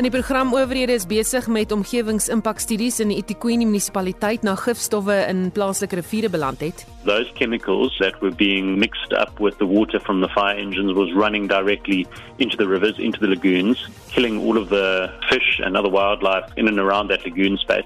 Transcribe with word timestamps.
In 0.00 0.06
die 0.08 0.14
program 0.14 0.54
owerhede 0.56 0.94
is 0.96 1.04
besig 1.04 1.44
met 1.52 1.74
omgewingsimpakstudies 1.76 3.02
in 3.04 3.10
die 3.12 3.18
eThekwini 3.20 3.66
munisipaliteit 3.68 4.46
na 4.48 4.54
gifstowwe 4.56 5.18
in 5.28 5.50
plaaslike 5.52 5.98
riviere 5.98 6.30
beland 6.32 6.62
het. 6.64 6.86
Those 7.04 7.28
chemicals 7.36 7.98
that 8.00 8.16
were 8.24 8.32
being 8.32 8.78
mixed 8.78 9.12
up 9.12 9.36
with 9.44 9.58
the 9.58 9.68
water 9.68 10.00
from 10.00 10.22
the 10.24 10.28
fire 10.32 10.56
engines 10.56 10.96
was 10.96 11.12
running 11.12 11.48
directly 11.52 12.06
into 12.38 12.56
the 12.56 12.64
rivers, 12.64 12.96
into 12.96 13.20
the 13.20 13.28
lagoons, 13.28 13.90
killing 14.08 14.40
all 14.40 14.56
of 14.56 14.72
the 14.72 15.12
fish 15.28 15.60
and 15.60 15.76
other 15.76 15.92
wildlife 15.92 16.48
in 16.56 16.66
and 16.66 16.78
around 16.78 17.12
that 17.12 17.20
lagoon 17.26 17.58
space. 17.58 17.84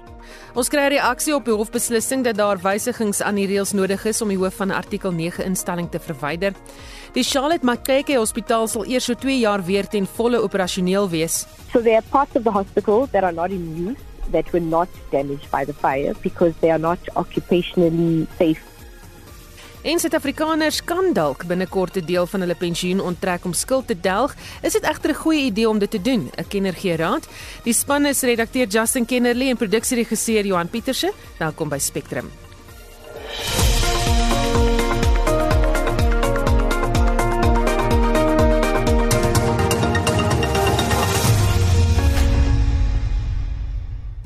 Ons 0.55 0.71
kry 0.71 0.87
'n 0.87 0.95
reaksie 0.95 1.35
op 1.35 1.45
die 1.45 1.53
hofbeslissing 1.53 2.23
dat 2.23 2.37
daar 2.39 2.59
wysigings 2.63 3.21
aan 3.21 3.35
die 3.35 3.47
reëls 3.47 3.73
nodig 3.73 4.05
is 4.05 4.21
om 4.21 4.31
die 4.31 4.39
hoof 4.39 4.55
van 4.55 4.71
artikel 4.71 5.11
9 5.11 5.43
instelling 5.43 5.91
te 5.91 5.99
verwyder. 5.99 6.53
Die 7.15 7.23
Charlotte 7.23 7.63
Maxeke 7.63 8.17
Hospitaal 8.19 8.65
sal 8.67 8.89
eers 8.91 9.05
so 9.07 9.15
2 9.15 9.37
jaar 9.39 9.61
weer 9.63 9.87
ten 9.87 10.03
volle 10.17 10.41
operasioneel 10.43 11.05
wees. 11.09 11.45
So 11.71 11.79
there 11.79 11.95
are 11.95 12.03
parts 12.11 12.35
of 12.35 12.43
the 12.43 12.51
hospital 12.51 13.07
that 13.13 13.23
are 13.23 13.31
not 13.31 13.51
in 13.55 13.63
use 13.79 14.01
that 14.33 14.51
were 14.51 14.63
not 14.63 14.89
damaged 15.13 15.47
by 15.49 15.63
the 15.63 15.73
fire 15.73 16.11
because 16.21 16.51
they 16.59 16.69
are 16.69 16.81
not 16.81 16.99
occupationally 17.15 18.27
safe. 18.37 18.59
En 19.85 20.01
Suid-Afrikaners 20.01 20.81
kan 20.83 21.13
dalk 21.13 21.45
binnekort 21.47 21.95
'n 21.95 22.05
deel 22.05 22.27
van 22.27 22.39
hulle 22.39 22.55
pensioen 22.55 22.99
onttrek 22.99 23.45
om 23.45 23.53
skuld 23.53 23.87
te 23.87 23.99
delg. 23.99 24.35
Is 24.61 24.73
dit 24.73 24.83
egter 24.83 25.09
'n 25.09 25.21
goeie 25.23 25.45
idee 25.45 25.69
om 25.69 25.79
dit 25.79 25.91
te 25.91 26.01
doen? 26.01 26.31
'n 26.35 26.47
Kenner 26.47 26.73
gee 26.73 26.95
raad. 26.95 27.27
Die 27.63 27.73
span 27.73 28.05
is 28.05 28.21
redakteur 28.21 28.67
Justin 28.67 29.05
Kennerly 29.05 29.49
en 29.49 29.57
produksieregisseur 29.57 30.45
Johan 30.45 30.67
Pieterse. 30.67 31.13
Welkom 31.37 31.69
by 31.69 31.77
Spectrum. 31.77 32.29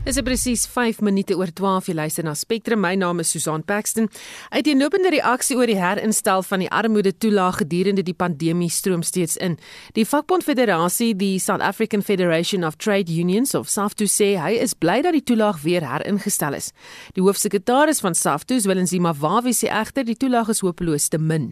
Dis 0.10 0.18
presies 0.26 0.64
5 0.66 1.04
minute 1.06 1.36
oor 1.38 1.52
12 1.54 1.92
jy 1.92 1.94
luister 1.94 2.26
na 2.26 2.32
Spectrum. 2.34 2.80
My 2.82 2.96
naam 2.98 3.20
is 3.22 3.30
Susan 3.30 3.62
Paxton. 3.62 4.08
Uit 4.50 4.66
die 4.66 4.74
lopende 4.74 5.12
reaksie 5.14 5.54
oor 5.54 5.70
die 5.70 5.78
herinstel 5.78 6.42
van 6.48 6.64
die 6.64 6.70
armoede 6.74 7.12
toelaag 7.14 7.60
gedurende 7.60 8.02
die 8.02 8.16
pandemie 8.18 8.72
stroom 8.74 9.04
steeds 9.06 9.38
in. 9.38 9.60
Die 9.94 10.08
vakbond 10.10 10.48
federasie, 10.48 11.12
die 11.14 11.38
South 11.38 11.62
African 11.62 12.02
Federation 12.02 12.66
of 12.66 12.80
Trade 12.82 13.14
Unions 13.14 13.54
of 13.54 13.70
SAFTU 13.70 14.10
sê 14.10 14.32
hy 14.42 14.56
is 14.58 14.74
bly 14.74 15.04
dat 15.06 15.14
die 15.14 15.22
toelaag 15.22 15.62
weer 15.62 15.86
heringestel 15.86 16.58
is. 16.58 16.72
Die 17.14 17.22
hoofsekretaris 17.22 18.02
van 18.02 18.18
SAFTU, 18.18 18.64
Willensima 18.66 19.14
Wawi 19.14 19.54
sê 19.54 19.70
egter 19.70 20.10
die 20.10 20.18
toelaag 20.18 20.50
is 20.50 20.66
hopeloos 20.66 21.12
te 21.14 21.22
min. 21.22 21.52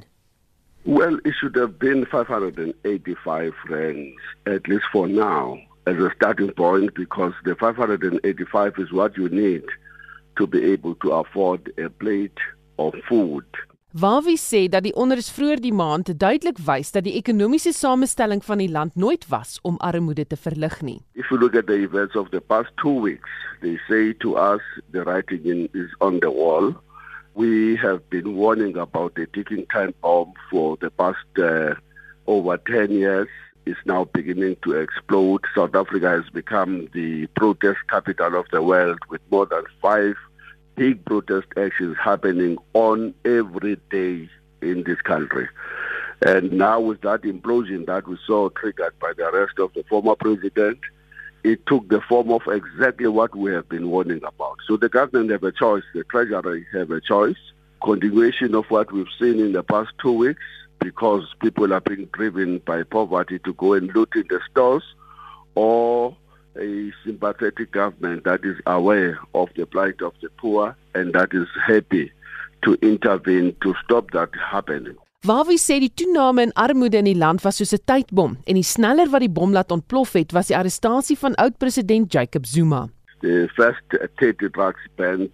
Well, 0.89 1.21
it 1.29 1.37
should 1.37 1.61
have 1.61 1.77
been 1.77 2.07
585 2.09 3.53
rands, 3.69 4.21
at 4.49 4.65
least 4.65 4.89
for 4.89 5.05
now. 5.05 5.66
As 5.87 5.97
a 6.03 6.11
starting 6.15 6.51
point 6.51 6.93
because 6.95 7.33
the 7.45 7.55
585 7.55 8.73
is 8.77 8.91
what 8.91 9.15
you 9.15 9.29
need 9.29 9.63
to 10.35 10.45
be 10.45 10.61
able 10.73 10.95
to 10.95 11.11
afford 11.13 11.71
a 11.77 11.89
plate 11.89 12.39
of 12.77 12.93
food. 13.07 13.45
Wawi 13.95 14.35
sê 14.37 14.67
dat 14.69 14.83
die 14.83 14.93
onderus 14.99 15.29
vroeër 15.33 15.61
die 15.63 15.73
maand 15.73 16.11
duidelik 16.21 16.59
wys 16.67 16.91
dat 16.93 17.07
die 17.07 17.15
ekonomiese 17.17 17.71
samestelling 17.73 18.43
van 18.45 18.59
die 18.61 18.69
land 18.69 18.99
nooit 18.99 19.23
was 19.31 19.55
om 19.63 19.79
armoede 19.89 20.27
te 20.27 20.37
verlig 20.37 20.75
nie. 20.83 20.99
If 21.15 21.31
you 21.31 21.39
look 21.39 21.55
at 21.55 21.71
the 21.71 21.79
events 21.87 22.19
of 22.19 22.29
the 22.35 22.43
past 22.51 22.69
2 22.83 22.93
weeks, 23.07 23.31
they 23.63 23.79
say 23.87 24.13
to 24.25 24.35
us 24.35 24.61
the 24.91 25.07
writing 25.07 25.69
is 25.73 25.95
on 26.03 26.19
the 26.19 26.29
wall. 26.29 26.75
We 27.33 27.79
have 27.79 28.03
been 28.09 28.35
warning 28.35 28.77
about 28.77 29.15
the 29.15 29.25
ticking 29.33 29.65
time 29.71 29.95
bomb 30.01 30.35
for 30.51 30.77
the 30.83 30.91
past 30.91 31.39
uh, 31.39 31.73
over 32.27 32.57
10 32.67 32.91
years 32.91 33.31
is 33.67 33.77
now 33.85 34.05
beginning 34.05 34.55
to 34.63 34.73
explode. 34.73 35.41
South 35.53 35.75
Africa 35.75 36.09
has 36.09 36.29
become 36.31 36.87
the 36.93 37.27
protest 37.35 37.79
capital 37.89 38.35
of 38.39 38.45
the 38.51 38.61
world 38.61 38.99
with 39.09 39.21
more 39.29 39.45
than 39.45 39.63
five 39.81 40.15
big 40.75 41.03
protest 41.05 41.47
actions 41.57 41.97
happening 42.01 42.57
on 42.73 43.13
every 43.25 43.75
day 43.89 44.29
in 44.61 44.83
this 44.83 45.01
country. 45.01 45.47
And 46.25 46.53
now 46.53 46.79
with 46.79 47.01
that 47.01 47.23
implosion 47.23 47.85
that 47.87 48.07
we 48.07 48.17
saw 48.25 48.49
triggered 48.49 48.97
by 48.99 49.13
the 49.17 49.27
arrest 49.27 49.59
of 49.59 49.73
the 49.73 49.83
former 49.83 50.15
president, 50.15 50.79
it 51.43 51.65
took 51.67 51.87
the 51.89 52.01
form 52.01 52.31
of 52.31 52.41
exactly 52.47 53.07
what 53.07 53.35
we 53.35 53.51
have 53.51 53.69
been 53.69 53.89
warning 53.89 54.21
about. 54.23 54.57
So 54.67 54.77
the 54.77 54.89
government 54.89 55.31
have 55.31 55.43
a 55.43 55.51
choice, 55.51 55.83
the 55.93 56.03
treasury 56.05 56.65
have 56.73 56.91
a 56.91 57.01
choice, 57.01 57.37
continuation 57.83 58.55
of 58.55 58.65
what 58.69 58.91
we've 58.91 59.05
seen 59.19 59.39
in 59.39 59.51
the 59.51 59.63
past 59.63 59.91
two 60.01 60.13
weeks, 60.13 60.41
because 60.79 61.23
people 61.39 61.73
are 61.73 61.81
being 61.81 62.07
driven 62.13 62.59
by 62.59 62.83
poverty 62.83 63.39
to 63.39 63.53
go 63.53 63.73
and 63.73 63.93
loot 63.95 64.09
in 64.15 64.25
the 64.29 64.39
stores 64.49 64.83
or 65.55 66.15
a 66.59 66.91
sympathetic 67.05 67.71
government 67.71 68.23
that 68.23 68.43
is 68.43 68.57
aware 68.65 69.19
of 69.33 69.49
the 69.55 69.65
plight 69.65 70.01
of 70.01 70.13
the 70.21 70.29
poor 70.37 70.75
and 70.95 71.13
that 71.13 71.33
is 71.33 71.47
happy 71.65 72.11
to 72.63 72.77
intervene 72.81 73.55
to 73.61 73.73
stop 73.83 74.11
that 74.11 74.29
happening. 74.51 74.95
Wawie 75.25 75.57
sê 75.57 75.79
die 75.81 75.89
toename 75.89 76.43
in 76.45 76.51
armoede 76.55 76.99
in 77.01 77.07
die 77.09 77.17
land 77.17 77.41
was 77.43 77.57
soos 77.57 77.73
'n 77.73 77.81
tydbom 77.89 78.37
en 78.47 78.55
die 78.55 78.63
sneller 78.63 79.09
wat 79.09 79.25
die 79.25 79.33
bom 79.39 79.51
laat 79.51 79.71
ontplof 79.71 80.13
het 80.13 80.31
was 80.31 80.47
die 80.47 80.57
arrestasie 80.57 81.17
van 81.17 81.35
oud-president 81.35 82.13
Jacob 82.13 82.45
Zuma. 82.45 82.87
The 83.21 83.49
first 83.55 83.83
30 84.21 84.49
drugs 84.53 84.83
ban 84.95 85.29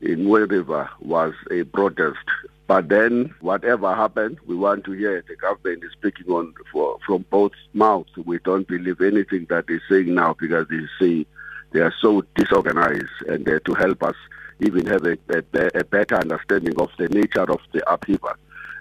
in 0.00 0.26
Weriva 0.26 0.90
was 1.00 1.34
a 1.50 1.64
protest 1.64 2.28
But 2.68 2.90
then, 2.90 3.34
whatever 3.40 3.94
happened, 3.94 4.36
we 4.46 4.54
want 4.54 4.84
to 4.84 4.92
hear 4.92 5.24
the 5.26 5.36
government 5.36 5.82
is 5.84 5.92
speaking 5.92 6.30
on 6.30 6.52
for, 6.70 6.98
from 7.06 7.24
both 7.30 7.52
mouths. 7.72 8.10
We 8.26 8.40
don't 8.40 8.68
believe 8.68 9.00
anything 9.00 9.46
that 9.48 9.66
they're 9.66 9.82
saying 9.88 10.14
now 10.14 10.36
because 10.38 10.66
they 10.68 10.82
say 11.00 11.26
they 11.72 11.80
are 11.80 11.94
so 11.98 12.22
disorganized, 12.36 13.22
and 13.26 13.48
uh, 13.48 13.58
to 13.64 13.72
help 13.72 14.02
us 14.02 14.16
even 14.60 14.84
have 14.84 15.02
a, 15.06 15.16
a, 15.30 15.78
a, 15.80 15.84
better 15.84 16.16
understanding 16.16 16.78
of 16.78 16.90
the 16.98 17.08
nature 17.08 17.50
of 17.50 17.60
the 17.72 17.90
upheaval. 17.90 18.34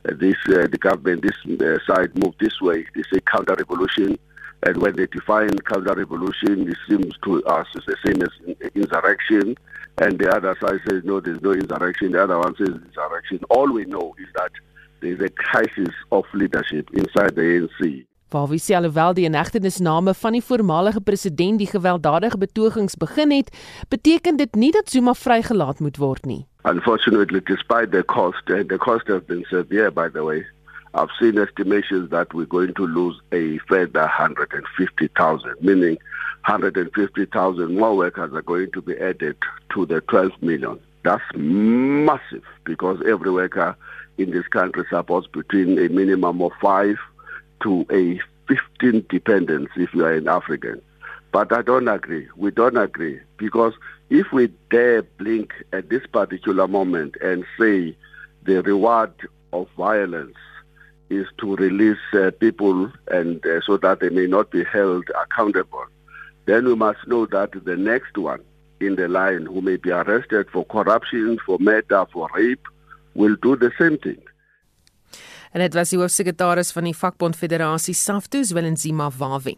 Uh, 0.07 0.13
this 0.19 0.35
uh, 0.49 0.67
the 0.67 0.77
government, 0.77 1.21
this 1.21 1.61
uh, 1.61 1.79
side 1.87 2.11
moved 2.21 2.39
this 2.41 2.59
way. 2.59 2.85
They 2.93 3.03
say 3.03 3.21
counter 3.21 3.55
revolution, 3.55 4.19
and 4.63 4.77
when 4.81 4.97
they 4.97 5.07
define 5.07 5.57
counter 5.59 5.93
revolution, 5.93 6.67
it 6.67 6.77
seems 6.89 7.13
to 7.23 7.41
us 7.45 7.67
it's 7.73 7.85
the 7.85 7.95
same 8.05 8.21
as 8.21 8.69
insurrection 8.75 9.55
and 9.97 10.19
the 10.19 10.29
other 10.29 10.55
side 10.59 10.79
says 10.87 11.03
no, 11.03 11.19
there's 11.19 11.41
no 11.41 11.53
insurrection. 11.53 12.11
The 12.11 12.23
other 12.23 12.37
one 12.37 12.55
says 12.55 12.69
insurrection. 12.69 13.39
All 13.49 13.71
we 13.71 13.85
know 13.85 14.13
is 14.19 14.27
that 14.35 14.51
there's 15.01 15.21
a 15.21 15.29
crisis 15.29 15.93
of 16.11 16.25
leadership 16.33 16.89
inside 16.93 17.35
the 17.35 17.41
ANC. 17.41 18.05
Waar 18.29 18.59
sê 18.59 18.75
alhoewel 18.75 19.13
die 19.15 19.23
inhegtenisname 19.23 20.13
van 20.13 20.35
die 20.35 20.43
voormalige 20.43 20.99
president 21.01 21.61
die 21.61 21.67
gewelddadige 21.67 22.37
betogings 22.37 22.97
begin 22.99 23.31
het, 23.31 23.51
beteken 23.87 24.35
dit 24.35 24.55
nie 24.55 24.71
dat 24.71 24.89
Zuma 24.89 25.13
vrygelaat 25.13 25.79
moet 25.79 25.97
word 25.97 26.25
nie. 26.25 26.45
Unfortunately, 26.65 27.39
despite 27.47 27.89
the 27.91 28.03
cost, 28.03 28.49
and 28.49 28.67
the 28.67 28.77
cost 28.77 29.07
has 29.07 29.23
been 29.25 29.45
severe 29.47 29.91
by 29.91 30.09
the 30.09 30.23
way, 30.23 30.43
I've 30.97 31.09
seen 31.19 31.37
estimations 31.37 32.09
that 32.09 32.33
we're 32.33 32.47
going 32.47 32.73
to 32.73 32.87
lose 32.87 33.21
a 33.31 33.59
further 33.69 34.01
150,000, 34.01 35.55
meaning 35.61 35.99
150,000 36.45 37.75
more 37.75 37.95
workers 37.95 38.33
are 38.33 38.41
going 38.41 38.71
to 38.71 38.81
be 38.81 38.97
added 38.97 39.37
to 39.75 39.85
the 39.85 40.01
12 40.01 40.31
million. 40.41 40.79
That's 41.03 41.21
massive 41.35 42.43
because 42.63 42.99
every 43.05 43.29
worker 43.29 43.75
in 44.17 44.31
this 44.31 44.47
country 44.47 44.85
supports 44.89 45.27
between 45.27 45.77
a 45.77 45.87
minimum 45.89 46.41
of 46.41 46.51
five 46.59 46.97
to 47.61 47.85
a 47.91 48.19
15 48.47 49.05
dependents 49.07 49.73
if 49.75 49.93
you 49.93 50.03
are 50.03 50.13
an 50.13 50.27
African. 50.27 50.81
But 51.31 51.53
I 51.53 51.61
don't 51.61 51.87
agree. 51.87 52.27
We 52.35 52.49
don't 52.49 52.77
agree 52.77 53.19
because 53.37 53.73
if 54.09 54.31
we 54.31 54.51
dare 54.71 55.03
blink 55.03 55.53
at 55.73 55.89
this 55.89 56.07
particular 56.07 56.67
moment 56.67 57.17
and 57.21 57.45
say 57.59 57.95
the 58.45 58.63
reward 58.63 59.13
of 59.53 59.67
violence 59.77 60.33
is 61.09 61.27
to 61.37 61.55
release 61.55 62.05
uh, 62.13 62.31
people 62.39 62.91
and 63.07 63.45
uh, 63.45 63.61
so 63.65 63.77
that 63.77 63.99
they 63.99 64.09
may 64.09 64.27
not 64.27 64.51
be 64.51 64.63
held 64.63 65.05
accountable 65.23 65.85
then 66.47 66.65
we 66.65 66.75
must 66.75 67.05
know 67.07 67.25
that 67.25 67.51
the 67.65 67.75
next 67.75 68.17
one 68.17 68.41
in 68.79 68.95
the 68.95 69.07
line 69.07 69.45
who 69.45 69.61
may 69.61 69.75
be 69.75 69.91
arrested 69.91 70.47
for 70.49 70.65
corruption, 70.65 71.37
for 71.45 71.57
murder, 71.59 72.05
for 72.11 72.29
rape, 72.33 72.65
will 73.15 73.35
do 73.41 73.55
the 73.55 73.71
same 73.77 73.97
thing. 73.97 74.21
En 75.51 75.63
dit 75.63 75.73
was 75.73 75.89
die 75.89 75.99
hoofsekretaris 75.99 76.73
van 76.75 76.85
die 76.89 76.95
vakbond 76.95 77.35
federasie 77.39 77.95
Saftus 77.95 78.51
Willenzima 78.53 79.07
Wawi. 79.17 79.55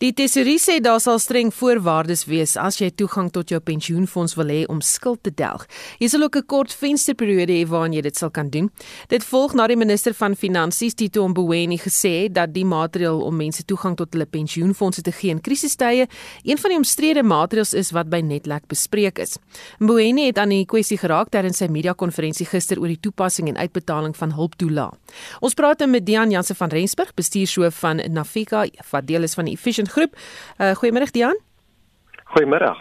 Die 0.00 0.12
tesourier 0.16 0.60
sê 0.60 0.78
daar 0.80 1.00
sal 1.02 1.18
streng 1.20 1.50
voorwaardes 1.52 2.24
wees 2.30 2.54
as 2.56 2.78
jy 2.80 2.88
toegang 2.96 3.28
tot 3.32 3.50
jou 3.52 3.58
pensioenfonds 3.60 4.34
wil 4.38 4.52
hê 4.52 4.62
om 4.72 4.80
skuld 4.80 5.20
te 5.26 5.32
delg. 5.36 5.66
Jy 6.00 6.08
sal 6.08 6.22
ook 6.22 6.36
'n 6.36 6.46
kort 6.46 6.72
vensterperiode 6.72 7.52
hê 7.52 7.66
waarin 7.68 7.92
jy 7.92 8.02
dit 8.02 8.16
sal 8.16 8.30
kan 8.30 8.48
doen. 8.48 8.70
Dit 9.08 9.24
volg 9.24 9.54
na 9.54 9.66
die 9.66 9.76
minister 9.76 10.14
van 10.14 10.34
Finansies 10.34 10.94
Tito 10.94 11.28
Mboweni 11.28 11.78
gesê 11.78 12.24
het 12.24 12.34
dat 12.34 12.52
die 12.52 12.64
maatreël 12.64 13.20
om 13.20 13.36
mense 13.36 13.64
toegang 13.64 13.96
tot 13.96 14.12
hulle 14.12 14.26
pensioenfonds 14.26 15.02
te 15.02 15.12
gee 15.12 15.30
in 15.30 15.40
krisistye 15.40 16.08
een 16.44 16.58
van 16.58 16.70
die 16.70 16.78
omstrede 16.78 17.22
maatreëls 17.22 17.74
is 17.74 17.90
wat 17.90 18.08
by 18.08 18.20
Netlek 18.20 18.66
bespreek 18.68 19.18
is. 19.18 19.38
Mboweni 19.78 20.26
het 20.26 20.38
aan 20.38 20.48
die 20.48 20.64
kwessie 20.64 20.98
geraak 20.98 21.30
terwyl 21.30 21.52
sy 21.52 21.66
media-konferensie 21.66 22.46
gister 22.46 22.78
oor 22.80 22.88
die 22.88 23.00
toepassing 23.00 23.48
en 23.48 23.56
uitbetaling 23.56 24.16
van 24.16 24.32
hulptoela. 24.32 24.92
Ons 25.40 25.54
praat 25.54 25.86
met 25.86 26.06
Dian 26.06 26.30
Jansen 26.30 26.56
van 26.56 26.68
Rensburg, 26.68 27.14
bestuurshoof 27.14 27.74
van 27.74 27.96
Nafika, 27.96 28.66
wat 28.90 29.06
deel 29.06 29.22
is 29.22 29.34
van 29.34 29.44
die 29.44 29.56
Efficient 29.82 29.90
groep. 29.90 30.14
Uh, 30.58 30.74
Goeiemôre 30.74 31.10
Dian. 31.10 31.36
Goeiemôre. 32.34 32.76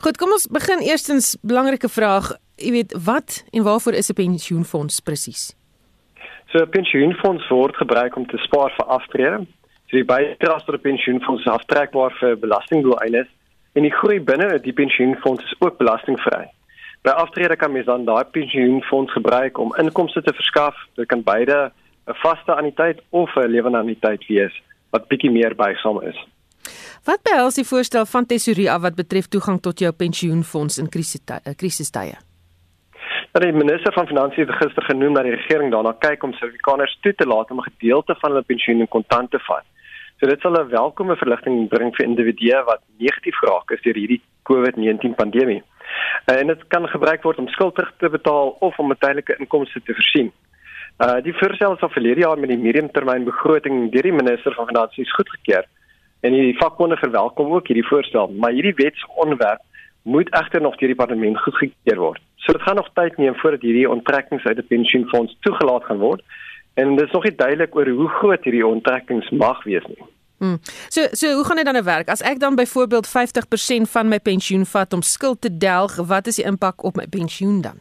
Goed, 0.00 0.16
kom 0.16 0.32
ons 0.32 0.46
begin 0.46 0.80
eerstens 0.80 1.36
belangrike 1.42 1.88
vraag, 1.88 2.36
jy 2.56 2.70
weet, 2.72 2.94
wat 3.04 3.42
en 3.52 3.62
waarvoor 3.62 3.94
is 3.94 4.10
'n 4.10 4.14
pensioenfonds 4.14 5.00
presies? 5.00 5.54
So 6.52 6.58
'n 6.58 6.70
pensioenfonds 6.70 7.48
word 7.48 7.76
gebruik 7.76 8.16
om 8.16 8.26
te 8.26 8.38
spaar 8.38 8.72
vir 8.76 8.86
aftrede. 8.86 9.46
So 9.88 9.96
die 9.96 10.04
bydraes 10.04 10.64
tot 10.64 10.74
'n 10.74 10.80
pensioenfonds 10.80 11.40
is 11.40 11.52
aftrekbaar 11.52 12.12
vir 12.20 12.36
belastingdoeleindes 12.36 13.28
en 13.74 13.82
die 13.82 13.92
groei 13.92 14.20
binne 14.20 14.58
die 14.60 14.72
pensioenfonds 14.72 15.44
is 15.44 15.54
ook 15.58 15.78
belastingvry. 15.78 16.46
By 17.02 17.10
aftrede 17.10 17.56
kan 17.56 17.72
mens 17.72 17.86
dan 17.86 18.04
daai 18.04 18.24
pensioenfonds 18.24 19.12
gebruik 19.12 19.58
om 19.58 19.74
inkomste 19.76 20.22
te 20.22 20.32
verskaf. 20.32 20.74
Dit 20.94 21.08
kan 21.08 21.22
beide 21.22 21.72
'n 22.06 22.14
vaste 22.14 22.54
anniteit 22.54 23.02
of 23.10 23.36
'n 23.36 23.48
lewende 23.48 23.78
anniteit 23.78 24.26
wees 24.26 24.62
wat 24.90 25.08
bietjie 25.08 25.30
meer 25.30 25.54
bysaam 25.54 26.02
is. 26.02 26.18
Wat 27.04 27.22
behels 27.22 27.54
die 27.54 27.64
voorstel 27.64 28.06
van 28.06 28.26
tesourier 28.26 28.70
af 28.70 28.82
wat 28.82 28.96
betref 28.96 29.28
toegang 29.28 29.60
tot 29.60 29.78
jou 29.80 29.92
pensioenfonds 29.92 30.78
in 30.78 30.88
krisistye? 30.90 32.16
Nou 33.32 33.42
die 33.44 33.52
minister 33.52 33.92
van 33.92 34.06
Finansies 34.06 34.48
het 34.48 34.60
gister 34.60 34.84
genoem 34.88 35.14
dat 35.14 35.26
die 35.28 35.34
regering 35.36 35.72
daarna 35.72 35.92
kyk 36.00 36.22
om 36.24 36.32
Suid-Afrikaners 36.32 36.98
toe 37.04 37.12
te 37.14 37.26
laat 37.26 37.50
om 37.50 37.60
'n 37.60 37.70
gedeelte 37.70 38.16
van 38.20 38.30
hulle 38.30 38.42
pensioen 38.42 38.80
in 38.80 38.88
kontant 38.88 39.30
te 39.30 39.38
vat. 39.48 39.64
So 40.18 40.26
dit 40.26 40.40
sal 40.40 40.56
'n 40.58 40.68
welkome 40.68 41.16
verligting 41.16 41.68
bring 41.68 41.94
vir 41.96 42.06
individue 42.06 42.64
wat 42.64 42.80
negatief 42.98 43.36
geraak 43.36 43.70
is 43.70 43.82
deur 43.82 43.94
hierdie 43.94 44.22
COVID-19 44.50 45.14
pandemie. 45.14 45.62
En 46.24 46.46
dit 46.46 46.66
kan 46.68 46.88
gebruik 46.88 47.22
word 47.22 47.38
om 47.38 47.48
skuld 47.48 47.74
terug 47.74 47.92
te 47.98 48.08
betaal 48.08 48.48
of 48.60 48.78
om 48.78 48.94
tydelike 48.98 49.36
inkomste 49.38 49.80
te 49.82 49.94
voorsien. 49.94 50.32
Uh 50.98 51.20
die 51.22 51.34
voorstel 51.38 51.74
is 51.74 51.82
al 51.86 51.94
verlede 51.94 52.20
jaar 52.20 52.38
met 52.38 52.50
die 52.50 52.58
mediumtermynbegroting 52.58 53.90
deur 53.92 54.02
die 54.02 54.12
minister 54.12 54.54
van 54.54 54.66
Finansies 54.66 55.12
goedgekeur. 55.14 55.66
En 56.26 56.34
die 56.34 56.56
vakbonde 56.58 56.96
verwelkom 56.96 57.52
ook 57.54 57.70
hierdie 57.70 57.86
voorstel, 57.86 58.32
maar 58.34 58.50
hierdie 58.50 58.74
wetsontwerp 58.74 59.62
moet 60.02 60.32
egter 60.34 60.60
nog 60.60 60.76
deur 60.76 60.90
die 60.90 60.98
parlement 60.98 61.38
goedgekeur 61.38 62.00
word. 62.02 62.22
So 62.36 62.52
dit 62.52 62.62
gaan 62.62 62.80
nog 62.80 62.90
tyd 62.98 63.16
neem 63.16 63.36
voordat 63.38 63.62
hierdie 63.62 63.90
onttrekkings 63.90 64.44
uit 64.44 64.56
die 64.56 64.66
pensioenfonds 64.66 65.36
toegelaat 65.46 65.84
gaan 65.84 66.02
word. 66.02 66.22
En 66.74 66.96
dit 66.96 67.06
is 67.06 67.12
nog 67.12 67.24
nie 67.24 67.34
duidelik 67.34 67.76
oor 67.76 67.88
hoe 67.88 68.08
groot 68.08 68.44
hierdie 68.44 68.66
onttrekkings 68.66 69.30
mag 69.30 69.62
wees 69.64 69.86
nie. 69.86 70.02
Hmm. 70.38 70.58
So 70.88 71.06
so 71.12 71.34
hoe 71.34 71.44
gaan 71.44 71.56
dit 71.56 71.64
dan 71.64 71.74
nou 71.74 71.84
werk? 71.84 72.08
As 72.08 72.22
ek 72.22 72.38
dan 72.40 72.54
byvoorbeeld 72.54 73.06
50% 73.06 73.90
van 73.90 74.08
my 74.08 74.18
pensioen 74.18 74.66
vat 74.66 74.92
om 74.92 75.02
skuld 75.02 75.40
te 75.40 75.56
delg, 75.56 75.96
wat 75.96 76.26
is 76.26 76.42
die 76.42 76.46
impak 76.46 76.84
op 76.84 76.96
my 76.96 77.06
pensioen 77.06 77.60
dan? 77.60 77.78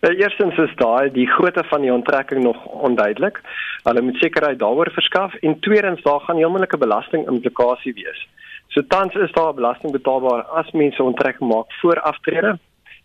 Nou 0.00 0.14
eerstens 0.14 0.58
is 0.58 0.74
daai 0.76 1.10
die 1.10 1.26
grootte 1.26 1.64
van 1.64 1.80
die 1.80 1.92
onttrekking 1.92 2.42
nog 2.42 2.64
onduidelik. 2.64 3.40
Hulle 3.82 4.00
moet 4.00 4.16
sekerheid 4.16 4.58
daaroor 4.58 4.90
verskaf 4.92 5.34
en 5.34 5.60
tweedens 5.60 6.02
daar 6.02 6.20
gaan 6.20 6.38
'n 6.38 6.78
belasting 6.78 7.28
implikasie 7.28 7.94
wees. 7.94 8.28
So 8.68 8.82
tans 8.88 9.14
is 9.14 9.32
daar 9.32 9.54
belasting 9.54 9.92
betaalbaar 9.92 10.42
as 10.42 10.70
mense 10.70 11.02
onttrekking 11.02 11.52
maak 11.52 11.72
voor 11.80 12.00
aftrede 12.00 12.58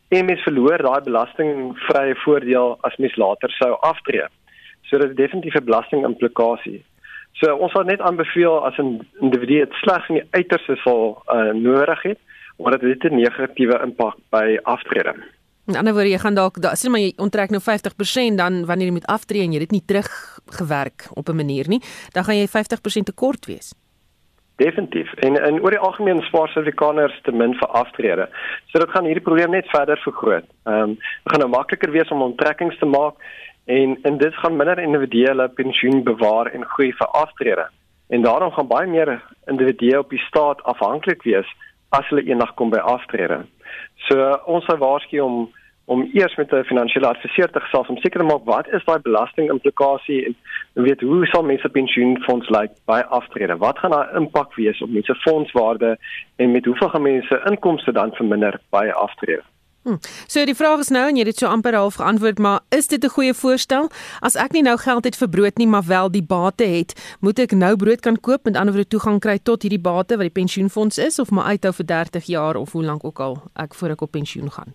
en 0.08 0.26
mens 0.26 0.42
verloor 0.42 0.78
daai 0.78 1.02
belastingvrye 1.02 2.16
voordeel 2.16 2.78
as 2.82 2.96
mens 2.98 3.16
later 3.16 3.50
sou 3.50 3.72
aftree. 3.80 4.26
So 4.82 4.98
dit 4.98 5.10
is 5.10 5.16
definitief 5.16 5.56
'n 5.56 5.64
belasting 5.64 6.06
implikasie. 6.06 6.84
So 7.32 7.56
ons 7.56 7.72
sal 7.72 7.84
net 7.84 8.02
aanbeveel 8.02 8.66
as 8.66 8.78
'n 8.78 9.08
individu 9.20 9.60
dit 9.60 9.74
slegs 9.74 10.10
in 10.10 10.16
die 10.16 10.28
uiterste 10.32 10.76
sal 10.76 11.24
uh, 11.28 11.54
nodig 11.54 12.02
het 12.02 12.20
omdat 12.58 12.80
dit 12.80 13.04
'n 13.04 13.16
negatiewe 13.16 13.80
impak 13.84 14.16
by 14.30 14.60
aftrede. 14.64 15.14
In 15.70 15.78
ander 15.78 15.94
woorde, 15.94 16.10
jy 16.10 16.18
gaan 16.18 16.36
dalk 16.36 16.58
sê 16.74 16.90
maar 16.90 17.04
jy 17.04 17.14
onttrek 17.22 17.52
nou 17.54 17.62
50% 17.62 18.40
dan 18.40 18.66
wanneer 18.66 18.90
jy 18.90 18.98
moet 18.98 19.12
aftree 19.12 19.46
en 19.46 19.54
jy 19.54 19.60
dit 19.60 19.72
nie 19.78 19.86
teruggewerk 19.86 21.08
op 21.14 21.30
'n 21.30 21.36
manier 21.36 21.68
nie, 21.68 21.82
dan 22.14 22.24
gaan 22.24 22.36
jy 22.36 22.48
50% 22.48 23.06
tekort 23.06 23.46
wees. 23.46 23.74
Definitief. 24.56 25.14
En 25.14 25.42
en 25.42 25.62
oor 25.62 25.74
die 25.74 25.80
algemeen 25.80 26.22
spaar 26.22 26.50
Suid-Afrikaners 26.50 27.22
te 27.24 27.32
min 27.32 27.54
vir 27.54 27.68
aftrede. 27.68 28.28
So 28.70 28.80
dit 28.80 28.90
gaan 28.90 29.06
hierdie 29.06 29.24
probleem 29.24 29.52
net 29.52 29.70
verder 29.70 29.98
vergroot. 29.98 30.46
Ehm 30.66 30.82
um, 30.82 30.98
gaan 31.24 31.40
nou 31.40 31.50
makliker 31.50 31.92
wees 31.92 32.12
om 32.12 32.22
onttrekkings 32.22 32.78
te 32.78 32.86
maak 32.86 33.16
en 33.66 33.98
en 34.02 34.18
dit 34.18 34.36
gaan 34.36 34.56
minder 34.56 34.80
individuele 34.80 35.48
pensioen 35.50 36.04
bewaar 36.04 36.46
en 36.46 36.66
groei 36.66 36.92
vir 36.94 37.08
aftrede. 37.08 37.66
En 38.10 38.22
daarom 38.22 38.52
gaan 38.52 38.68
baie 38.68 38.88
meer 38.88 39.24
individue 39.48 40.00
op 40.00 40.10
die 40.10 40.24
staat 40.28 40.64
afhanklik 40.64 41.24
wees 41.24 41.48
as 41.90 42.08
hulle 42.10 42.24
eendag 42.24 42.54
kom 42.54 42.70
by 42.70 42.78
aftrede. 42.78 43.42
So 44.08 44.16
ons 44.46 44.66
sou 44.66 44.78
waarsku 44.78 45.20
om 45.24 45.50
om 45.92 46.10
eers 46.14 46.36
met 46.36 46.54
'n 46.54 46.64
finansiële 46.64 47.08
adviseur 47.08 47.50
te 47.52 47.60
gesels 47.60 47.88
om 47.88 47.98
seker 47.98 48.20
te 48.20 48.26
maak 48.26 48.44
wat 48.46 48.68
is 48.68 48.86
daai 48.86 49.00
belasting 49.00 49.50
implikasie 49.52 50.26
en 50.26 50.36
weet 50.74 51.02
hoe 51.02 51.26
sal 51.26 51.44
mense 51.44 51.70
pensioenfonds 51.70 52.50
lyk 52.50 52.62
like 52.62 52.76
by 52.86 53.02
aftrede? 53.20 53.58
Wat 53.58 53.80
gaan 53.80 53.92
daai 53.92 54.16
impak 54.16 54.56
wees 54.56 54.82
op 54.82 54.90
mense 54.90 55.16
fondswaarde 55.16 55.98
en 56.36 56.52
met 56.52 56.66
hoeveel 56.66 56.90
gaan 56.90 57.02
mense 57.02 57.42
inkomste 57.52 57.92
dan 57.92 58.12
verminder 58.12 58.60
by 58.70 58.86
aftrede? 58.94 59.44
Hmm. 59.84 59.98
So 60.30 60.44
die 60.46 60.54
vraag 60.54 60.84
is 60.84 60.92
nou 60.94 61.08
en 61.10 61.16
jy 61.18 61.24
het 61.24 61.32
dit 61.32 61.40
so 61.42 61.50
amper 61.50 61.74
half 61.74 61.96
geantwoord, 61.98 62.38
maar 62.38 62.60
is 62.70 62.88
dit 62.88 63.04
'n 63.04 63.10
goeie 63.10 63.34
voorstel? 63.34 63.90
As 64.22 64.36
ek 64.36 64.52
nie 64.52 64.62
nou 64.62 64.78
geld 64.78 65.04
het 65.06 65.16
vir 65.18 65.30
brood 65.30 65.58
nie, 65.58 65.68
maar 65.68 65.84
wel 65.88 66.12
die 66.12 66.24
bate 66.24 66.64
het, 66.64 66.94
moet 67.20 67.40
ek 67.40 67.52
nou 67.52 67.76
brood 67.76 68.00
kan 68.00 68.20
koop 68.20 68.46
en 68.46 68.56
anderswoorde 68.56 68.90
toegang 68.90 69.20
kry 69.20 69.40
tot 69.44 69.62
hierdie 69.62 69.82
bate 69.82 70.18
wat 70.18 70.30
die 70.30 70.42
pensioenfonds 70.42 70.98
is 70.98 71.20
of 71.20 71.32
maar 71.32 71.46
uithou 71.46 71.74
vir 71.74 71.86
30 71.86 72.26
jaar 72.26 72.56
of 72.56 72.72
hoe 72.72 72.84
lank 72.84 73.04
ook 73.04 73.20
al 73.20 73.42
ek 73.56 73.74
voor 73.74 73.90
ek 73.90 74.02
op 74.02 74.12
pensioen 74.12 74.52
gaan? 74.52 74.74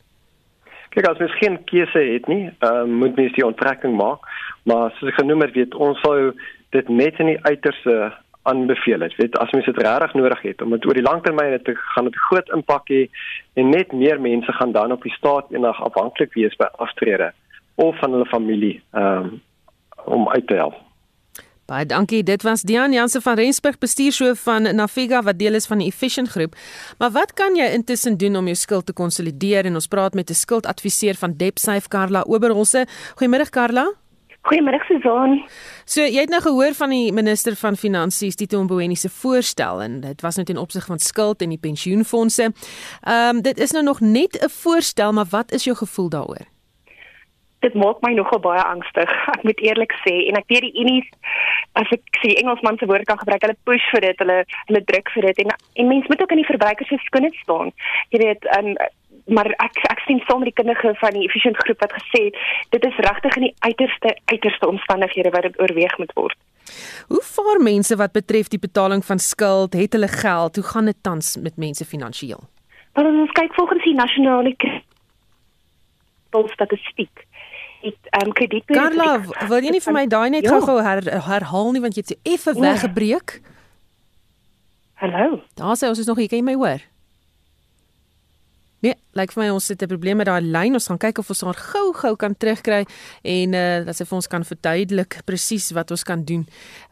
Kyk, 0.90 1.06
as 1.06 1.18
mens 1.18 1.38
geen 1.38 1.64
keuse 1.64 1.98
het 1.98 2.26
nie, 2.26 2.50
uh, 2.60 2.84
moet 2.84 3.16
mens 3.16 3.32
die 3.32 3.46
onttrekking 3.46 3.96
maak, 3.96 4.18
maar 4.64 4.90
soos 4.90 5.10
ek 5.10 5.20
genoem 5.20 5.40
het, 5.40 5.54
weet 5.54 5.74
ons 5.74 6.00
sou 6.00 6.32
dit 6.70 6.88
net 6.88 7.18
in 7.18 7.26
die 7.26 7.42
uiterste 7.42 8.12
aanbeveel 8.46 9.00
het. 9.00 9.16
Weet 9.16 9.38
as 9.42 9.50
mens 9.50 9.66
dit 9.66 9.82
regtig 9.82 10.14
nodig 10.14 10.42
het 10.42 10.62
om 10.62 10.70
dit 10.74 10.86
oor 10.86 10.98
die 10.98 11.06
langtermyn 11.06 11.58
te 11.62 11.74
gaan 11.74 12.08
dit 12.08 12.16
groot 12.28 12.48
impak 12.54 12.88
hê 12.92 13.02
en 13.60 13.70
net 13.74 13.92
meer 13.92 14.20
mense 14.20 14.52
gaan 14.52 14.72
dan 14.72 14.94
op 14.94 15.02
die 15.02 15.14
staat 15.18 15.50
eendag 15.50 15.82
afhanklik 15.82 16.34
wees 16.38 16.56
by 16.56 16.70
aftrede 16.86 17.32
of 17.74 17.98
van 17.98 18.16
hulle 18.16 18.26
familie 18.26 18.80
um, 18.92 19.40
om 20.04 20.28
uit 20.28 20.46
te 20.46 20.54
help. 20.54 20.82
Baie 21.66 21.86
dankie. 21.86 22.22
Dit 22.22 22.44
was 22.46 22.62
Dian 22.62 22.92
Jansen 22.94 23.22
van 23.22 23.34
Rensburg, 23.34 23.78
bestuurshoof 23.82 24.38
van 24.46 24.68
Naviga 24.76 25.22
wat 25.26 25.38
deel 25.38 25.58
is 25.58 25.66
van 25.66 25.82
die 25.82 25.88
Efficient 25.90 26.28
groep. 26.30 26.54
Maar 26.98 27.10
wat 27.10 27.32
kan 27.34 27.58
jy 27.58 27.66
intussen 27.74 28.16
doen 28.16 28.36
om 28.38 28.46
jou 28.46 28.54
skuld 28.54 28.86
te 28.86 28.94
konsolideer? 28.94 29.66
En 29.66 29.74
ons 29.74 29.90
praat 29.90 30.14
met 30.14 30.30
'n 30.30 30.34
skuldadviseur 30.46 31.14
van 31.14 31.34
DebtSafe, 31.36 31.88
Karla 31.88 32.22
Oberholse. 32.22 32.86
Goeiemôre 33.18 33.50
Karla. 33.50 33.92
Goeiemôre 34.46 34.78
Susan. 34.86 35.40
So 35.90 36.04
jy 36.06 36.22
het 36.22 36.30
nou 36.30 36.38
gehoor 36.44 36.74
van 36.78 36.92
die 36.94 37.10
minister 37.12 37.56
van 37.58 37.74
Finansies 37.74 38.36
Tito 38.38 38.60
Mboweni 38.62 38.94
se 38.94 39.10
voorstel 39.10 39.82
en 39.82 40.00
dit 40.04 40.20
was 40.22 40.36
net 40.38 40.52
in 40.54 40.60
opsig 40.62 40.86
van 40.86 41.02
skuld 41.02 41.42
en 41.42 41.50
die 41.50 41.58
pensioenfonde. 41.58 42.52
Ehm 43.02 43.36
um, 43.36 43.42
dit 43.42 43.58
is 43.58 43.74
nou 43.74 43.82
nog 43.84 44.00
net 44.00 44.38
'n 44.38 44.48
voorstel, 44.48 45.12
maar 45.12 45.26
wat 45.30 45.52
is 45.52 45.64
jou 45.64 45.76
gevoel 45.76 46.08
daaroor? 46.08 46.46
Dit 47.58 47.74
maak 47.74 48.00
my 48.00 48.12
nogal 48.12 48.38
baie 48.38 48.62
angstig. 48.62 49.10
Ek 49.36 49.42
moet 49.42 49.60
eerlik 49.60 49.92
sê 50.06 50.14
en 50.28 50.38
ek 50.38 50.46
weet 50.46 50.62
die 50.62 50.78
unies 50.82 51.08
as 51.72 51.90
ek 51.90 52.02
sê 52.22 52.32
Engelsman 52.40 52.78
se 52.78 52.86
woord 52.86 53.04
kan 53.04 53.18
gebruik, 53.18 53.42
hulle 53.42 53.64
push 53.64 53.90
vir 53.92 54.00
dit, 54.00 54.18
hulle 54.18 54.44
hulle 54.68 54.84
druk 54.84 55.10
vir 55.14 55.26
dit 55.26 55.38
en 55.44 55.50
en 55.74 55.88
mense 55.88 56.08
moet 56.08 56.22
ook 56.22 56.30
in 56.30 56.42
die 56.42 56.52
verbruikers 56.52 56.88
se 56.88 56.98
skoene 57.04 57.30
staan. 57.42 57.72
Jy 58.14 58.22
weet, 58.22 58.44
ehm 58.44 58.66
um, 58.66 58.78
maar 59.26 59.46
ek 59.46 59.78
ek 59.90 60.02
sien 60.06 60.20
saam 60.26 60.42
met 60.42 60.52
die 60.52 60.62
kundige 60.62 60.94
van 61.00 61.16
die 61.18 61.26
efficient 61.26 61.56
groep 61.56 61.80
wat 61.80 61.94
gesê 61.98 62.24
het 62.28 62.36
dit 62.74 62.84
is 62.90 62.98
regtig 63.08 63.36
in 63.36 63.48
die 63.48 63.54
uiterste 63.58 64.16
uiterste 64.24 64.68
omstandighede 64.68 65.30
wat 65.30 65.42
dit 65.42 65.60
oorweeg 65.60 65.98
moet 65.98 66.12
word. 66.14 66.38
Hoe 67.08 67.22
vaar 67.22 67.62
mense 67.62 67.96
wat 67.96 68.12
betref 68.12 68.48
die 68.48 68.58
betaling 68.58 69.04
van 69.04 69.18
skuld, 69.18 69.74
het 69.74 69.92
hulle 69.92 70.08
geld, 70.08 70.56
hoe 70.56 70.64
gaan 70.64 70.90
dit 70.90 70.98
tans 71.02 71.36
met 71.36 71.56
mense 71.56 71.84
finansiëel? 71.84 72.42
Maar 72.94 73.06
ons 73.06 73.32
kyk 73.32 73.54
volgens 73.54 73.84
die 73.84 73.94
nasionale 73.94 74.54
statistiek. 76.52 77.24
Ehm 77.82 78.26
um, 78.26 78.32
krediet 78.32 78.64
Karla, 78.64 79.20
wil 79.48 79.62
jy 79.62 79.70
nie 79.70 79.82
vir 79.84 79.94
my 79.94 80.06
daai 80.10 80.30
net 80.30 80.46
ja. 80.46 80.56
gou-gou 80.56 80.80
her, 80.82 81.04
herhaal 81.28 81.70
nie 81.72 81.82
want 81.84 81.94
jy 81.94 82.02
het 82.02 82.12
so 82.14 82.32
effe 82.34 82.54
ja. 82.56 82.60
weggebreek? 82.64 83.40
Hallo. 85.00 85.40
Daar 85.54 85.76
sê 85.76 85.88
ons 85.88 86.00
is 86.00 86.08
nog 86.08 86.18
hier, 86.18 86.28
kan 86.28 86.40
jy 86.40 86.44
my 86.44 86.56
hoor? 86.56 86.82
Nee, 88.84 88.96
lyk 89.16 89.32
vir 89.32 89.42
my 89.44 89.48
ons 89.54 89.68
het 89.68 89.82
'n 89.82 89.88
probleem 89.88 90.16
met 90.16 90.26
daai 90.26 90.42
lyn. 90.42 90.74
Ons 90.74 90.86
gaan 90.86 90.98
kyk 90.98 91.18
of 91.18 91.28
ons 91.28 91.40
haar 91.40 91.54
gou-gou 91.54 92.16
kan 92.16 92.34
terugkry 92.36 92.86
en 93.22 93.54
uh 93.54 93.84
dat 93.84 93.96
sy 93.96 94.04
vir 94.04 94.16
ons 94.16 94.26
kan 94.26 94.44
verduidelik 94.44 95.20
presies 95.24 95.70
wat 95.72 95.90
ons 95.90 96.02
kan 96.02 96.24
doen. 96.24 96.46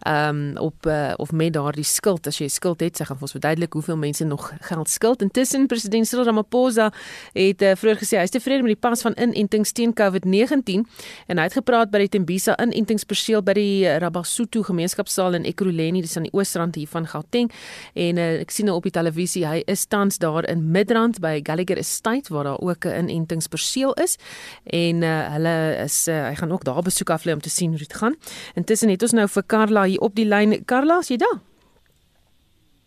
Um 0.06 0.56
op 0.56 0.86
uh, 0.86 1.14
of 1.16 1.32
met 1.32 1.52
daardie 1.52 1.84
skuld 1.84 2.26
as 2.26 2.38
jy 2.38 2.48
skuld 2.48 2.80
het, 2.80 2.96
sy 2.96 3.04
gaan 3.04 3.16
vir 3.16 3.22
ons 3.22 3.32
verduidelik 3.32 3.72
hoeveel 3.72 3.96
mense 3.96 4.24
nog 4.24 4.52
geld 4.60 4.88
skuld. 4.88 5.22
Intussen 5.22 5.66
president 5.66 6.06
Cyril 6.06 6.24
Ramaphosa 6.24 6.92
het 7.32 7.62
uh, 7.62 7.74
vroeër 7.74 7.98
gesê 7.98 8.16
hy 8.16 8.22
is 8.22 8.30
tevrede 8.30 8.62
met 8.62 8.74
die 8.74 8.80
pas 8.80 9.02
van 9.02 9.14
inentings 9.16 9.72
teen 9.72 9.92
COVID-19 9.92 10.84
en 11.26 11.38
hy 11.38 11.44
het 11.44 11.52
gepraat 11.52 11.90
by 11.90 11.98
die 11.98 12.08
Tembisa 12.08 12.56
inentingsperseel 12.58 13.42
by 13.42 13.52
die 13.52 13.98
Rabasotho 13.98 14.62
gemeenskapsaal 14.62 15.34
in 15.34 15.44
Ekurhuleni, 15.44 16.00
dis 16.00 16.16
aan 16.16 16.28
die 16.28 16.34
oosrand 16.34 16.74
hier 16.74 16.88
van 16.88 17.06
Gauteng. 17.06 17.50
En 17.94 18.18
uh, 18.18 18.40
ek 18.40 18.50
sien 18.50 18.66
nou 18.66 18.76
op 18.76 18.82
die 18.82 18.94
televisie 18.94 19.46
hy 19.46 19.62
is 19.66 19.86
tans 19.86 20.18
daar 20.18 20.44
in 20.48 20.70
Midrand 20.70 21.20
by 21.20 21.40
Gallagher 21.42 21.78
Estate 21.78 22.13
waar 22.28 22.44
daar 22.44 22.60
ook 22.60 22.84
'n 22.84 23.08
inentingsperseel 23.08 23.94
is 23.94 24.18
en 24.64 25.02
uh, 25.02 25.32
hulle 25.32 25.76
is 25.84 26.08
uh, 26.08 26.28
hy 26.28 26.34
gaan 26.34 26.52
ook 26.52 26.64
daar 26.64 26.82
besoek 26.82 27.10
af 27.10 27.24
lê 27.24 27.32
om 27.32 27.40
te 27.40 27.50
sien 27.50 27.68
hoe 27.68 27.78
dit 27.78 27.94
gaan. 27.94 28.14
Intussen 28.54 28.88
het 28.88 29.02
ons 29.02 29.12
nou 29.12 29.28
vir 29.28 29.42
Karla 29.46 29.84
hier 29.84 30.00
op 30.00 30.14
die 30.14 30.26
lyn. 30.26 30.64
Karla, 30.64 30.98
is 30.98 31.08
jy 31.08 31.16
daar? 31.16 31.40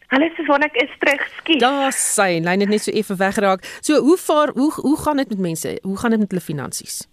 Hallo 0.07 0.29
Susan, 0.35 0.63
ek 0.63 0.75
is 0.75 0.93
terug. 0.99 1.23
Skie. 1.37 1.59
Daar 1.59 1.91
sy 1.91 2.39
lyn 2.39 2.59
het 2.59 2.69
net 2.69 2.81
so 2.81 2.91
effe 2.91 3.15
weggeraak. 3.15 3.63
So 3.81 3.99
hoe 3.99 4.17
vaar 4.17 4.49
hoe 4.55 4.71
hoe 4.71 4.97
gaan 4.97 5.17
dit 5.17 5.29
met 5.29 5.39
mense? 5.39 5.79
Hoe 5.81 5.97
gaan 5.97 6.09
dit 6.09 6.19
met 6.19 6.31
hulle 6.31 6.41
finansies? 6.41 7.07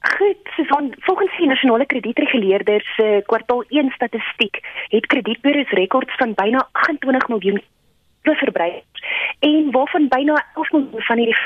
Goed, 0.00 0.38
Susan, 0.56 0.94
volgens 1.00 1.36
die 1.36 1.46
nasionale 1.46 1.86
kredietreguleerder 1.86 2.80
se 2.96 3.22
kwartaal 3.26 3.64
1 3.68 3.90
statistiek 3.90 4.62
het 4.88 5.06
kredietbureaus 5.06 5.70
rekords 5.70 6.16
van 6.16 6.32
byna 6.34 6.68
28 6.72 7.28
miljoen 7.28 7.60
verbruikers 8.22 9.02
en 9.38 9.70
waarvan 9.70 10.08
byna 10.08 10.46
11 10.54 10.70
miljoen 10.70 11.02
van 11.02 11.16
hierdie 11.16 11.36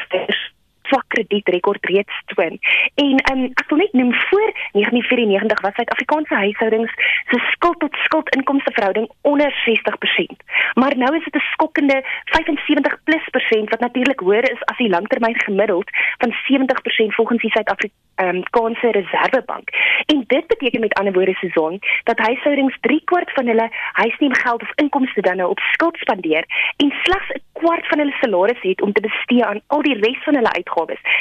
swak 0.88 1.04
kredietrekord 1.08 1.86
reeds 1.86 2.16
toon. 2.34 2.58
En 2.94 3.14
um, 3.32 3.44
ek 3.44 3.68
wil 3.68 3.78
net 3.78 3.92
noem 3.92 4.12
voor 4.28 4.48
1994 4.72 5.60
was 5.60 5.74
Suid-Afrikaanse 5.74 6.34
huishoudings 6.34 6.92
se 7.30 7.38
skuld 7.52 7.78
tot 7.80 7.96
skuld 8.06 8.28
inkomste 8.36 8.72
verhouding 8.72 9.08
onder 9.20 9.50
60%. 9.68 10.44
Maar 10.80 10.96
nou 10.96 11.16
is 11.16 11.24
dit 11.24 11.34
'n 11.34 11.50
skokkende 11.52 12.02
75 12.24 13.02
plus 13.04 13.26
persent 13.30 13.70
wat 13.70 13.80
natuurlik 13.80 14.20
hoër 14.20 14.50
is 14.52 14.64
as 14.64 14.76
die 14.76 14.88
langtermyn 14.88 15.40
gemiddeld 15.40 15.88
van 16.18 16.32
70% 16.48 17.14
volgens 17.14 17.40
die 17.42 17.50
Suid-Afrikaanse 17.50 18.86
um, 18.86 18.92
Reservebank. 18.92 19.68
En 20.06 20.24
dit 20.26 20.46
beteken 20.46 20.80
met 20.80 20.94
ander 20.94 21.12
woorde 21.12 21.34
seisoen 21.34 21.80
dat 22.04 22.18
huishoudings 22.18 22.76
3 22.80 23.02
kwart 23.04 23.32
van 23.32 23.46
hulle 23.46 23.68
huisneemgeld 23.92 24.62
of 24.62 24.72
inkomste 24.74 25.20
dan 25.20 25.36
nou 25.36 25.50
op 25.50 25.58
skuld 25.58 25.96
spandeer 25.96 26.44
en 26.76 26.92
slegs 27.02 27.28
'n 27.30 27.42
kwart 27.52 27.86
van 27.86 27.98
hulle 27.98 28.16
salaris 28.20 28.60
het 28.60 28.82
om 28.82 28.92
te 28.92 29.00
bestee 29.00 29.44
aan 29.44 29.60
al 29.66 29.82
die 29.82 29.98
res 30.00 30.22
van 30.22 30.34
hulle 30.34 30.52
uitgawes 30.52 30.73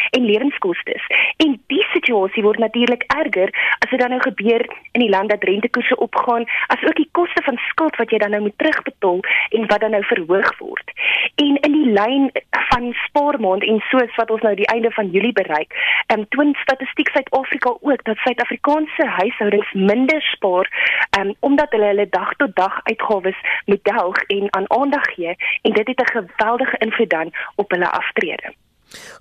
en 0.10 0.26
lewenskoste. 0.26 0.96
En 1.38 1.62
die 1.68 1.86
situasie 1.94 2.44
word 2.44 2.60
natuurlik 2.60 3.04
erger 3.08 3.50
as 3.80 3.90
dit 3.90 4.00
dan 4.00 4.10
nou 4.10 4.22
gebeur 4.22 4.66
in 4.92 5.02
die 5.02 5.10
land 5.10 5.30
dat 5.30 5.44
rentekoerse 5.44 5.96
opgaan, 5.96 6.46
asook 6.68 6.96
die 6.96 7.10
koste 7.12 7.42
van 7.44 7.58
skuld 7.70 7.96
wat 7.96 8.12
jy 8.12 8.18
dan 8.18 8.34
nou 8.36 8.42
moet 8.42 8.58
terugbetaal 8.58 9.20
en 9.50 9.68
wat 9.68 9.80
dan 9.80 9.96
nou 9.96 10.04
verhoog 10.04 10.58
word. 10.60 10.94
En 11.36 11.58
in 11.68 11.78
die 11.78 11.92
lyn 11.92 12.32
van 12.70 12.94
spaarmaand 13.06 13.64
en 13.64 13.82
soos 13.90 14.16
wat 14.16 14.32
ons 14.32 14.42
nou 14.42 14.56
die 14.56 14.70
einde 14.74 14.92
van 14.92 15.10
Julie 15.10 15.34
bereik, 15.34 15.74
ehm 16.08 16.20
um, 16.20 16.28
toon 16.30 16.56
statistiek 16.62 17.10
Suid-Afrika 17.10 17.70
ook 17.80 18.04
dat 18.04 18.18
Suid-Afrikaanse 18.18 19.08
huishoudings 19.20 19.72
minder 19.74 20.22
spaar 20.22 20.70
ehm 21.10 21.28
um, 21.28 21.36
omdat 21.40 21.72
hulle 21.72 21.92
hulle 21.94 22.10
dag 22.10 22.36
tot 22.36 22.56
dag 22.56 22.80
uitgawes 22.84 23.40
moet 23.66 23.84
delg 23.84 24.24
en 24.24 24.54
aan 24.54 24.72
aandag 24.72 25.06
gee 25.16 25.36
en 25.62 25.72
dit 25.72 25.88
het 25.88 26.02
'n 26.02 26.14
geweldige 26.18 26.78
invloed 26.78 27.10
dan 27.10 27.32
op 27.56 27.72
hulle 27.72 27.90
aftrede. 27.90 28.54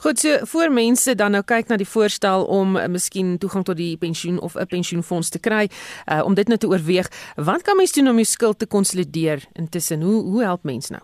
Goed, 0.05 0.19
so 0.19 0.39
voor 0.53 0.73
mense 0.73 1.15
dan 1.15 1.31
nou 1.31 1.43
kyk 1.45 1.69
na 1.69 1.77
die 1.77 1.89
voorstel 1.89 2.45
om 2.45 2.77
uh, 2.77 2.87
miskien 2.87 3.39
toegang 3.39 3.65
tot 3.65 3.77
die 3.77 3.97
pensioen 3.97 4.41
of 4.41 4.57
'n 4.57 4.67
pensioenfonds 4.67 5.29
te 5.29 5.41
kry, 5.41 5.69
uh, 5.69 6.23
om 6.25 6.35
dit 6.35 6.49
nou 6.49 6.59
te 6.59 6.69
oorweeg, 6.69 7.09
wat 7.37 7.63
kan 7.63 7.77
mens 7.77 7.93
doen 7.93 8.09
om 8.09 8.15
jou 8.15 8.25
skuld 8.25 8.59
te 8.59 8.67
konsolideer 8.67 9.45
intussen? 9.53 10.03
Hoe 10.03 10.23
hoe 10.23 10.43
help 10.43 10.63
mens 10.63 10.91
nou? 10.91 11.03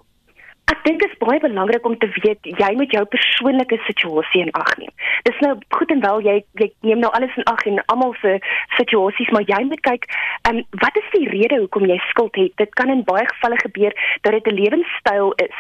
Ek 0.69 0.85
dink 0.85 1.01
dit 1.01 1.11
is 1.11 1.19
baie 1.19 1.41
belangrik 1.41 1.87
om 1.87 1.97
te 1.99 2.09
weet 2.21 2.45
jy 2.61 2.73
moet 2.77 2.93
jou 2.93 3.05
persoonlike 3.05 3.79
situasie 3.87 4.43
in 4.45 4.51
ag 4.53 4.77
neem. 4.77 4.93
Dis 5.29 5.41
nou 5.45 5.59
goed 5.77 5.91
en 5.93 6.01
wel 6.01 6.21
jy 6.25 6.37
jy 6.61 6.69
neem 6.87 7.03
nou 7.05 7.11
alles 7.13 7.35
in 7.37 7.45
ag 7.53 7.65
en 7.69 7.81
almal 7.93 8.15
se 8.21 8.39
situasies, 8.77 9.29
maar 9.35 9.45
jy 9.51 9.59
moet 9.69 9.83
kyk, 9.85 10.07
ehm 10.49 10.61
um, 10.61 10.63
wat 10.85 10.97
is 11.01 11.09
die 11.13 11.29
rede 11.29 11.59
hoekom 11.61 11.85
jy 11.91 11.99
skuld 12.09 12.39
het? 12.41 12.55
Dit 12.63 12.73
kan 12.81 12.93
in 12.95 13.05
baie 13.05 13.27
gevalle 13.29 13.59
gebeur 13.61 13.93
dat 14.25 14.33
dit 14.33 14.47
'n 14.49 14.59
lewenstyl 14.61 15.33
is. 15.47 15.59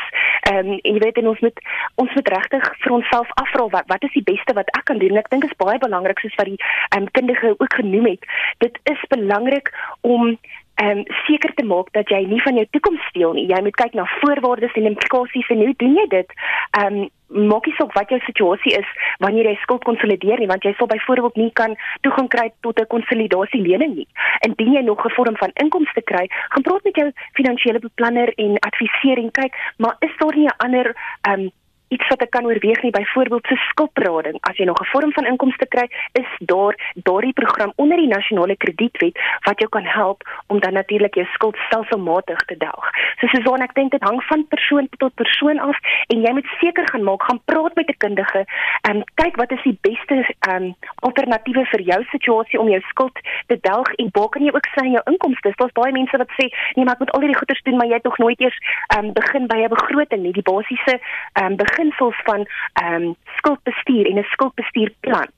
Ehm 0.50 0.72
um, 0.72 0.78
jy 0.82 0.98
weet 1.04 1.20
en 1.20 1.28
ons 1.32 1.40
moet 1.44 1.58
ons 1.94 2.14
moet 2.14 2.28
regtig 2.36 2.64
vir 2.84 2.92
onsself 2.92 3.28
afvra 3.42 3.66
wat 3.76 3.90
wat 3.92 4.08
is 4.08 4.16
die 4.16 4.28
beste 4.32 4.56
wat 4.60 4.72
ek 4.78 4.84
kan 4.84 4.98
doen? 4.98 5.10
En 5.10 5.22
ek 5.24 5.30
dink 5.30 5.42
dit 5.42 5.50
is 5.50 5.64
baie 5.64 5.78
belangrik 5.78 6.18
soos 6.18 6.38
wat 6.40 6.48
die 6.48 6.60
ehm 6.94 7.02
um, 7.02 7.10
kundige 7.10 7.54
ook 7.58 7.74
genoem 7.74 8.06
het. 8.06 8.24
Dit 8.58 8.78
is 8.84 9.04
belangrik 9.08 9.68
om 10.00 10.38
ehm 10.78 10.98
um, 10.98 11.04
seker 11.26 11.54
te 11.54 11.64
maak 11.64 11.92
dat 11.92 12.08
jy 12.08 12.24
nie 12.26 12.42
van 12.42 12.54
jou 12.54 12.66
toekoms 12.70 13.06
steel 13.10 13.32
nie. 13.32 13.46
Jy 13.52 13.60
moet 13.62 13.76
kyk 13.76 13.94
na 13.94 14.04
voorwaardes 14.20 14.72
en 14.72 14.90
implikasies 14.94 15.48
en 15.48 15.64
hoe 15.66 15.74
doen 15.76 15.94
jy 15.94 16.06
dit? 16.08 16.34
Ehm 16.70 17.00
um, 17.02 17.08
maak 17.28 17.66
nie 17.66 17.74
saak 17.76 17.92
wat 17.92 18.10
jou 18.10 18.18
situasie 18.24 18.74
is 18.78 18.88
wanneer 19.18 19.44
jy 19.44 19.54
skuld 19.62 19.84
konsolideer 19.84 20.38
nie, 20.38 20.48
want 20.48 20.64
jy 20.64 20.72
sal 20.78 20.90
byvoorbeeld 20.90 21.36
nie 21.36 21.50
kan 21.52 21.76
toegang 22.00 22.28
kry 22.28 22.50
tot 22.60 22.80
'n 22.80 22.86
konsolidasie 22.86 23.60
lening 23.60 23.94
nie. 23.94 24.08
Indien 24.46 24.72
jy 24.72 24.82
nog 24.82 25.04
'n 25.04 25.14
vorm 25.16 25.36
van 25.36 25.50
inkomste 25.54 26.02
kry, 26.02 26.26
gaan 26.48 26.62
praat 26.62 26.84
met 26.84 26.96
jou 26.96 27.12
finansiële 27.32 27.78
beplanner 27.78 28.32
en 28.36 28.58
adviseer 28.58 29.18
en 29.18 29.30
kyk, 29.30 29.54
maar 29.76 29.96
is 30.00 30.16
daar 30.18 30.36
nie 30.36 30.46
'n 30.46 30.56
ander 30.56 30.96
ehm 31.22 31.40
um, 31.40 31.50
iets 31.88 32.08
wat 32.08 32.22
ek 32.22 32.30
kan 32.30 32.46
oorweeg 32.46 32.82
nie 32.82 32.92
byvoorbeeld 32.92 33.46
so 33.48 33.56
skoprading 33.70 34.38
as 34.50 34.56
jy 34.56 34.64
nog 34.64 34.80
'n 34.80 34.90
vorm 34.92 35.12
van 35.12 35.26
inkomste 35.26 35.66
kry 35.66 35.86
is 36.12 36.30
daar 36.38 36.74
daardie 36.94 37.32
program 37.32 37.72
onder 37.76 37.96
die 37.96 38.12
nasionale 38.12 38.56
kredietwet 38.56 39.18
wat 39.46 39.58
jou 39.58 39.68
kan 39.68 39.84
help 39.84 40.22
om 40.46 40.60
dan 40.60 40.72
natuurlik 40.72 41.14
jou 41.14 41.26
skuld 41.26 41.56
stelselmatig 41.56 42.38
te 42.46 42.56
delg. 42.56 42.90
So 43.20 43.26
Susan 43.26 43.62
ek 43.62 43.74
dink 43.74 43.90
dit 43.90 44.02
hang 44.02 44.22
van 44.24 44.46
persoon 44.48 44.88
tot 44.98 45.14
persoon 45.14 45.58
af 45.58 45.76
en 46.06 46.20
jy 46.20 46.32
moet 46.32 46.46
seker 46.60 46.88
gaan 46.88 47.04
maak 47.04 47.22
gaan 47.22 47.40
praat 47.44 47.74
met 47.74 47.88
'n 47.88 47.96
kundige 47.98 48.44
en 48.82 49.04
kyk 49.14 49.36
wat 49.36 49.50
is 49.52 49.62
die 49.62 49.78
beste 49.80 50.34
um, 50.48 50.74
alternatiewe 50.94 51.64
vir 51.64 51.80
jou 51.80 52.04
situasie 52.04 52.60
om 52.60 52.68
jou 52.68 52.80
skuld 52.80 53.16
te 53.46 53.58
delg 53.60 53.88
en 53.94 54.08
waar 54.12 54.28
kan 54.28 54.42
jy 54.42 54.52
ook 54.54 54.68
sien 54.74 54.90
jou 54.92 55.02
inkomste. 55.04 55.52
Daar's 55.56 55.72
baie 55.72 55.92
mense 55.92 56.16
wat 56.16 56.30
sê 56.38 56.46
nee 56.74 56.84
maar 56.84 56.94
ek 56.94 56.98
moet 56.98 57.12
al 57.12 57.20
hierdie 57.20 57.38
goeders 57.38 57.62
doen 57.62 57.76
maar 57.76 57.86
jy 57.86 57.94
het 57.94 58.04
nog 58.04 58.18
nooit 58.18 58.40
eers 58.40 58.58
um, 58.96 59.12
begin 59.12 59.46
by 59.46 59.56
'n 59.56 59.68
begroting 59.68 60.22
nie. 60.22 60.32
Die 60.32 60.42
basiese 60.52 61.00
um, 61.42 61.56
beginsels 61.78 62.20
van 62.24 62.46
ehm 62.72 63.02
um, 63.02 63.16
skuldbestuur 63.36 64.06
en 64.06 64.18
'n 64.18 64.22
skuldbestuurplan. 64.22 65.30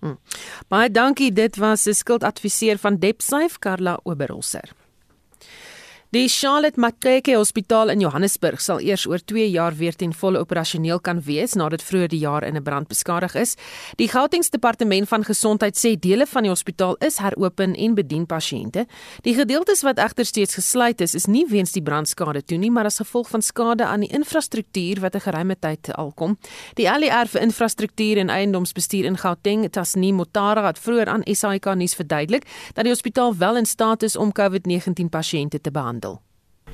Hmm. 0.00 0.18
Baie 0.68 0.90
dankie. 0.90 1.32
Dit 1.32 1.56
was 1.56 1.86
'n 1.86 1.92
skuldadviseur 1.92 2.78
van 2.78 2.96
Debsafe 2.96 3.58
Karla 3.58 3.98
Oberholzer. 4.02 4.83
Die 6.14 6.28
Charlotte 6.28 6.78
Mackay 6.78 7.34
Hospitaal 7.34 7.88
in 7.90 7.98
Johannesburg 7.98 8.60
sal 8.62 8.78
eers 8.78 9.02
oor 9.10 9.18
2 9.18 9.48
jaar 9.50 9.74
weer 9.74 9.96
ten 9.98 10.12
volle 10.14 10.38
operasioneel 10.38 11.00
kan 11.02 11.18
wees 11.26 11.56
nadat 11.58 11.82
vroeër 11.82 12.12
die 12.12 12.20
jaar 12.22 12.44
in 12.46 12.54
'n 12.54 12.62
brand 12.62 12.86
beskadig 12.86 13.34
is. 13.34 13.56
Die 13.96 14.06
Gauteng 14.06 14.46
Departement 14.48 15.08
van 15.08 15.24
Gesondheid 15.24 15.74
sê 15.76 15.98
dele 15.98 16.26
van 16.26 16.42
die 16.42 16.50
hospitaal 16.50 16.94
is 17.00 17.18
heropen 17.18 17.74
en 17.74 17.94
bedien 17.94 18.26
pasiënte. 18.26 18.86
Die 19.22 19.34
gedeeltes 19.34 19.82
wat 19.82 19.98
egter 19.98 20.24
steeds 20.24 20.54
gesluit 20.54 21.00
is, 21.00 21.14
is 21.14 21.26
nie 21.26 21.46
weens 21.48 21.72
die 21.72 21.82
brandskade 21.82 22.44
toe 22.44 22.58
nie, 22.58 22.70
maar 22.70 22.84
as 22.84 22.98
gevolg 22.98 23.28
van 23.28 23.42
skade 23.42 23.84
aan 23.84 24.00
die 24.00 24.12
infrastruktuur 24.12 25.00
wat 25.00 25.14
'n 25.14 25.20
geruime 25.20 25.56
tyd 25.58 25.94
al 25.94 26.12
kom. 26.12 26.38
Die 26.74 26.88
ALR 26.90 27.26
vir 27.26 27.40
infrastruktuur 27.40 28.18
en 28.18 28.28
eiendomsbestuur 28.28 29.04
in 29.04 29.18
Gauteng, 29.18 29.70
Tasni 29.70 30.12
Motara 30.12 30.66
het 30.66 30.78
vroeër 30.78 31.08
aan 31.08 31.22
SAK 31.24 31.74
nuus 31.74 31.94
verduidelik 31.94 32.46
dat 32.74 32.84
die 32.84 32.92
hospitaal 32.92 33.36
wel 33.36 33.56
in 33.56 33.66
staat 33.66 34.02
is 34.02 34.16
om 34.16 34.32
COVID-19 34.32 35.08
pasiënte 35.10 35.60
te 35.60 35.70
behandel. 35.70 36.03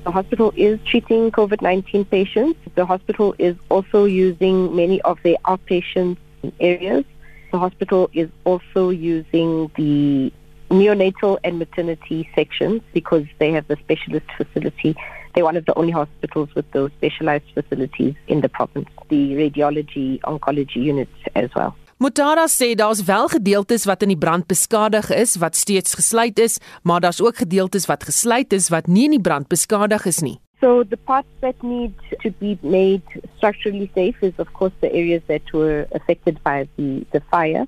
The 0.04 0.10
hospital 0.10 0.52
is 0.56 0.80
treating 0.84 1.30
COVID 1.30 1.60
19 1.60 2.06
patients. 2.06 2.58
The 2.74 2.86
hospital 2.86 3.34
is 3.38 3.56
also 3.68 4.04
using 4.06 4.74
many 4.74 5.00
of 5.02 5.18
the 5.22 5.36
outpatient 5.44 6.16
areas. 6.58 7.04
The 7.52 7.58
hospital 7.58 8.08
is 8.12 8.30
also 8.44 8.90
using 8.90 9.70
the 9.76 10.32
neonatal 10.70 11.38
and 11.44 11.58
maternity 11.58 12.30
sections 12.34 12.80
because 12.94 13.26
they 13.38 13.52
have 13.52 13.66
the 13.68 13.76
specialist 13.76 14.26
facility. 14.36 14.94
They're 15.34 15.44
one 15.44 15.56
of 15.56 15.66
the 15.66 15.76
only 15.78 15.92
hospitals 15.92 16.48
with 16.54 16.70
those 16.72 16.90
specialized 16.92 17.50
facilities 17.52 18.14
in 18.26 18.40
the 18.40 18.48
province, 18.48 18.88
the 19.08 19.34
radiology, 19.34 20.20
oncology 20.20 20.76
units 20.76 21.12
as 21.34 21.50
well. 21.54 21.76
Mutara 22.00 22.46
sê 22.48 22.74
daar's 22.74 23.04
wel 23.04 23.28
gedeeltes 23.28 23.84
wat 23.84 24.00
in 24.02 24.08
die 24.08 24.16
brand 24.16 24.46
beskadig 24.48 25.10
is 25.12 25.34
wat 25.36 25.56
steeds 25.56 25.92
gesluit 25.94 26.38
is, 26.38 26.56
maar 26.82 27.00
daar's 27.04 27.20
ook 27.20 27.36
gedeeltes 27.36 27.84
wat 27.86 28.06
gesluit 28.08 28.52
is 28.56 28.70
wat 28.72 28.86
nie 28.86 29.04
in 29.04 29.18
die 29.18 29.20
brand 29.20 29.48
beskadig 29.52 30.06
is 30.08 30.22
nie. 30.24 30.38
So 30.62 30.80
the 30.82 30.96
parts 30.96 31.28
that 31.40 31.60
need 31.62 31.92
to 32.22 32.32
be 32.38 32.56
made 32.62 33.04
structurally 33.36 33.90
safe 33.94 34.16
is 34.24 34.32
of 34.38 34.48
course 34.52 34.72
the 34.80 34.88
areas 34.88 35.20
that 35.26 35.52
were 35.52 35.86
affected 35.92 36.40
by 36.42 36.64
the 36.78 37.04
the 37.12 37.20
fire. 37.28 37.66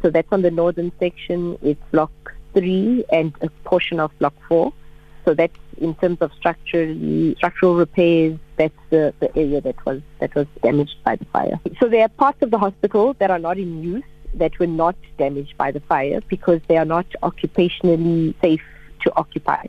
So 0.00 0.10
that's 0.14 0.30
on 0.30 0.42
the 0.42 0.54
northern 0.54 0.92
section, 1.00 1.58
it's 1.60 1.82
block 1.90 2.12
3 2.54 3.04
and 3.10 3.34
a 3.42 3.48
portion 3.64 3.98
of 3.98 4.16
block 4.20 4.34
4. 4.48 4.72
So 5.24 5.34
that's 5.34 5.56
in 5.78 5.94
terms 5.96 6.18
of 6.20 6.32
structurally 6.34 7.34
structural 7.36 7.76
repairs. 7.76 8.38
That's 8.56 8.74
the, 8.90 9.14
the 9.20 9.36
area 9.36 9.60
that 9.60 9.84
was 9.86 10.00
that 10.20 10.34
was 10.34 10.46
damaged 10.62 10.96
by 11.04 11.16
the 11.16 11.24
fire. 11.26 11.60
So 11.80 11.88
there 11.88 12.02
are 12.02 12.08
parts 12.08 12.42
of 12.42 12.50
the 12.50 12.58
hospital 12.58 13.14
that 13.18 13.30
are 13.30 13.38
not 13.38 13.58
in 13.58 13.82
use 13.82 14.04
that 14.34 14.58
were 14.58 14.66
not 14.66 14.96
damaged 15.18 15.56
by 15.56 15.70
the 15.70 15.80
fire 15.80 16.20
because 16.28 16.60
they 16.68 16.76
are 16.76 16.84
not 16.84 17.06
occupationally 17.22 18.34
safe 18.40 18.62
to 19.00 19.12
occupy. 19.16 19.66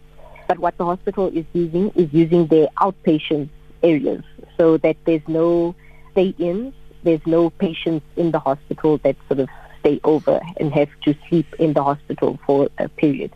But 0.48 0.60
what 0.60 0.78
the 0.78 0.86
hospital 0.86 1.28
is 1.34 1.46
using 1.54 1.92
is 1.96 2.14
using 2.14 2.48
their 2.48 2.68
outpatient 2.78 3.50
areas 3.82 4.24
so 4.58 4.78
that 4.78 4.98
there's 5.06 5.28
no 5.28 5.76
stay-ins, 6.12 6.74
there's 7.04 7.26
no 7.26 7.50
patients 7.50 8.06
in 8.16 8.32
the 8.32 8.40
hospital 8.40 8.98
that 9.00 9.16
sort 9.28 9.40
of 9.40 9.50
stay 9.80 10.00
over 10.04 10.40
and 10.58 10.72
have 10.74 10.90
to 11.04 11.16
sleep 11.28 11.48
in 11.60 11.74
the 11.74 11.84
hospital 11.84 12.40
for 12.46 12.70
a 12.78 12.88
period. 12.88 13.32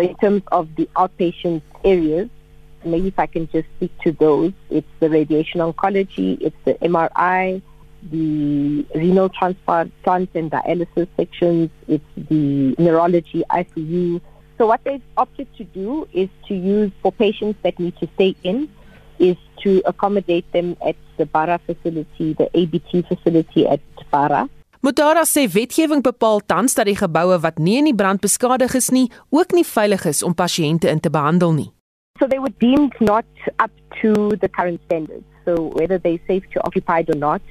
So 0.00 0.06
in 0.06 0.16
terms 0.16 0.42
of 0.50 0.74
the 0.76 0.88
outpatient 0.96 1.60
areas, 1.84 2.30
maybe 2.86 3.08
if 3.08 3.18
I 3.18 3.26
can 3.26 3.50
just 3.50 3.68
speak 3.76 3.92
to 4.00 4.12
those, 4.12 4.54
it's 4.70 4.88
the 4.98 5.10
radiation 5.10 5.60
oncology, 5.60 6.40
it's 6.40 6.56
the 6.64 6.72
MRI, 6.76 7.60
the 8.10 8.86
renal 8.94 9.28
transplant 9.28 9.92
and 10.06 10.50
dialysis 10.50 11.06
sections, 11.18 11.68
it's 11.86 12.04
the 12.16 12.74
neurology 12.78 13.44
ICU. 13.50 14.22
So 14.56 14.66
what 14.66 14.82
they've 14.84 15.02
opted 15.18 15.54
to 15.58 15.64
do 15.64 16.08
is 16.14 16.30
to 16.48 16.54
use 16.54 16.90
for 17.02 17.12
patients 17.12 17.58
that 17.62 17.78
need 17.78 17.94
to 17.98 18.08
stay 18.14 18.34
in 18.42 18.70
is 19.18 19.36
to 19.64 19.82
accommodate 19.84 20.50
them 20.52 20.78
at 20.82 20.96
the 21.18 21.26
Bara 21.26 21.58
facility, 21.58 22.32
the 22.32 22.48
ABT 22.54 23.02
facility 23.02 23.66
at 23.66 23.80
Bara. 24.10 24.48
Mutara 24.80 25.26
sê 25.28 25.42
wetgewing 25.44 26.00
bepaal 26.00 26.40
tans 26.40 26.72
dat 26.72 26.86
die 26.88 26.96
geboue 26.96 27.36
wat 27.44 27.58
nie 27.60 27.76
in 27.78 27.88
die 27.90 27.94
brand 27.94 28.22
beskadig 28.24 28.72
is 28.78 28.88
nie, 28.88 29.10
ook 29.28 29.52
nie 29.52 29.64
veilig 29.64 30.06
is 30.08 30.22
om 30.24 30.32
pasiënte 30.32 30.88
in 30.88 31.02
te 31.04 31.10
behandel 31.12 31.52
nie. 31.52 31.68
So 32.18 32.26
they 32.26 32.40
were 32.40 32.54
deemed 32.64 32.96
not 33.00 33.28
up 33.60 33.74
to 34.00 34.36
the 34.40 34.48
current 34.48 34.80
standards. 34.86 35.26
So 35.44 35.68
whether 35.76 35.98
they're 35.98 36.24
safe 36.26 36.48
to 36.54 36.64
occupy 36.64 37.04
or 37.12 37.18
not 37.18 37.42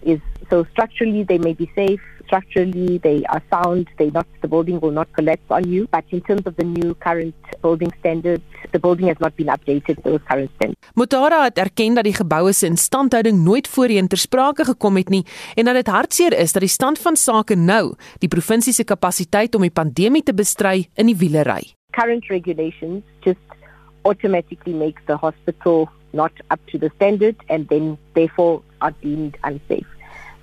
is 0.00 0.20
so 0.48 0.64
structurally 0.72 1.24
they 1.24 1.36
may 1.36 1.52
be 1.52 1.68
safe, 1.76 2.00
structurally 2.28 3.00
they 3.08 3.18
are 3.32 3.42
sound, 3.50 3.88
they 3.98 4.10
not 4.12 4.26
the 4.44 4.48
building 4.54 4.78
will 4.82 4.94
not 5.00 5.08
collapse 5.16 5.48
on 5.48 5.64
you. 5.72 5.88
But 5.90 6.04
in 6.16 6.20
terms 6.28 6.44
of 6.46 6.54
the 6.60 6.64
new 6.64 6.94
current 7.06 7.34
building 7.64 7.92
standards, 8.00 8.44
the 8.72 8.78
building 8.78 9.08
has 9.08 9.18
not 9.24 9.34
been 9.40 9.50
updated 9.56 9.96
to 9.96 10.02
those 10.08 10.22
current 10.30 10.50
standards. 10.56 10.78
Mutara 10.94 11.42
het 11.42 11.58
erken 11.58 11.94
dat 11.94 12.04
die 12.04 12.14
geboue 12.14 12.52
se 12.52 12.66
instandhouding 12.66 13.42
nooit 13.44 13.68
voorheen 13.68 14.08
ter 14.08 14.18
sprake 14.18 14.64
gekom 14.64 14.96
het 14.96 15.08
nie 15.08 15.24
en 15.54 15.64
dat 15.64 15.74
dit 15.74 15.86
hartseer 15.86 16.38
is 16.38 16.52
dat 16.52 16.62
die 16.62 16.70
stand 16.70 16.98
van 16.98 17.16
sake 17.16 17.56
nou 17.56 17.94
die 18.18 18.28
provinsie 18.28 18.72
se 18.72 18.84
kapasiteit 18.84 19.54
om 19.54 19.64
die 19.66 19.74
pandemie 19.74 20.22
te 20.22 20.34
bestry 20.34 20.88
in 20.94 21.06
die 21.10 21.16
wiele 21.16 21.42
ry. 21.48 21.62
Current 21.96 22.28
regulations 22.28 23.02
just 23.24 23.40
automatically 24.04 24.74
make 24.74 25.00
the 25.06 25.16
hospital 25.16 25.88
not 26.12 26.32
up 26.50 26.60
to 26.70 26.78
the 26.78 26.90
standard 26.96 27.36
and 27.48 27.68
then 27.68 27.96
therefore 28.14 28.62
are 28.78 28.94
deemed 29.02 29.36
unsafe. 29.42 29.97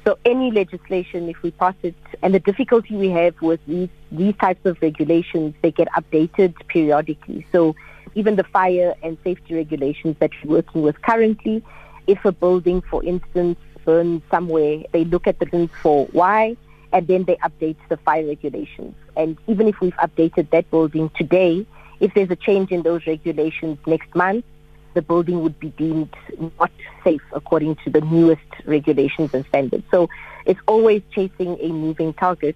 So 0.06 0.20
any 0.24 0.52
legislation, 0.52 1.30
if 1.30 1.42
we 1.42 1.50
pass 1.50 1.74
it, 1.82 1.96
and 2.22 2.34
the 2.34 2.40
difficulty 2.40 2.96
we 2.96 3.10
have 3.10 3.42
with 3.42 3.60
these, 3.66 3.90
these 4.12 4.36
types 4.38 4.64
of 4.66 4.80
regulations, 4.82 5.56
they 5.64 5.72
get 5.72 5.88
updated 5.98 6.54
periodically. 6.68 7.46
So 7.52 7.76
even 8.14 8.36
the 8.36 8.44
fire 8.44 8.94
and 9.02 9.18
safety 9.24 9.56
regulations 9.56 10.16
that 10.20 10.30
we're 10.44 10.58
working 10.58 10.84
with 10.84 11.02
currently, 11.02 11.64
if 12.06 12.24
a 12.24 12.32
building, 12.32 12.82
for 12.82 13.04
instance, 13.04 13.58
burns 13.84 14.22
somewhere, 14.30 14.84
they 14.92 15.06
look 15.06 15.26
at 15.26 15.40
the 15.40 15.48
reasons 15.48 15.72
for 15.82 16.06
why, 16.08 16.56
and 16.94 17.08
then 17.08 17.24
they 17.24 17.36
update 17.38 17.78
the 17.90 17.98
fire 17.98 18.28
regulations. 18.28 18.94
And 19.18 19.38
even 19.48 19.68
if 19.68 19.82
we've 19.82 19.96
updated 19.96 20.52
that 20.52 20.70
building 20.70 21.10
today, 21.18 21.66
if 22.00 22.14
there's 22.14 22.30
a 22.30 22.36
change 22.36 22.72
in 22.72 22.84
those 22.84 23.08
regulations 23.08 23.80
next 23.88 24.14
month, 24.14 24.46
the 24.94 25.02
building 25.02 25.42
would 25.42 25.60
be 25.60 25.70
deemed 25.70 26.14
not 26.60 26.72
safe 27.06 27.24
according 27.32 27.78
to 27.84 27.92
the 27.92 28.02
newest 28.12 28.50
regulations 28.66 29.34
and 29.34 29.46
standards. 29.46 29.86
So 29.92 30.08
it's 30.46 30.62
always 30.66 31.02
chasing 31.16 31.58
a 31.62 31.70
moving 31.72 32.14
target. 32.14 32.56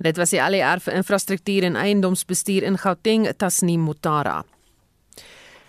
Dit 0.00 0.16
was 0.16 0.30
die 0.32 0.40
ALR 0.40 0.80
vir 0.80 0.94
infrastruktuur 1.00 1.66
en 1.68 1.76
eiendomsbestuur 1.76 2.64
in 2.64 2.78
Gauteng, 2.80 3.26
Tasneem 3.36 3.82
Motara. 3.84 4.42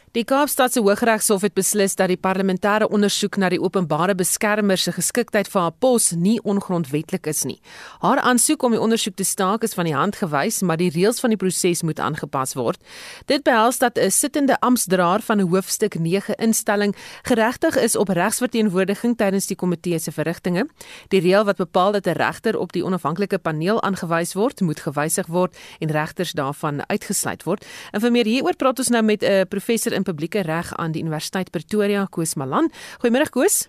Die 0.10 0.24
Kaapstadse 0.26 0.82
Hooggeregshof 0.82 1.44
het 1.46 1.54
beslis 1.54 1.94
dat 1.94 2.10
die 2.10 2.18
parlementêre 2.18 2.88
ondersoek 2.90 3.36
na 3.38 3.52
die 3.54 3.60
openbare 3.62 4.16
beskermer 4.18 4.80
se 4.82 4.90
geskiktheid 4.96 5.46
vir 5.54 5.62
haar 5.62 5.76
pos 5.86 6.08
nie 6.18 6.40
ongrondwettig 6.42 7.28
is 7.30 7.44
nie. 7.46 7.60
Haar 8.02 8.18
aansoek 8.26 8.66
om 8.66 8.74
die 8.74 8.82
ondersoek 8.82 9.20
te 9.20 9.28
staak 9.28 9.68
is 9.68 9.78
van 9.78 9.86
die 9.86 9.94
hand 9.94 10.18
gewys, 10.18 10.64
maar 10.66 10.82
die 10.82 10.90
reëls 10.90 11.22
van 11.22 11.30
die 11.30 11.38
proses 11.38 11.84
moet 11.86 12.02
aangepas 12.02 12.56
word. 12.58 12.82
Dit 13.30 13.44
behels 13.46 13.78
dat 13.78 14.00
'n 14.00 14.10
sittende 14.10 14.58
amptdraer 14.60 15.22
van 15.22 15.42
'n 15.42 15.50
hoofstuk 15.50 16.00
9 16.00 16.36
instelling 16.42 16.96
geregtig 17.22 17.78
is 17.78 17.96
op 17.96 18.10
regsverteenwoordiging 18.10 19.16
tydens 19.16 19.46
die 19.46 19.56
komitee 19.56 20.00
se 20.00 20.12
verrigtinge. 20.12 20.66
Die 21.10 21.22
reël 21.22 21.46
wat 21.46 21.58
bepaal 21.58 21.92
dat 21.92 22.08
'n 22.08 22.18
regter 22.18 22.58
op 22.58 22.72
die 22.72 22.84
onafhanklike 22.84 23.38
paneel 23.38 23.82
aangewys 23.84 24.34
word, 24.34 24.62
moet 24.62 24.80
gewysig 24.80 25.28
word 25.28 25.56
en 25.80 25.92
regters 25.92 26.32
daarvan 26.32 26.82
uitgesluit 26.90 27.44
word. 27.44 27.66
En 27.92 28.02
vir 28.02 28.12
meer 28.12 28.26
hieroor 28.26 28.56
praat 28.56 28.80
ons 28.80 28.90
nou 28.90 29.04
met 29.04 29.22
'n 29.24 29.48
professor 29.48 29.99
in 30.00 30.08
publieke 30.08 30.42
reg 30.48 30.72
aan 30.80 30.96
die 30.96 31.04
Universiteit 31.04 31.52
Pretoria, 31.52 32.08
Koos 32.10 32.36
Malan. 32.40 32.72
Goeiemôre 33.04 33.30
Koos. 33.30 33.68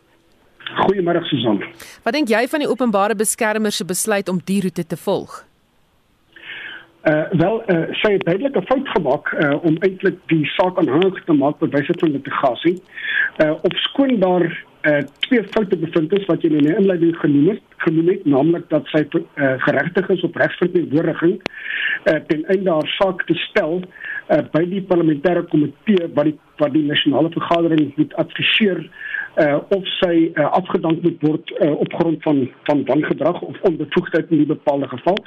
Goeiemôre 0.87 1.23
Susan. 1.27 1.63
Wat 2.05 2.15
dink 2.15 2.31
jy 2.31 2.47
van 2.49 2.63
die 2.63 2.71
openbare 2.71 3.19
beskermer 3.19 3.75
se 3.75 3.85
besluit 3.85 4.31
om 4.31 4.39
die 4.47 4.61
roete 4.63 4.87
te 4.87 4.99
volg? 5.01 5.43
Uh 7.09 7.25
wel, 7.41 7.63
uh, 7.73 7.87
sy 7.97 8.13
het 8.13 8.25
duidelik 8.29 8.57
'n 8.57 8.67
fout 8.69 8.89
gemaak 8.93 9.33
uh, 9.33 9.57
om 9.65 9.77
eintlik 9.81 10.19
die 10.29 10.45
saak 10.45 10.79
aanhangig 10.79 11.25
te 11.25 11.33
maak 11.33 11.61
met 11.61 11.73
wyse 11.73 11.95
van 11.99 12.11
litigasie. 12.13 12.77
Uh 13.41 13.55
op 13.63 13.73
skoon 13.73 14.21
daar 14.21 14.45
uh 14.83 15.01
twee 15.25 15.45
foute 15.45 15.77
bevind 15.77 16.13
is 16.13 16.27
wat 16.27 16.43
jy 16.43 16.51
in 16.53 16.67
die 16.67 16.77
inleiding 16.77 17.17
genoem 17.17 17.49
het, 17.49 17.63
genoem 17.77 18.09
het, 18.09 18.25
naamlik 18.25 18.69
dat 18.69 18.87
sy 18.93 19.07
uh, 19.17 19.55
geregtig 19.65 20.09
is 20.09 20.23
op 20.29 20.37
regsverteenwoordiging 20.37 21.41
uh 21.41 22.21
ten 22.29 22.45
einde 22.45 22.71
haar 22.71 22.91
saak 23.01 23.25
te 23.27 23.35
stel 23.35 23.81
uh, 24.31 24.43
by 24.55 24.65
die 24.71 24.83
parlementêre 24.87 25.45
komitee 25.51 26.09
wat 26.15 26.31
die 26.31 26.37
wat 26.61 26.75
die 26.77 26.85
nasionale 26.87 27.31
vergadering 27.35 27.93
moet 27.97 28.15
adviseer 28.21 28.83
uh, 29.37 29.59
of 29.69 29.87
sy 29.99 30.31
uh, 30.35 30.47
afgedank 30.59 31.03
moet 31.03 31.23
word 31.23 31.53
uh, 31.61 31.71
op 31.71 31.93
grond 31.93 32.23
van 32.23 32.41
van 32.69 32.85
wangedrag 32.85 33.41
of 33.41 33.61
onbevoegdheid 33.61 34.31
in 34.31 34.41
'n 34.41 34.47
bepaalde 34.47 34.89
geval 34.89 35.19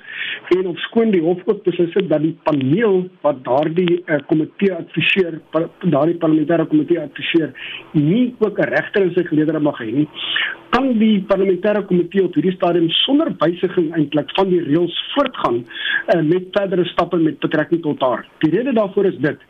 en 0.58 0.68
of 0.68 0.80
skoon 0.80 1.12
die 1.12 1.22
hof 1.22 1.40
ook 1.46 1.64
beslis 1.64 1.94
het 1.94 2.10
dat 2.10 2.22
die 2.22 2.38
paneel 2.44 3.08
wat 3.22 3.44
daardie 3.44 4.04
uh, 4.06 4.20
komitee 4.28 4.74
adviseer 4.74 5.42
daardie 5.80 6.18
parlementêre 6.18 6.68
komitee 6.68 7.00
adviseer 7.00 7.54
nie 7.92 8.36
ook 8.40 8.60
'n 8.60 8.70
regter 8.76 9.04
in 9.04 9.14
sy 9.14 9.24
geleedere 9.24 9.60
mag 9.60 9.80
hê 9.80 9.92
nie 9.92 10.08
kan 10.74 10.88
die 10.98 11.22
parlementêre 11.30 11.84
komitee 11.86 12.24
op 12.26 12.34
hierdie 12.38 12.56
stadium 12.56 12.90
sonder 13.04 13.30
wysiging 13.42 13.92
eintlik 13.98 14.32
van 14.38 14.50
die 14.50 14.62
reëls 14.66 14.96
voortgaan 15.14 15.60
uh, 15.62 16.22
met 16.26 16.50
verdere 16.56 16.86
stappe 16.90 17.20
met 17.22 17.38
betrekking 17.46 17.84
tot 17.86 18.02
haar. 18.02 18.26
Die 18.42 18.50
rede 18.56 18.74
daarvoor 18.74 19.12
is 19.12 19.20
dit. 19.22 19.46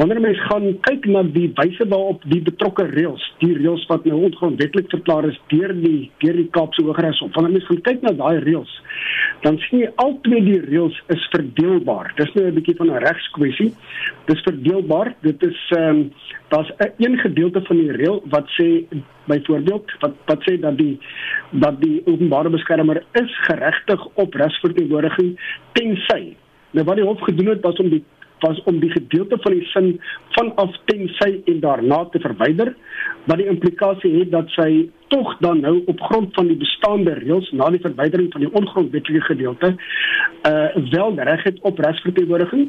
Wanneer 0.00 0.20
mens 0.24 0.40
gaan 0.48 0.66
kyk 0.88 1.06
na 1.12 1.22
die 1.36 1.48
wyse 1.60 1.86
waarop 1.92 2.26
die 2.32 2.42
betrokke 2.48 2.88
reëls, 2.90 3.22
die 3.44 3.52
reëls 3.60 3.85
wat 3.86 4.04
nou 4.04 4.22
ongrondwettig 4.28 4.88
verklaar 4.90 5.28
is 5.28 5.40
deur 5.52 5.74
die 5.74 6.10
deur 6.22 6.36
die 6.36 6.48
Kaapse 6.50 6.84
Hooggeregshof, 6.84 7.34
wanneer 7.34 7.52
mens 7.52 7.66
gaan 7.66 7.82
kyk 7.88 8.02
na 8.02 8.12
daai 8.18 8.38
reëls, 8.44 8.72
dan 9.42 9.58
sien 9.64 9.84
jy 9.84 9.90
albei 10.02 10.40
die 10.44 10.60
reëls 10.64 11.00
is 11.14 11.28
verdeelbaar. 11.34 12.12
Dis 12.16 12.32
nou 12.34 12.46
'n 12.46 12.54
bietjie 12.54 12.76
van 12.76 12.90
'n 12.90 13.04
regskwessie. 13.04 13.72
Dis 14.26 14.40
verdeelbaar. 14.42 15.14
Dit 15.20 15.42
is 15.42 15.58
ehm 15.76 15.88
um, 15.88 16.12
daar's 16.48 16.70
'n 16.78 16.92
een 16.98 17.18
gedeelte 17.18 17.62
van 17.62 17.76
die 17.76 17.92
reël 17.92 18.22
wat 18.24 18.46
sê 18.58 18.86
byvoorbeeld 19.24 19.92
wat 20.00 20.14
wat 20.26 20.40
sê 20.48 20.60
dat 20.60 20.78
die 20.78 20.98
dat 21.50 21.80
die 21.80 22.02
openbare 22.04 22.50
beskermer 22.50 23.02
is 23.12 23.38
geregtig 23.48 24.06
op 24.14 24.34
regsverteenwoordiging 24.34 25.40
tensy 25.72 26.36
nou 26.70 26.84
wat 26.84 26.96
die 26.96 27.04
hof 27.04 27.20
gedoen 27.20 27.46
het 27.46 27.62
was 27.62 27.76
om 27.76 27.88
die 27.88 28.04
was 28.40 28.62
om 28.64 28.80
die 28.80 28.90
gedeelte 28.90 29.38
van 29.40 29.52
die 29.52 29.64
sin 29.72 30.00
vanaf 30.36 30.76
tensy 30.84 31.40
en 31.44 31.60
daarna 31.60 32.04
te 32.12 32.20
verwyder 32.20 32.74
wat 33.24 33.40
die 33.40 33.48
implikasie 33.50 34.12
het 34.18 34.30
dat 34.30 34.50
sy 34.54 34.88
tog 35.12 35.36
dan 35.40 35.60
nou 35.60 35.82
op 35.86 36.00
grond 36.00 36.34
van 36.34 36.48
die 36.50 36.58
bestaande 36.60 37.14
reëls 37.20 37.50
na 37.52 37.70
die 37.70 37.82
verwydering 37.82 38.32
van 38.32 38.44
die 38.44 38.52
ongrondwetlike 38.52 39.24
gedeelte 39.30 39.74
uh 40.50 40.64
wel 40.90 41.18
reg 41.28 41.42
het 41.42 41.60
op 41.60 41.78
regsverteenwoordiging 41.78 42.68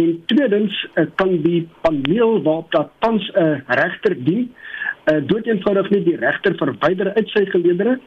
en 0.00 0.22
tweedens 0.26 0.86
uh, 0.94 1.06
kan 1.14 1.36
die 1.42 1.68
paneel 1.80 2.42
waarop 2.42 2.70
dat 2.72 2.90
tans 2.98 3.30
'n 3.34 3.40
uh, 3.40 3.58
regter 3.66 4.16
dien 4.24 4.52
uh, 5.04 5.20
doeteenvoudig 5.28 5.90
nie 5.90 6.02
die 6.08 6.16
regter 6.16 6.56
verwyder 6.60 7.12
uit 7.14 7.28
sy 7.34 7.44
geleedere 7.52 7.98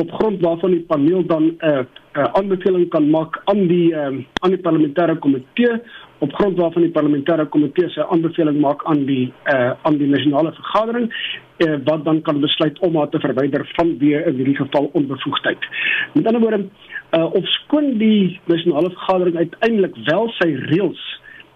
op 0.00 0.12
grond 0.18 0.42
waarvan 0.44 0.76
die 0.76 0.84
paneel 0.90 1.26
dan 1.26 1.44
'n 1.44 1.56
uh, 1.70 1.84
uh, 2.18 2.28
aanbeveling 2.40 2.88
kan 2.88 3.10
maak 3.10 3.40
aan 3.44 3.66
die 3.70 3.94
um, 3.94 4.24
aan 4.42 4.54
die 4.54 4.62
parlementêre 4.66 5.18
komitee 5.18 5.80
op 6.18 6.32
grond 6.34 6.58
waarvan 6.58 6.82
die 6.82 6.94
parlementêre 6.94 7.46
komitee 7.54 7.90
sy 7.94 8.00
aanbeveling 8.00 8.60
maak 8.60 8.84
aan 8.90 9.04
die 9.06 9.32
uh, 9.52 9.72
aan 9.82 9.98
die 9.98 10.08
nasionale 10.10 10.52
vergadering 10.52 11.10
uh, 11.10 11.76
wat 11.84 12.04
dan 12.04 12.22
kan 12.22 12.40
besluit 12.40 12.78
om 12.78 12.96
haar 12.96 13.08
te 13.08 13.20
verwyder 13.20 13.66
van 13.76 13.94
wie 13.98 14.14
in 14.16 14.40
hierdie 14.40 14.56
geval 14.56 14.90
onbevoegdheid. 14.92 15.68
Met 16.14 16.26
ander 16.26 16.42
woorde 16.42 16.64
uh, 16.64 17.24
of 17.24 17.46
skoon 17.48 17.98
die 17.98 18.40
nasionale 18.44 18.90
vergadering 18.90 19.36
uiteindelik 19.36 19.94
wel 20.10 20.32
sy 20.40 20.50
reëls 20.72 21.04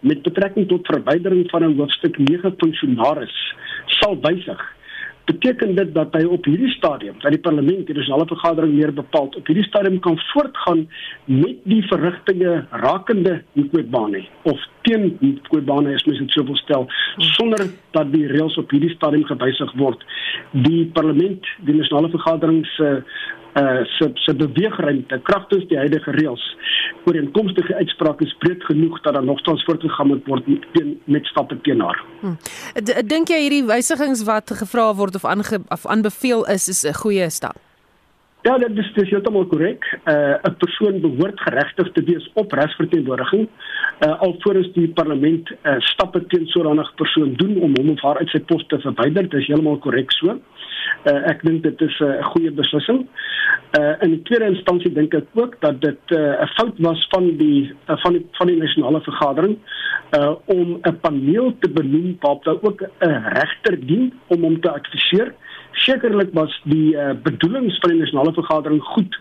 met 0.03 0.23
betrekking 0.23 0.69
tot 0.69 0.87
verwydering 0.91 1.51
van 1.51 1.65
'n 1.65 1.77
hoofstuk 1.79 2.19
9 2.19 2.55
funksionaris 2.59 3.37
sal 3.87 4.17
wysig 4.21 4.63
beteken 5.25 5.75
dit 5.75 5.95
dat 5.95 6.15
hy 6.17 6.25
op 6.25 6.45
hierdie 6.49 6.71
stadium 6.75 7.19
dat 7.23 7.35
die 7.35 7.41
parlement 7.41 7.87
die 7.87 7.97
nasionale 7.97 8.27
vergadering 8.31 8.75
meer 8.75 8.93
bepaal 8.95 9.31
op 9.31 9.51
hierdie 9.51 9.67
stadium 9.69 9.99
kan 10.05 10.19
voortgaan 10.33 10.87
met 11.25 11.61
die 11.71 11.83
verrigtinge 11.91 12.55
rakende 12.85 13.43
Nkwebane 13.59 14.25
of 14.43 14.67
teen 14.89 15.13
Nkwebane 15.21 15.95
as 15.95 16.07
mens 16.09 16.23
dit 16.25 16.37
sou 16.37 16.57
stel 16.63 16.89
sonder 17.35 17.67
dat 17.97 18.11
die 18.15 18.27
reëls 18.31 18.59
op 18.59 18.71
hierdie 18.75 18.95
stadium 18.97 19.25
gewysig 19.29 19.73
word? 19.79 20.03
Die 20.67 20.87
parlement 20.97 21.47
die 21.67 21.79
nasionale 21.79 22.11
vergadering 22.17 22.65
se 22.77 22.91
uh 23.03 23.41
se 23.99 24.11
se 24.15 24.35
beweegruimte 24.35 25.21
kragtens 25.23 25.67
die 25.69 25.79
huidige 25.79 26.11
reëls 26.11 26.45
ooreenkomstige 27.05 27.75
uitsprake 27.75 28.25
is 28.25 28.35
breed 28.39 28.65
genoeg 28.65 29.01
dat 29.01 29.15
daar 29.15 29.25
nogtans 29.25 29.65
voortgegaan 29.65 30.07
moet 30.07 30.27
word 30.27 30.45
teen 30.73 31.01
met 31.05 31.27
stappe 31.27 31.59
teen 31.61 31.81
haar. 31.81 32.05
Hm. 32.21 32.37
Dink 33.07 33.29
jy 33.29 33.41
hierdie 33.43 33.65
wysigings 33.67 34.25
wat 34.29 34.55
gevra 34.63 34.95
word 34.95 35.19
of 35.19 35.25
aange 35.25 35.61
of 35.69 35.87
aanbeveel 35.87 36.47
is 36.47 36.69
is 36.69 36.85
'n 36.85 36.95
goeie 36.95 37.31
stap? 37.31 37.72
Ja, 38.43 38.57
dit 38.59 38.79
is 38.79 38.89
dis 38.97 39.11
heeltemal 39.15 39.45
korrek. 39.47 39.85
Uh 40.11 40.35
'n 40.49 40.57
persoon 40.59 41.01
behoort 41.01 41.41
geregtig 41.41 41.93
te 41.93 42.03
wees 42.03 42.31
op 42.35 42.53
regsverteenwoordiging 42.53 43.49
uh 44.07 44.21
alvorens 44.21 44.73
die 44.73 44.89
parlement 44.89 45.51
uh 45.51 45.77
stappe 45.79 46.27
teen 46.27 46.47
so 46.47 46.73
'n 46.73 46.89
persoon 46.97 47.35
doen 47.35 47.61
om 47.61 47.77
hom 47.77 47.91
of 47.91 48.01
haar 48.03 48.19
uit 48.19 48.29
sy 48.29 48.41
pos 48.41 48.67
te 48.67 48.79
verwyder. 48.79 49.29
Dit 49.29 49.41
is 49.41 49.47
heeltemal 49.47 49.79
korrek 49.79 50.11
so. 50.13 50.41
Uh, 51.07 51.31
ek 51.31 51.43
dink 51.43 51.63
dit 51.63 51.81
is 51.81 52.01
'n 52.01 52.05
uh, 52.05 52.25
goeie 52.25 52.51
beslissing. 52.51 53.07
Uh 53.79 53.95
in 54.01 54.11
die 54.11 54.23
tweede 54.23 54.51
instansie 54.55 54.93
dink 54.93 55.15
ek 55.15 55.27
ook 55.35 55.61
dat 55.61 55.81
dit 55.81 56.03
'n 56.11 56.15
uh, 56.15 56.47
fout 56.57 56.79
was 56.79 57.07
van 57.11 57.37
die 57.37 57.71
uh, 57.89 57.97
van 58.03 58.13
die 58.13 58.27
van 58.33 58.47
die 58.47 58.57
nasionale 58.57 59.01
vergadering 59.01 59.57
uh 60.19 60.35
om 60.45 60.81
'n 60.83 60.99
paneel 61.01 61.55
te 61.59 61.71
benoem 61.71 62.17
waarop 62.21 62.45
daar 62.45 62.63
ook 62.63 62.83
'n 62.83 63.23
regter 63.39 63.87
dien 63.87 64.13
om 64.27 64.43
hom 64.43 64.61
te 64.61 64.71
adviseer. 64.71 65.35
Sekerlik 65.73 66.33
was 66.33 66.61
die 66.65 66.95
uh, 66.95 67.11
bedoelings 67.23 67.79
van 67.81 67.91
die 67.91 67.99
nasionale 67.99 68.33
vergadering 68.33 68.83
goed 68.83 69.19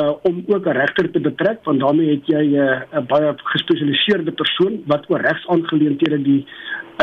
uh 0.00 0.12
om 0.22 0.44
ook 0.46 0.66
'n 0.66 0.76
regter 0.76 1.10
te 1.10 1.20
betrek 1.20 1.64
want 1.64 1.80
daarmee 1.80 2.10
het 2.10 2.26
jy 2.26 2.44
'n 2.44 2.54
uh, 2.54 3.00
baie 3.06 3.34
gespesialiseerde 3.36 4.32
persoon 4.32 4.82
wat 4.86 5.04
oor 5.10 5.20
regsaangeleenthede 5.20 6.22
die 6.22 6.46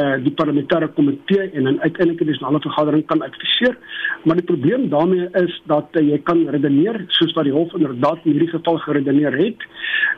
uh 0.02 0.16
die 0.24 0.34
parlementêre 0.40 0.88
komitee 0.94 1.52
en 1.54 1.68
'n 1.68 1.80
uiteindelike 1.80 2.26
nasionale 2.26 2.60
vergadering 2.60 3.06
kan 3.06 3.22
adviseer. 3.22 3.78
Maar 4.24 4.36
die 4.36 4.46
probleem 4.46 4.90
daarmee 4.90 5.30
is 5.32 5.62
dat 5.66 5.88
uh, 5.92 6.10
jy 6.10 6.20
kan 6.24 6.50
redeneer 6.50 7.04
soos 7.08 7.34
wat 7.34 7.44
die 7.44 7.54
hof 7.54 7.74
inderdaad 7.74 8.20
in 8.24 8.32
hierdie 8.32 8.50
geval 8.50 8.78
geredeneer 8.78 9.38
het, 9.38 9.60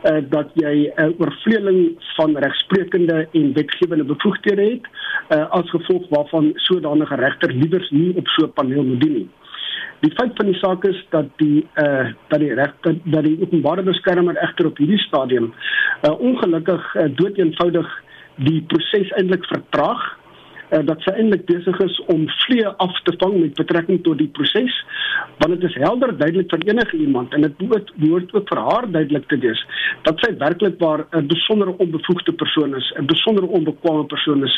uh 0.09 0.21
dat 0.29 0.49
jy 0.53 0.75
'n 0.95 1.01
uh, 1.01 1.19
oorvleeling 1.19 1.95
van 2.15 2.37
regsprekende 2.37 3.27
en 3.31 3.53
wetgewende 3.53 4.03
bevoegdhede 4.03 4.61
het 4.61 4.85
uh 5.35 5.49
as 5.49 5.69
gevolg 5.69 6.09
waarvan 6.09 6.51
sodanige 6.55 7.15
regter 7.15 7.51
liewers 7.53 7.89
nie 7.89 8.15
op 8.15 8.27
so 8.27 8.45
'n 8.45 8.53
paneel 8.53 8.83
moet 8.83 9.01
dien 9.01 9.13
nie. 9.13 9.29
Die 9.99 10.11
feit 10.13 10.31
van 10.35 10.45
die 10.45 10.57
saak 10.57 10.83
is 10.85 11.05
dat 11.09 11.25
die 11.35 11.67
uh 11.75 12.07
dat 12.27 12.39
die 12.39 12.53
reg 12.53 12.73
dat 12.81 13.23
die 13.23 13.37
openbare 13.41 13.83
beskermer 13.83 14.37
egter 14.37 14.65
op 14.65 14.77
hierdie 14.77 15.01
stadium 15.05 15.53
uh 16.07 16.19
ongelukkig 16.19 16.95
uh, 16.95 17.05
doeteenvoudig 17.15 18.05
die 18.37 18.61
proses 18.69 19.11
eintlik 19.17 19.45
vertraag 19.49 20.03
uh, 20.71 20.83
dat 20.89 21.01
sy 21.05 21.13
eintlik 21.15 21.45
besig 21.49 21.79
is 21.85 21.99
om 22.13 22.25
vlee 22.45 22.67
af 22.67 23.01
te 23.07 23.13
vang 23.21 23.39
met 23.39 23.55
betrekking 23.59 24.03
tot 24.03 24.17
die 24.21 24.31
proses 24.39 24.73
want 25.37 25.53
dit 25.53 25.63
is 25.69 25.77
helder 25.81 26.13
duidelik 26.17 26.49
vir 26.53 26.65
enige 26.69 26.97
iemand 26.97 27.33
en 27.33 27.45
dit 27.45 27.57
behoort, 27.57 27.91
behoort 28.01 28.33
ook 28.33 28.49
vir 28.49 28.61
haar 28.69 28.87
duidelik 28.91 29.27
te 29.31 29.39
wees 29.43 29.61
dat 30.07 30.19
sy 30.23 30.31
werklik 30.37 30.79
waar 30.79 31.05
'n 31.11 31.27
besondere 31.27 31.73
onbevoegde 31.77 32.33
persoon 32.33 32.75
is 32.75 32.91
'n 32.99 33.05
besondere 33.05 33.47
onbekwame 33.47 34.05
persoon 34.05 34.43
is 34.43 34.55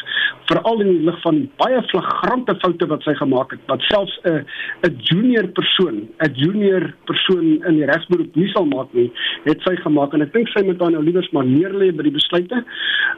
veral 0.49 0.81
in 0.81 0.91
die 0.93 1.05
lig 1.09 1.21
van 1.21 1.35
die 1.35 1.49
baie 1.57 1.81
flagrante 1.91 2.55
foute 2.63 2.87
wat 2.87 3.03
sy 3.03 3.13
gemaak 3.13 3.51
het 3.51 3.59
wat 3.67 3.81
selfs 3.81 4.19
'n 4.23 4.45
'n 4.87 4.97
junior 5.09 5.47
persoon 5.47 6.07
'n 6.19 6.33
junior 6.33 6.93
persoon 7.05 7.45
in 7.65 7.75
die 7.75 7.85
regsberoep 7.85 8.35
nie 8.35 8.49
sal 8.49 8.65
maak 8.65 8.93
nie 8.93 9.11
het 9.43 9.61
sy 9.61 9.75
gemaak 9.75 10.13
en 10.13 10.21
ek 10.21 10.33
dink 10.33 10.47
sy 10.47 10.65
moet 10.65 10.79
dan 10.79 10.91
nou 10.91 11.03
liewers 11.03 11.31
maar 11.31 11.45
neerlê 11.45 11.91
by 11.95 12.03
die 12.03 12.17
besluite 12.19 12.63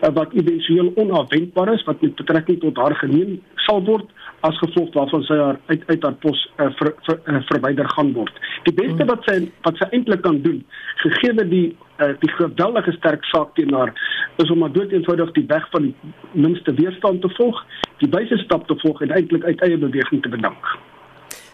uh, 0.02 0.10
wat 0.14 0.34
eventueel 0.34 0.92
onafwendbaar 0.96 1.74
is 1.74 1.84
wat 1.84 2.02
met 2.02 2.16
betrekking 2.16 2.60
tot 2.60 2.78
haar 2.82 2.96
geneem 3.04 3.40
sal 3.68 3.84
word 3.88 4.10
as 4.48 4.58
gevolg 4.58 4.94
waarvan 4.98 5.24
sy 5.28 5.38
haar 5.38 5.60
uit 5.70 5.84
uit 5.88 6.04
haar 6.04 6.18
pos 6.24 6.40
uh, 6.58 6.70
ver, 6.80 6.92
ver, 7.06 7.20
uh, 7.30 7.42
verwyder 7.52 7.90
gaan 7.96 8.14
word. 8.18 8.42
Die 8.68 8.74
beste 8.78 9.06
wat 9.10 9.26
sy 9.30 9.38
wat 9.68 9.78
sy 9.82 9.88
eintlik 9.92 10.24
kan 10.26 10.42
doen, 10.46 10.62
gegee 11.04 11.48
die 11.54 11.66
uh, 12.02 12.14
die 12.24 12.32
geweldige 12.38 12.94
sterk 12.98 13.26
saak 13.30 13.54
teen 13.58 13.74
haar, 13.78 13.94
is 14.42 14.54
om 14.54 14.64
maar 14.64 14.74
dood 14.74 14.94
eenvoudig 14.94 15.34
die 15.38 15.46
weg 15.52 15.68
van 15.74 15.90
die 15.90 16.14
minste 16.34 16.74
weerstand 16.80 17.22
te 17.22 17.30
volg, 17.38 17.60
die 18.02 18.10
wyse 18.14 18.40
stap 18.46 18.66
te 18.68 18.78
volg 18.82 19.04
en 19.06 19.14
eintlik 19.18 19.46
uit 19.46 19.68
eie 19.68 19.78
beweging 19.78 20.24
te 20.26 20.34
bedank. 20.34 20.74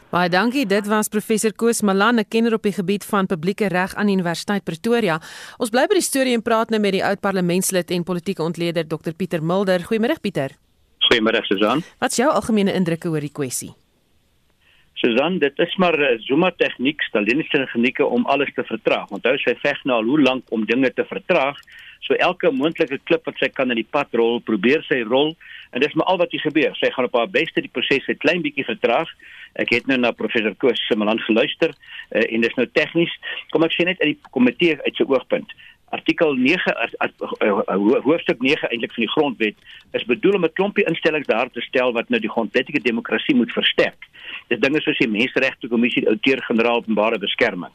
Baie 0.07 0.29
dankie. 0.31 0.63
Dit 0.63 0.87
was 0.87 1.09
professor 1.11 1.51
Koos 1.51 1.81
Malan, 1.81 2.19
'n 2.19 2.27
kenner 2.29 2.53
op 2.53 2.63
die 2.63 2.71
gebied 2.71 3.03
van 3.05 3.25
publieke 3.25 3.67
reg 3.67 3.95
aan 3.95 4.07
Universiteit 4.07 4.63
Pretoria. 4.63 5.19
Ons 5.57 5.69
bly 5.69 5.85
by 5.87 5.99
die 5.99 6.01
storie 6.01 6.33
en 6.33 6.41
praat 6.41 6.69
nou 6.69 6.79
met 6.79 6.91
die 6.91 7.03
oud 7.03 7.19
parlementslid 7.19 7.91
en 7.91 8.03
politieke 8.03 8.43
ontleder 8.43 8.87
Dr 8.87 9.11
Pieter 9.17 9.43
Mulder. 9.43 9.79
Goeiemôre 9.79 10.21
Pieter. 10.21 10.66
Goeiemôre 11.07 11.39
Susan. 11.47 11.83
Wat 12.01 12.11
is 12.11 12.19
jou 12.19 12.27
algemene 12.27 12.73
indrukke 12.75 13.07
oor 13.07 13.23
die 13.23 13.31
kwessie? 13.31 13.71
Susan, 14.97 15.37
dit 15.39 15.59
is 15.61 15.75
maar 15.77 15.95
uh, 16.01 16.15
Zuma 16.25 16.49
tegniek, 16.57 17.01
Staliniese 17.05 17.61
tegnieke 17.61 18.05
om 18.05 18.25
alles 18.25 18.49
te 18.55 18.65
vertraag. 18.65 19.11
Onthou 19.13 19.35
sy 19.39 19.53
veg 19.61 19.83
nou 19.85 20.01
al 20.01 20.09
hoe 20.09 20.17
lank 20.25 20.49
om 20.51 20.65
dinge 20.67 20.89
te 20.97 21.05
vertraag. 21.07 21.59
So 22.05 22.17
elke 22.23 22.51
moontlike 22.51 22.99
klip 23.05 23.25
wat 23.29 23.37
sy 23.39 23.49
kan 23.53 23.71
in 23.73 23.79
die 23.79 23.87
pad 23.87 24.11
rol, 24.17 24.41
probeer 24.43 24.83
sy 24.89 24.99
rol 25.05 25.35
en 25.75 25.83
dis 25.83 25.93
maar 25.99 26.09
al 26.11 26.19
wat 26.21 26.33
hier 26.33 26.43
gebeur. 26.43 26.75
Sy 26.79 26.89
gaan 26.95 27.07
op 27.07 27.15
haar 27.19 27.29
beste 27.29 27.61
die 27.61 27.71
proses 27.71 28.07
'n 28.09 28.19
klein 28.23 28.41
bietjie 28.41 28.65
vertraag. 28.65 29.07
Ek 29.55 29.69
het 29.69 29.87
nou 29.87 29.97
na 29.97 30.11
professor 30.11 30.55
Koos 30.55 30.81
Simelan 30.87 31.19
geluister 31.29 31.71
uh, 31.71 32.25
en 32.33 32.41
dis 32.41 32.57
nou 32.57 32.67
tegnies. 32.73 33.13
Kom 33.51 33.63
ek 33.63 33.77
sê 33.77 33.85
net 33.85 34.01
uit 34.01 34.15
die 34.15 34.31
komitee 34.31 34.81
uit 34.81 34.95
sy 34.95 35.07
oogpunt 35.07 35.53
artikel 35.89 36.35
9 36.35 36.73
as, 36.75 36.91
as, 36.99 37.11
uh, 37.39 37.61
uh, 37.67 37.99
hoofstuk 38.03 38.41
9 38.43 38.69
eintlik 38.69 38.93
van 38.93 39.03
die 39.03 39.11
grondwet 39.11 39.55
is 39.95 40.05
bedoel 40.05 40.35
om 40.35 40.45
'n 40.45 40.53
klompie 40.53 40.85
instellings 40.85 41.27
daar 41.27 41.49
te 41.49 41.61
stel 41.61 41.93
wat 41.93 42.09
nou 42.09 42.19
die 42.19 42.29
grondwetlike 42.29 42.81
demokrasie 42.81 43.35
moet 43.35 43.51
versterk. 43.51 44.07
Dit 44.47 44.61
dinge 44.61 44.81
soos 44.81 44.97
die 44.97 45.07
menseregte 45.07 45.67
kommissie, 45.67 46.01
die 46.03 46.09
outeur-generaal 46.09 46.83
openbare 46.83 47.17
beskerming. 47.17 47.71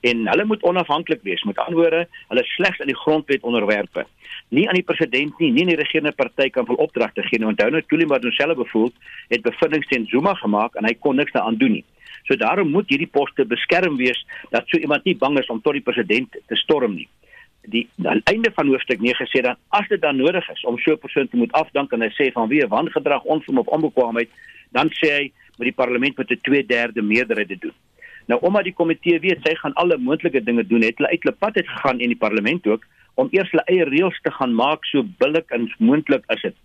En 0.00 0.26
hulle 0.28 0.44
moet 0.44 0.62
onafhanklik 0.62 1.22
wees. 1.22 1.42
Met 1.42 1.58
ander 1.58 1.80
woorde, 1.80 2.08
hulle 2.28 2.44
slegs 2.44 2.80
aan 2.80 2.86
die 2.86 2.96
grondwet 2.96 3.42
onderwerpe. 3.42 4.06
Nie 4.48 4.68
aan 4.68 4.74
die 4.74 4.82
president 4.82 5.38
nie, 5.38 5.50
nie 5.50 5.62
aan 5.62 5.74
die 5.74 5.82
regerende 5.82 6.12
party 6.12 6.48
kan 6.50 6.66
vol 6.66 6.80
opdragte 6.80 7.22
gee 7.22 7.38
nie. 7.38 7.46
Onthou 7.46 7.70
nou 7.70 7.82
Tuli 7.82 8.06
Madonsela 8.06 8.54
bevoel 8.54 8.92
het 9.28 9.42
bevindings 9.42 9.86
teen 9.86 10.06
Zuma 10.06 10.34
gemaak 10.34 10.74
en 10.74 10.84
hy 10.84 10.94
kon 10.94 11.16
niks 11.16 11.32
daaraan 11.32 11.60
doen 11.60 11.72
nie. 11.72 11.84
So 12.24 12.36
daarom 12.36 12.70
moet 12.70 12.88
hierdie 12.88 13.10
poste 13.10 13.44
beskerm 13.44 13.96
wees 13.96 14.26
dat 14.50 14.68
so 14.68 14.78
iemand 14.78 15.04
nie 15.04 15.16
bang 15.16 15.38
is 15.38 15.48
om 15.48 15.60
tot 15.60 15.72
die 15.72 15.84
president 15.84 16.36
te 16.46 16.56
storm 16.56 16.94
nie 16.94 17.08
die 17.62 17.88
aan 18.04 18.20
einde 18.24 18.50
van 18.54 18.66
hoofstuk 18.66 19.00
9 19.00 19.26
sê 19.28 19.42
dan 19.42 19.56
as 19.68 19.88
dit 19.88 20.00
dan 20.00 20.16
nodig 20.16 20.48
is 20.50 20.64
om 20.64 20.78
so 20.78 20.92
'n 20.92 20.98
persoon 20.98 21.28
te 21.28 21.36
moet 21.36 21.52
afdank 21.52 21.92
en 21.92 22.02
hy 22.02 22.08
sê 22.08 22.32
van 22.32 22.48
wie 22.48 22.66
wangedrag 22.66 23.22
onverm 23.22 23.58
of 23.58 23.66
onbekwaamheid 23.66 24.28
dan 24.70 24.88
sê 24.88 25.08
hy 25.18 25.32
met 25.58 25.66
die 25.68 25.78
parlement 25.82 26.16
met 26.16 26.30
'n 26.30 26.40
2/3 26.42 27.02
meerderheid 27.02 27.48
te 27.48 27.58
doen. 27.58 27.76
Nou 28.26 28.40
omdat 28.40 28.64
die 28.64 28.72
komitee 28.72 29.20
weet 29.20 29.42
sy 29.42 29.54
gaan 29.54 29.74
alle 29.74 29.98
moontlike 29.98 30.42
dinge 30.42 30.66
doen, 30.66 30.82
het 30.82 30.98
hulle 30.98 31.10
uit 31.10 31.22
hulle 31.22 31.36
pad 31.36 31.56
uit 31.56 31.68
gegaan 31.68 32.00
in 32.00 32.08
die 32.08 32.22
parlement 32.26 32.66
ook 32.66 32.86
om 33.14 33.28
eers 33.30 33.50
hulle 33.50 33.64
eie 33.66 33.84
reëls 33.84 34.20
te 34.22 34.30
gaan 34.30 34.54
maak 34.54 34.84
so 34.84 35.02
billik 35.18 35.50
en 35.50 35.72
moontlik 35.78 36.24
is 36.34 36.42
dit. 36.42 36.56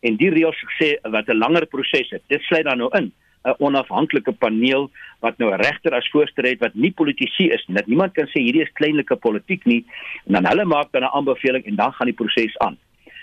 En 0.00 0.16
die 0.16 0.30
reëls 0.30 0.64
sê 0.78 0.94
wat 1.02 1.28
'n 1.28 1.38
langer 1.38 1.66
proses 1.66 2.10
het. 2.10 2.22
Dit 2.26 2.42
sluit 2.42 2.64
dan 2.64 2.78
nou 2.78 2.90
in 2.98 3.12
'n 3.44 3.54
onafhanklike 3.58 4.32
paneel 4.32 4.90
wat 5.20 5.38
nou 5.38 5.50
'n 5.52 5.60
regter 5.60 5.94
as 5.94 6.10
voorsteur 6.10 6.46
het 6.48 6.58
wat 6.58 6.74
nie 6.74 6.92
politisie 6.92 7.50
is 7.50 7.64
nie. 7.66 7.76
Dat 7.76 7.86
niemand 7.86 8.12
kan 8.12 8.26
sê 8.26 8.40
hierdie 8.40 8.62
is 8.62 8.72
kleinlike 8.72 9.16
politiek 9.16 9.64
nie 9.64 9.84
en 10.26 10.32
dan 10.32 10.46
hulle 10.46 10.64
maak 10.64 10.92
dan 10.92 11.02
'n 11.02 11.14
aanbeveling 11.16 11.64
en 11.64 11.76
dan 11.76 11.92
gaan 11.92 12.06
die 12.06 12.20
proses 12.22 12.58
aan. 12.58 12.76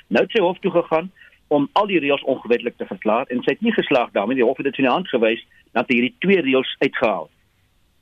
Nou 0.07 0.23
het 0.23 0.31
sy 0.31 0.41
hof 0.41 0.59
toe 0.59 0.71
gegaan 0.71 1.11
om 1.47 1.69
al 1.73 1.87
die 1.87 1.99
reëls 1.99 2.23
ongewetlik 2.23 2.77
te 2.77 2.85
verklaar 2.85 3.25
en 3.27 3.43
sy 3.43 3.51
het 3.51 3.61
nie 3.61 3.73
geslaag 3.73 4.11
daarmee. 4.11 4.35
Die 4.35 4.45
hof 4.45 4.57
het 4.57 4.65
dit 4.65 4.77
in 4.77 4.83
die 4.83 4.93
hand 4.93 5.07
gewys 5.07 5.45
dat 5.71 5.87
hierdie 5.87 6.15
twee 6.19 6.41
reëls 6.41 6.75
uitgehaal. 6.79 7.29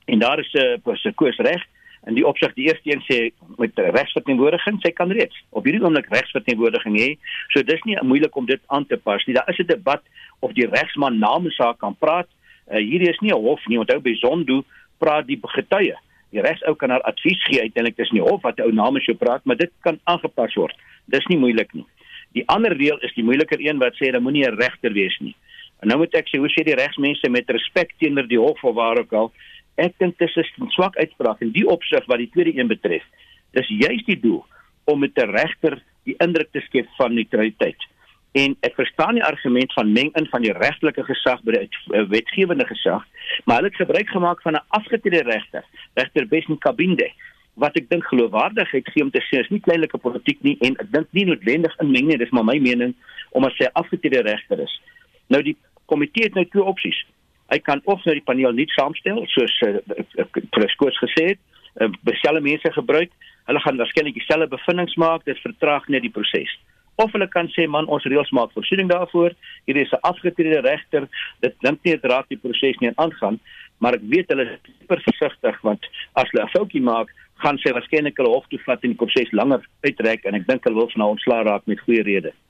En 0.05 0.19
daar 0.19 0.39
is 0.39 0.53
'n 0.53 0.79
uh, 1.07 1.13
koers 1.15 1.37
reg 1.37 1.63
in 2.07 2.13
die 2.13 2.25
opsig 2.25 2.53
die 2.53 2.67
eerste 2.69 2.91
een 2.91 3.01
sê 3.09 3.31
met 3.57 3.71
regsverteenwoordiging 3.75 4.81
sy 4.81 4.91
kan 4.91 5.11
reeds 5.11 5.37
op 5.49 5.65
hierdie 5.65 5.81
oomblik 5.81 6.09
regsverteenwoordiging 6.13 6.97
hê 6.99 7.17
so 7.53 7.63
dis 7.63 7.81
nie 7.85 7.97
moeilik 8.01 8.35
om 8.35 8.45
dit 8.45 8.61
aan 8.67 8.85
te 8.85 8.97
pas 8.97 9.25
nie 9.25 9.33
daar 9.33 9.49
is 9.49 9.59
'n 9.59 9.67
debat 9.67 10.01
of 10.45 10.53
die 10.53 10.67
regsman 10.69 11.19
namens 11.19 11.57
haar 11.57 11.75
kan 11.81 11.95
praat. 11.99 12.27
Uh, 12.65 12.81
hierdie 12.81 13.09
is 13.09 13.21
nie 13.21 13.33
'n 13.33 13.41
hof 13.41 13.61
nie, 13.67 13.79
onthou 13.79 13.99
by 13.99 14.15
Zondo 14.15 14.63
praat 14.97 15.27
die 15.27 15.39
getuie. 15.41 15.95
Die 16.31 16.41
regsou 16.41 16.75
kan 16.75 16.89
haar 16.89 17.01
advies 17.01 17.41
gee 17.47 17.61
uiteindelik 17.61 17.97
dis 17.97 18.11
nie 18.11 18.21
hof 18.21 18.41
wat 18.41 18.59
'n 18.59 18.67
ou 18.67 18.71
namens 18.71 19.05
jou 19.05 19.17
praat, 19.17 19.45
maar 19.45 19.57
dit 19.57 19.71
kan 19.81 19.99
aangepas 20.03 20.53
word. 20.55 20.75
Dis 21.07 21.25
nie 21.27 21.37
moeilik 21.37 21.73
nie. 21.73 21.85
Die 22.33 22.43
ander 22.47 22.73
reël 22.77 22.97
is 22.99 23.13
die 23.13 23.23
moeiliker 23.23 23.59
een 23.59 23.77
wat 23.77 23.93
sê 23.95 24.11
dat 24.11 24.21
moenie 24.21 24.45
'n 24.45 24.57
regter 24.57 24.93
wees 24.93 25.17
nie. 25.19 25.35
En 25.81 25.87
nou 25.87 25.97
moet 25.97 26.13
ek 26.15 26.27
sê 26.27 26.39
hoe 26.39 26.49
sê 26.49 26.63
die 26.63 26.75
regsmense 26.75 27.29
met 27.29 27.49
respek 27.49 27.93
teenoor 27.99 28.27
die 28.27 28.39
hof 28.39 28.63
of 28.63 28.75
waar 28.75 28.97
ook 28.97 29.13
al, 29.13 29.31
ek 29.75 29.97
dink 29.97 30.17
dit 30.17 30.29
is 30.29 30.51
'n 30.59 30.69
swak 30.69 30.97
uitspraak 30.97 31.41
in 31.41 31.51
die 31.51 31.67
opsig 31.67 32.05
wat 32.05 32.17
die 32.17 32.29
tweede 32.29 32.57
een 32.57 32.67
betref. 32.67 33.03
Dis 33.51 33.67
juist 33.67 34.05
die 34.05 34.19
doel 34.19 34.45
om 34.85 34.99
met 34.99 35.17
'n 35.17 35.29
regter 35.29 35.81
die 36.03 36.15
indruk 36.17 36.51
te 36.51 36.59
skep 36.59 36.87
van 36.97 37.13
neutraliteit. 37.13 37.81
En 38.31 38.55
ek 38.67 38.75
verstaan 38.75 39.15
die 39.15 39.23
argument 39.23 39.73
van 39.73 39.91
meng 39.91 40.09
in 40.19 40.27
van 40.27 40.41
die 40.41 40.51
regtelike 40.51 41.03
gesag 41.03 41.43
by 41.43 41.51
die 41.51 41.69
uh, 41.95 42.03
wetgewende 42.11 42.65
gesag, 42.67 43.05
maar 43.45 43.55
hulle 43.55 43.71
het 43.71 43.79
gebruik 43.79 44.09
gemaak 44.09 44.41
van 44.41 44.53
'n 44.53 44.65
afgetrede 44.67 45.23
regter, 45.23 45.63
regter 45.93 46.27
Besin 46.27 46.57
Kabinde, 46.57 47.11
wat 47.53 47.77
ek 47.79 47.89
dink 47.89 48.03
geloofwaardigheid 48.03 48.89
gee 48.91 49.03
om 49.03 49.11
te 49.11 49.23
sê 49.23 49.39
is 49.39 49.49
nie 49.49 49.61
kleinlike 49.63 49.97
politiek 49.97 50.41
nie 50.43 50.57
en 50.59 50.75
ek 50.83 50.91
dink 50.91 51.07
nie 51.11 51.25
noodwendig 51.25 51.77
inmeng 51.79 52.07
nie, 52.07 52.17
dis 52.17 52.33
maar 52.35 52.43
my 52.43 52.57
mening 52.59 52.95
omdat 53.31 53.55
sy 53.55 53.69
afgetrede 53.73 54.21
regter 54.27 54.59
is. 54.59 54.81
Nou 55.31 55.41
die 55.43 55.55
komitee 55.85 56.27
het 56.27 56.35
nou 56.35 56.45
twee 56.51 56.63
opsies. 56.63 56.99
Hy 57.53 57.59
kan 57.61 57.81
of 57.85 58.03
nou 58.05 58.15
die 58.17 58.25
paneel 58.25 58.55
nie 58.57 58.67
saamstel 58.73 59.25
soos 59.33 59.55
uh, 59.67 59.77
Preskoos 60.55 60.97
gesê 61.03 61.25
het, 61.33 61.41
uh, 61.81 61.89
beselle 62.07 62.41
mense 62.41 62.71
gebruik. 62.77 63.11
Hulle 63.45 63.61
gaan 63.61 63.77
waarskynlik 63.77 64.17
dieselfde 64.17 64.47
bevindinge 64.49 64.97
maak, 65.01 65.25
dit 65.29 65.41
vertraag 65.43 65.85
net 65.93 66.05
die 66.05 66.13
proses. 66.13 66.51
Of 66.95 67.11
hulle 67.11 67.27
kan 67.27 67.49
sê 67.51 67.67
man, 67.67 67.89
ons 67.91 68.05
reëls 68.07 68.31
maak 68.33 68.53
voorsiening 68.55 68.89
daarvoor. 68.89 69.35
Hier 69.67 69.77
is 69.77 69.91
'n 69.91 70.01
afgetrede 70.01 70.61
regter. 70.63 71.07
Dit 71.41 71.55
dink 71.59 71.83
nie 71.83 71.93
dit 71.93 72.05
raak 72.11 72.27
die 72.29 72.39
proses 72.39 72.79
nie 72.79 72.91
aangaan, 72.95 73.39
maar 73.77 73.93
ek 73.93 74.07
weet 74.13 74.29
hulle 74.29 74.45
is 74.45 74.59
super 74.79 75.01
versigtig 75.03 75.61
want 75.61 75.85
as 76.13 76.29
hulle 76.31 76.45
'n 76.45 76.55
foutjie 76.55 76.81
maak, 76.81 77.09
gaan 77.43 77.57
sy 77.57 77.73
waarskynlik 77.75 78.17
hulle 78.17 78.31
hof 78.31 78.47
toe 78.47 78.59
vat 78.65 78.83
en 78.83 78.93
die 78.93 79.01
proses 79.03 79.31
langer 79.31 79.61
uittrek 79.83 80.25
en 80.25 80.35
ek 80.35 80.47
dink 80.47 80.63
hulle 80.63 80.79
wil 80.79 80.89
van 80.93 81.01
haar 81.01 81.15
ontslaa 81.15 81.43
raak 81.43 81.67
met 81.67 81.79
goeie 81.79 82.03
redes. 82.03 82.44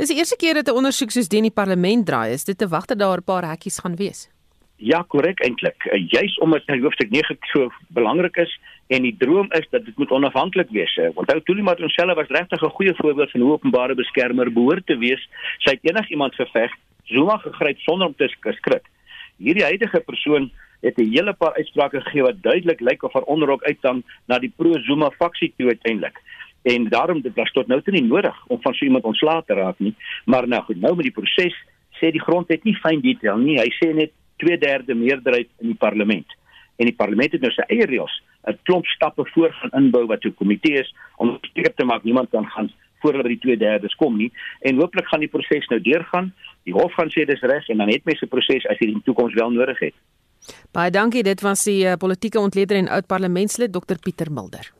Dis 0.00 0.08
die 0.08 0.16
eerste 0.16 0.36
keer 0.40 0.56
dat 0.56 0.68
'n 0.72 0.78
ondersoek 0.80 1.10
soos 1.12 1.28
die 1.28 1.36
in 1.36 1.48
die 1.50 1.58
parlement 1.60 2.06
draai. 2.06 2.32
Is 2.32 2.44
dit 2.44 2.58
te 2.58 2.68
wag 2.68 2.86
dat 2.86 2.98
daar 2.98 3.18
'n 3.18 3.24
paar 3.24 3.44
hekkies 3.44 3.78
gaan 3.78 3.96
wees? 3.96 4.30
Ja, 4.76 5.02
korrek 5.02 5.40
eintlik. 5.44 5.76
Uh, 5.84 6.08
Juis 6.08 6.38
omdat 6.38 6.62
hy 6.66 6.80
hoofstuk 6.80 7.10
9 7.10 7.36
so 7.52 7.68
belangrik 7.88 8.36
is 8.36 8.60
en 8.86 9.02
die 9.02 9.16
droom 9.18 9.52
is 9.52 9.66
dat 9.70 9.84
dit 9.84 9.96
moet 9.98 10.10
onafhanklik 10.10 10.70
wees. 10.70 10.96
Uh, 10.96 11.10
Onthou 11.14 11.40
Tuli 11.40 11.62
Madonsela 11.62 12.14
was 12.14 12.28
regtig 12.28 12.62
'n 12.62 12.70
goeie 12.70 12.94
voorbeeld 12.94 13.30
van 13.30 13.40
hoe 13.40 13.52
openbare 13.52 13.94
beskermer 13.94 14.52
behoort 14.52 14.86
te 14.86 14.96
wees. 14.96 15.28
Sy 15.58 15.70
het 15.70 15.80
enigiemand 15.82 16.34
geveg, 16.34 16.72
Zuma 17.04 17.36
gegryp 17.36 17.78
sonder 17.78 18.06
om 18.06 18.14
te 18.14 18.28
skrik. 18.28 18.86
Hierdie 19.36 19.64
huidige 19.64 20.00
persoon 20.00 20.50
het 20.80 20.98
'n 20.98 21.12
hele 21.12 21.32
paar 21.32 21.54
uitsprake 21.54 22.00
gegee 22.00 22.22
wat 22.22 22.42
duidelik 22.42 22.80
lyk 22.80 23.02
of 23.02 23.12
haar 23.12 23.28
onderrok 23.28 23.62
uithang 23.62 24.02
na 24.26 24.38
die 24.38 24.52
pro-Zuma 24.56 25.10
faksie 25.10 25.52
toe 25.56 25.68
uiteindelik 25.68 26.20
en 26.62 26.88
daarom 26.88 27.20
dit 27.20 27.34
was 27.34 27.52
tot 27.52 27.66
nou 27.66 27.80
toe 27.82 27.94
nie 27.94 28.04
nodig 28.04 28.36
om 28.46 28.60
van 28.62 28.74
so 28.74 28.84
iemand 28.84 29.04
ontslae 29.04 29.42
te 29.46 29.54
raak 29.54 29.78
nie. 29.78 29.94
Maar 30.24 30.48
nou 30.48 30.62
goed 30.62 30.80
nou 30.80 30.94
met 30.96 31.08
die 31.08 31.16
proses 31.16 31.56
sê 32.00 32.10
die 32.12 32.22
grondwet 32.22 32.64
nie 32.64 32.76
fyn 32.80 33.00
detail 33.04 33.40
nie. 33.40 33.58
Hy 33.60 33.70
sê 33.78 33.92
net 33.94 34.12
2/3 34.42 34.94
meerderheid 34.96 35.48
in 35.60 35.72
die 35.72 35.78
parlement. 35.78 36.36
En 36.76 36.88
die 36.88 36.96
parlement 36.96 37.32
het 37.32 37.40
nou 37.40 37.52
sy 37.52 37.64
eie 37.68 37.86
reëls. 37.86 38.22
'n 38.48 38.58
klomp 38.62 38.86
stappe 38.86 39.24
voor 39.34 39.52
gaan 39.52 39.82
inbou 39.82 40.06
wat 40.06 40.24
'n 40.24 40.34
komitee 40.34 40.80
is 40.80 40.94
om 41.16 41.38
seker 41.54 41.74
te 41.74 41.84
maak 41.84 42.02
niemand 42.04 42.30
kan 42.30 42.46
gaan 42.46 42.72
voor 43.00 43.12
hulle 43.12 43.28
die 43.28 43.38
2/3 43.38 43.96
kom 43.96 44.16
nie. 44.16 44.32
En 44.60 44.76
hooplik 44.76 45.06
gaan 45.08 45.20
die 45.20 45.28
proses 45.28 45.66
nou 45.66 45.80
deurgaan. 45.80 46.34
Die 46.64 46.72
hof 46.72 46.92
gaan 46.92 47.08
sê 47.08 47.24
dis 47.24 47.40
reg 47.40 47.68
en 47.68 47.76
dan 47.76 47.88
het 47.88 48.04
mense 48.04 48.26
proses 48.26 48.66
as 48.66 48.78
jy 48.78 48.86
in 48.86 48.94
die 48.94 49.02
toekoms 49.04 49.34
wel 49.34 49.50
nodig 49.50 49.78
het. 49.78 49.94
Baie 50.72 50.90
dankie 50.90 51.22
dit 51.22 51.40
was 51.40 51.64
die 51.64 51.84
uh, 51.84 51.92
politieke 51.92 52.40
ontleder 52.40 52.76
en 52.76 52.88
oud 52.88 53.06
parlementslid 53.06 53.72
Dr 53.72 53.98
Pieter 54.00 54.32
Mulder 54.32 54.72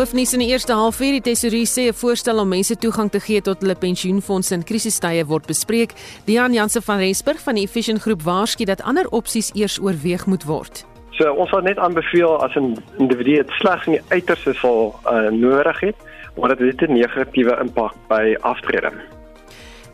Hoofnuus 0.00 0.30
in 0.32 0.40
die 0.40 0.48
eerste 0.48 0.72
halfuur 0.72 1.18
die 1.18 1.20
tesourier 1.20 1.68
sê 1.68 1.82
'n 1.90 1.92
voorstel 1.92 2.38
om 2.40 2.48
mense 2.48 2.74
toegang 2.76 3.10
te 3.10 3.20
gee 3.20 3.40
tot 3.42 3.60
hulle 3.60 3.74
pensioenfonds 3.74 4.50
in 4.50 4.62
krisistye 4.64 5.26
word 5.26 5.46
bespreek. 5.46 5.92
Dian 6.24 6.52
Jansen 6.52 6.82
van 6.82 6.98
Rensburg 6.98 7.40
van 7.40 7.54
die 7.54 7.64
Efficient 7.64 8.00
Groep 8.00 8.22
waarsku 8.22 8.64
dat 8.64 8.82
ander 8.82 9.06
opsies 9.10 9.50
eers 9.54 9.78
oorweeg 9.78 10.26
moet 10.26 10.44
word. 10.44 10.86
So 11.10 11.32
ons 11.32 11.50
sal 11.50 11.60
net 11.60 11.76
aanbeveel 11.78 12.42
as 12.42 12.56
'n 12.56 12.76
individu 12.98 13.36
dit 13.36 13.50
slegs 13.50 13.86
in 13.86 13.92
die 13.92 14.02
uiterste 14.08 14.54
sal 14.54 14.94
uh, 15.04 15.28
nodig 15.28 15.80
het, 15.80 15.96
omdat 16.34 16.58
dit 16.58 16.80
'n 16.80 16.92
negatiewe 16.92 17.60
impak 17.60 17.94
by 18.08 18.36
aftrede. 18.40 18.92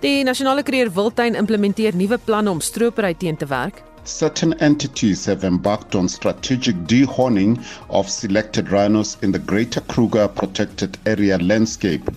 Die 0.01 0.23
nasionale 0.23 0.63
kreer 0.63 0.93
Wildtuin 0.93 1.35
implementeer 1.35 1.97
nuwe 1.97 2.19
planne 2.19 2.51
om 2.51 2.61
stropery 2.61 3.15
teen 3.15 3.37
te 3.37 3.47
werk. 3.47 3.83
Certain 4.09 4.59
entities 4.61 5.27
have 5.27 5.47
embarked 5.47 5.95
on 5.95 6.09
strategic 6.09 6.77
dehorning 6.87 7.59
of 7.89 8.09
selected 8.09 8.69
rhinos 8.69 9.17
in 9.23 9.33
the 9.33 9.39
Greater 9.39 9.81
Kruger 9.81 10.29
Protected 10.29 10.99
Area 11.05 11.39
landscape. 11.39 12.13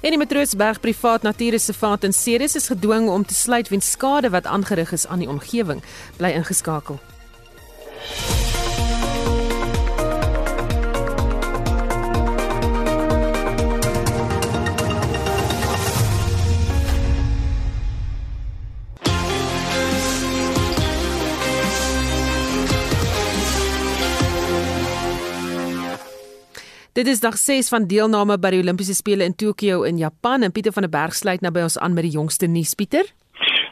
En 0.00 0.10
die 0.10 0.18
Matroosberg 0.18 0.80
Privaat 0.80 1.22
Natuurreservaat 1.22 2.04
in 2.04 2.12
Ceres 2.12 2.54
is 2.54 2.66
gedwing 2.66 3.08
om 3.08 3.24
te 3.26 3.34
sluit 3.34 3.68
weens 3.68 3.90
skade 3.90 4.30
wat 4.30 4.46
aangerig 4.46 4.92
is 4.92 5.06
aan 5.06 5.18
die 5.18 5.28
omgewing. 5.28 5.82
Bly 6.16 6.36
ingeskakel. 6.36 7.00
Dit 26.94 27.06
is 27.06 27.20
dag 27.20 27.34
6 27.34 27.68
van 27.72 27.88
deelname 27.90 28.36
by 28.38 28.52
die 28.54 28.60
Olimpiese 28.62 28.94
spele 28.94 29.26
in 29.26 29.32
Tokio 29.34 29.80
in 29.82 29.96
Japan 29.98 30.46
en 30.46 30.52
Pieter 30.54 30.70
van 30.70 30.84
der 30.86 30.92
Berg 30.92 31.16
sluit 31.18 31.42
nou 31.42 31.50
by 31.50 31.64
ons 31.66 31.74
aan 31.82 31.96
met 31.96 32.06
die 32.06 32.12
jongste 32.14 32.46
nuus 32.46 32.76
Pieter. 32.78 33.08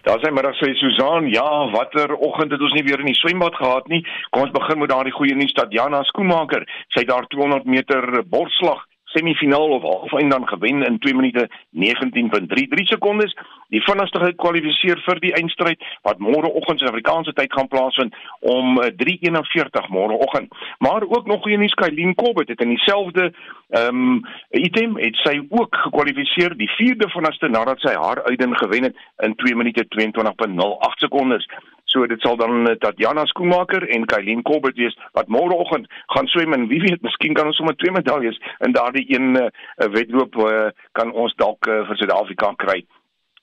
Daar 0.03 0.19
sê 0.19 0.33
middag 0.35 0.59
sê 0.59 0.73
Susan, 0.81 1.29
ja, 1.31 1.47
watter 1.71 2.17
oggend 2.19 2.51
het 2.51 2.65
ons 2.67 2.75
nie 2.75 2.83
weer 2.83 2.99
in 2.99 3.13
die 3.13 3.21
swembad 3.21 3.55
gehad 3.55 3.87
nie. 3.93 4.01
Kom 4.35 4.43
ons 4.49 4.57
begin 4.57 4.83
met 4.83 4.91
daardie 4.91 5.15
goeie 5.15 5.37
nuus 5.39 5.55
dat 5.55 5.71
Jana 5.71 6.03
Skoemaker, 6.11 6.67
sy 6.97 7.07
daar 7.07 7.31
200 7.31 7.71
meter 7.71 8.25
borsslag 8.27 8.83
semifinaal 9.13 9.71
of 9.77 9.83
halfeind 9.83 10.31
dan 10.31 10.49
gewen 10.49 10.83
in 10.83 10.99
2 10.99 11.15
minute 11.15 11.49
19.33 11.73 12.89
sekondes. 12.91 13.37
Die 13.69 13.83
vinnigste 13.83 14.19
gekwalifiseer 14.21 15.01
vir 15.07 15.21
die 15.21 15.33
eindstryd 15.39 15.81
wat 16.07 16.21
môreoggend 16.21 16.81
se 16.81 16.89
Afrikaanse 16.91 17.33
tyd 17.33 17.53
gaan 17.53 17.69
plaasvind 17.69 18.17
om 18.41 18.81
3:41 18.83 19.89
môreoggend. 19.89 20.53
Maar 20.79 21.03
ook 21.09 21.27
nog 21.27 21.43
goeie 21.43 21.59
nuus, 21.59 21.75
Kylien 21.75 22.15
Kobbet 22.15 22.49
het 22.49 22.61
in 22.61 22.75
dieselfde 22.75 23.33
ehm 23.71 23.97
um, 23.97 24.25
item 24.51 24.97
het 24.97 25.17
sy 25.17 25.41
ook 25.49 25.77
gekwalifiseer, 25.77 26.57
die 26.57 26.71
vierde 26.71 27.09
vinnigste 27.09 27.49
nadat 27.49 27.81
sy 27.81 27.95
haar 27.95 28.23
uitdin 28.25 28.57
gewen 28.57 28.83
het 28.83 28.97
in 29.25 29.35
2 29.35 29.55
minute 29.57 29.87
22.08 29.89 31.01
sekondes. 31.05 31.49
So 31.93 32.07
dit 32.09 32.21
sal 32.25 32.39
dan 32.41 32.69
eh, 32.69 32.77
Tatjana 32.81 33.27
Skoemaker 33.29 33.85
en 33.95 34.07
Kylien 34.09 34.43
Kobbet 34.49 34.79
wees 34.81 34.97
wat 35.13 35.29
môreoggend 35.29 35.91
gaan 36.15 36.31
swem 36.33 36.57
en 36.57 36.67
wie 36.71 36.81
weet, 36.81 37.05
miskien 37.05 37.37
kan 37.37 37.51
ons 37.51 37.59
sommer 37.61 37.77
twee 37.77 37.93
medaljes 37.93 38.39
in 38.65 38.73
daardie 38.73 39.05
een 39.13 39.37
uh, 39.37 39.51
wedloop 39.93 40.39
uh, 40.41 40.71
kan 40.97 41.13
ons 41.13 41.35
dalk 41.37 41.69
uh, 41.69 41.83
vir 41.89 42.01
Suid-Afrika 42.01 42.55
kry. 42.65 42.81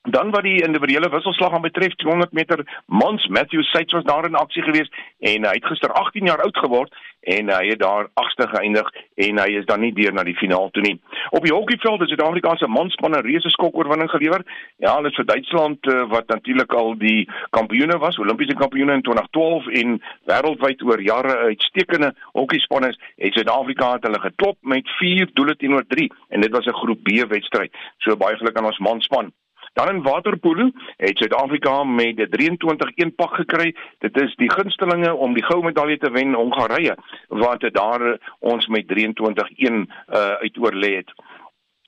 Dan 0.02 0.30
wat 0.32 0.44
die 0.44 0.64
individuele 0.64 1.10
wisselslag 1.10 1.54
aan 1.54 1.62
betref 1.62 1.94
200 1.96 2.32
meter 2.32 2.82
mans 2.86 3.28
Matthew 3.28 3.64
Seitz 3.64 3.92
was 3.92 4.04
daar 4.04 4.26
in 4.26 4.36
aksie 4.36 4.62
geweest 4.64 4.94
en 5.20 5.44
hy 5.44 5.54
het 5.58 5.66
gister 5.66 5.92
18 5.92 6.26
jaar 6.26 6.42
oud 6.42 6.58
geword 6.58 6.94
en 7.20 7.50
hy 7.52 7.66
het 7.68 7.80
daar 7.80 8.08
agste 8.14 8.48
geëindig 8.48 8.88
en 9.16 9.42
hy 9.44 9.48
is 9.60 9.66
dan 9.66 9.84
nie 9.84 9.92
deur 9.94 10.14
na 10.14 10.24
die 10.24 10.38
finaal 10.40 10.70
toe 10.72 10.84
nie. 10.86 10.96
Op 11.36 11.44
die 11.44 11.52
hockeyveld 11.54 12.00
het 12.00 12.14
Suid-Afrika 12.14 12.56
se 12.56 12.68
manspan 12.68 13.12
'n 13.12 13.26
reuse 13.26 13.50
skok 13.50 13.76
oorwinning 13.76 14.10
gelewer. 14.10 14.46
Ja, 14.78 14.96
is 15.06 15.16
vir 15.16 15.26
Duitsland 15.26 15.86
uh, 15.86 16.08
wat 16.10 16.28
natuurlik 16.28 16.74
al 16.74 16.98
die 16.98 17.28
kampioene 17.50 17.98
was, 17.98 18.18
Olimpiese 18.18 18.56
kampioene 18.56 18.94
in 18.94 19.02
2012 19.02 19.68
en 19.68 20.02
wêreldwyd 20.32 20.82
oor 20.82 21.02
jare 21.02 21.38
uitstekende 21.38 22.14
hockeyspan 22.32 22.88
is, 22.88 23.00
het 23.18 23.34
Suid-Afrika 23.34 23.92
het 23.92 24.04
hulle 24.04 24.20
geklop 24.20 24.58
met 24.62 24.90
4 24.90 25.30
doele 25.34 25.56
teenoor 25.56 25.84
3 25.88 26.12
en 26.30 26.42
dit 26.42 26.52
was 26.52 26.66
'n 26.66 26.80
groep 26.84 27.04
B 27.04 27.28
wedstryd. 27.28 27.72
So 27.98 28.16
baie 28.16 28.38
geluk 28.38 28.58
aan 28.58 28.66
ons 28.66 28.80
manspan. 28.80 29.34
Dan 29.74 29.90
in 29.90 30.02
waterpolo 30.02 30.72
het 30.98 31.18
Suid-Afrika 31.18 31.84
met 31.84 32.18
'n 32.18 32.28
23-1 32.30 33.16
pak 33.16 33.34
gekry. 33.36 33.76
Dit 34.00 34.22
is 34.22 34.36
die 34.36 34.52
gunstelinge 34.52 35.16
om 35.16 35.34
die 35.34 35.44
goue 35.44 35.64
medalje 35.64 35.98
te 35.98 36.12
wen 36.12 36.34
Hongarye 36.34 36.96
wat 37.28 37.70
daar 37.72 38.18
ons 38.40 38.68
met 38.68 38.86
23-1 38.88 38.94
uh, 38.94 40.30
uit 40.44 40.58
oorlê 40.58 40.96
het. 40.96 41.14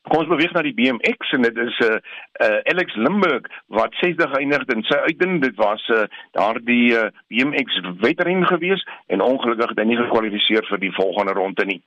Kom 0.09 0.23
ons 0.23 0.29
beweeg 0.31 0.53
na 0.55 0.63
die 0.65 0.73
BMX 0.73 1.29
en 1.35 1.43
dit 1.45 1.57
is 1.61 1.75
'n 1.79 1.93
uh, 1.93 1.97
uh, 2.41 2.57
Alex 2.73 2.95
Limburg 2.95 3.45
wat 3.67 3.93
60 4.01 4.31
eindig 4.37 4.63
in 4.73 4.81
sy 4.83 4.97
uitding. 4.97 5.41
Dit 5.41 5.55
was 5.55 5.83
uh, 5.89 6.07
daardie 6.33 6.93
uh, 6.97 7.09
BMX 7.29 7.81
wedren 8.01 8.45
gewees 8.47 8.81
en 9.07 9.21
ongelukkig 9.21 9.69
het 9.69 9.77
hy 9.77 9.85
nie 9.85 9.99
gekwalifiseer 10.01 10.65
vir 10.65 10.79
die 10.81 10.93
volgende 10.97 11.33
ronde 11.37 11.65
nie. 11.65 11.81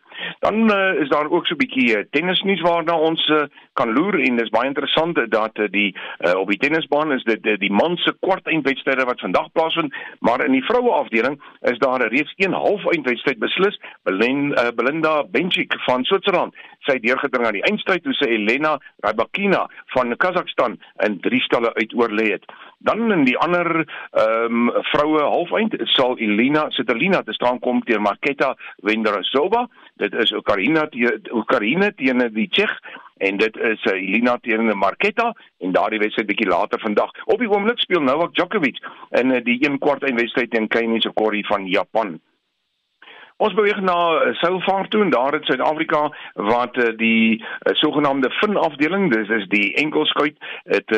Dan 0.47 0.71
uh, 0.71 0.95
is 1.03 1.09
daar 1.09 1.31
ook 1.31 1.47
so 1.47 1.55
'n 1.55 1.63
bietjie 1.65 1.99
uh, 1.99 2.05
tennisnuus 2.11 2.63
waarna 2.63 2.95
ons 2.95 3.29
uh, 3.29 3.49
kan 3.73 3.93
loer 3.93 4.21
en 4.21 4.37
dis 4.37 4.55
baie 4.55 4.71
interessant 4.71 5.19
dat 5.31 5.59
uh, 5.59 5.67
die 5.71 5.91
uh, 6.21 6.39
op 6.39 6.49
die 6.49 6.59
tennisbaan 6.59 7.13
is 7.13 7.25
dit 7.25 7.47
uh, 7.47 7.59
die 7.59 7.73
man 7.73 7.97
se 7.97 8.15
kwart 8.21 8.47
eindwedstryde 8.47 9.05
wat 9.05 9.21
vandag 9.21 9.51
plaasvind, 9.53 9.95
maar 10.21 10.45
in 10.45 10.53
die 10.53 10.65
vroue 10.65 10.93
afdeling 10.93 11.43
is 11.61 11.79
daar 11.79 12.07
reeds 12.07 12.33
een 12.37 12.53
half 12.53 12.87
eindwedstryd 12.87 13.39
beslis. 13.39 13.81
Belin, 14.03 14.55
uh, 14.55 14.71
Belinda 14.75 15.25
Bencic 15.25 15.75
van 15.87 16.05
Switserland 16.05 16.55
sy 16.87 16.99
deurgedring 17.01 17.47
aan 17.47 17.57
die 17.57 17.65
eindstryd 17.69 18.04
het 18.05 18.13
hoe 18.13 18.19
sy 18.19 18.31
Elena 18.37 18.77
Rybakina 19.05 19.65
van 19.95 20.17
Kazakhstan 20.17 20.79
in 21.05 21.21
drie 21.21 21.41
stalle 21.43 21.73
uit 21.75 21.95
oorlê 21.97 22.33
het. 22.33 22.45
Dan 22.85 23.13
in 23.13 23.25
die 23.25 23.37
ander 23.39 23.85
ehm 24.13 24.69
um, 24.69 24.83
vroue 24.93 25.23
halfeind 25.23 25.77
sal 25.97 26.19
Elena 26.19 26.67
Sitalina 26.71 27.23
te 27.23 27.33
staan 27.33 27.59
kom 27.59 27.83
teen 27.83 28.03
Marketa 28.03 28.55
Vendrasova. 28.83 29.69
Dit 29.97 30.15
is 30.15 30.33
Okarina 30.33 30.87
teen 30.89 31.33
Okarina 31.33 31.91
teen 31.97 32.29
die 32.35 32.49
Tsjech 32.49 32.77
en 33.25 33.37
dit 33.37 33.57
is 33.57 33.85
Elena 33.85 34.37
teen 34.43 34.77
Marketa 34.79 35.33
en 35.59 35.73
daardie 35.73 36.03
wedstryd 36.03 36.29
bietjie 36.29 36.51
later 36.51 36.81
vandag. 36.81 37.11
Op 37.25 37.41
die 37.41 37.49
oomblik 37.49 37.81
speel 37.81 38.03
Novak 38.03 38.35
Djokovic 38.35 38.83
in 39.11 39.33
die 39.45 39.59
1 39.65 39.79
kwart 39.79 40.05
eindwedstryd 40.05 40.51
teen 40.51 40.69
Kei 40.69 40.87
Nishikori 40.87 41.45
van 41.49 41.67
Japan. 41.67 42.19
Ons 43.43 43.55
beweeg 43.59 43.81
na 43.83 43.95
uh, 44.15 44.35
Seilvaart 44.39 44.91
toe 44.91 45.01
en 45.03 45.09
daar 45.11 45.35
in 45.35 45.43
Suid-Afrika 45.43 46.05
wat 46.35 46.77
uh, 46.79 46.93
die 46.97 47.41
uh, 47.43 47.73
sogenaamde 47.75 48.31
fin 48.31 48.55
afdeling, 48.57 49.09
dis 49.11 49.29
is 49.29 49.49
die 49.51 49.73
enkelskuit, 49.83 50.37
dit 50.71 50.93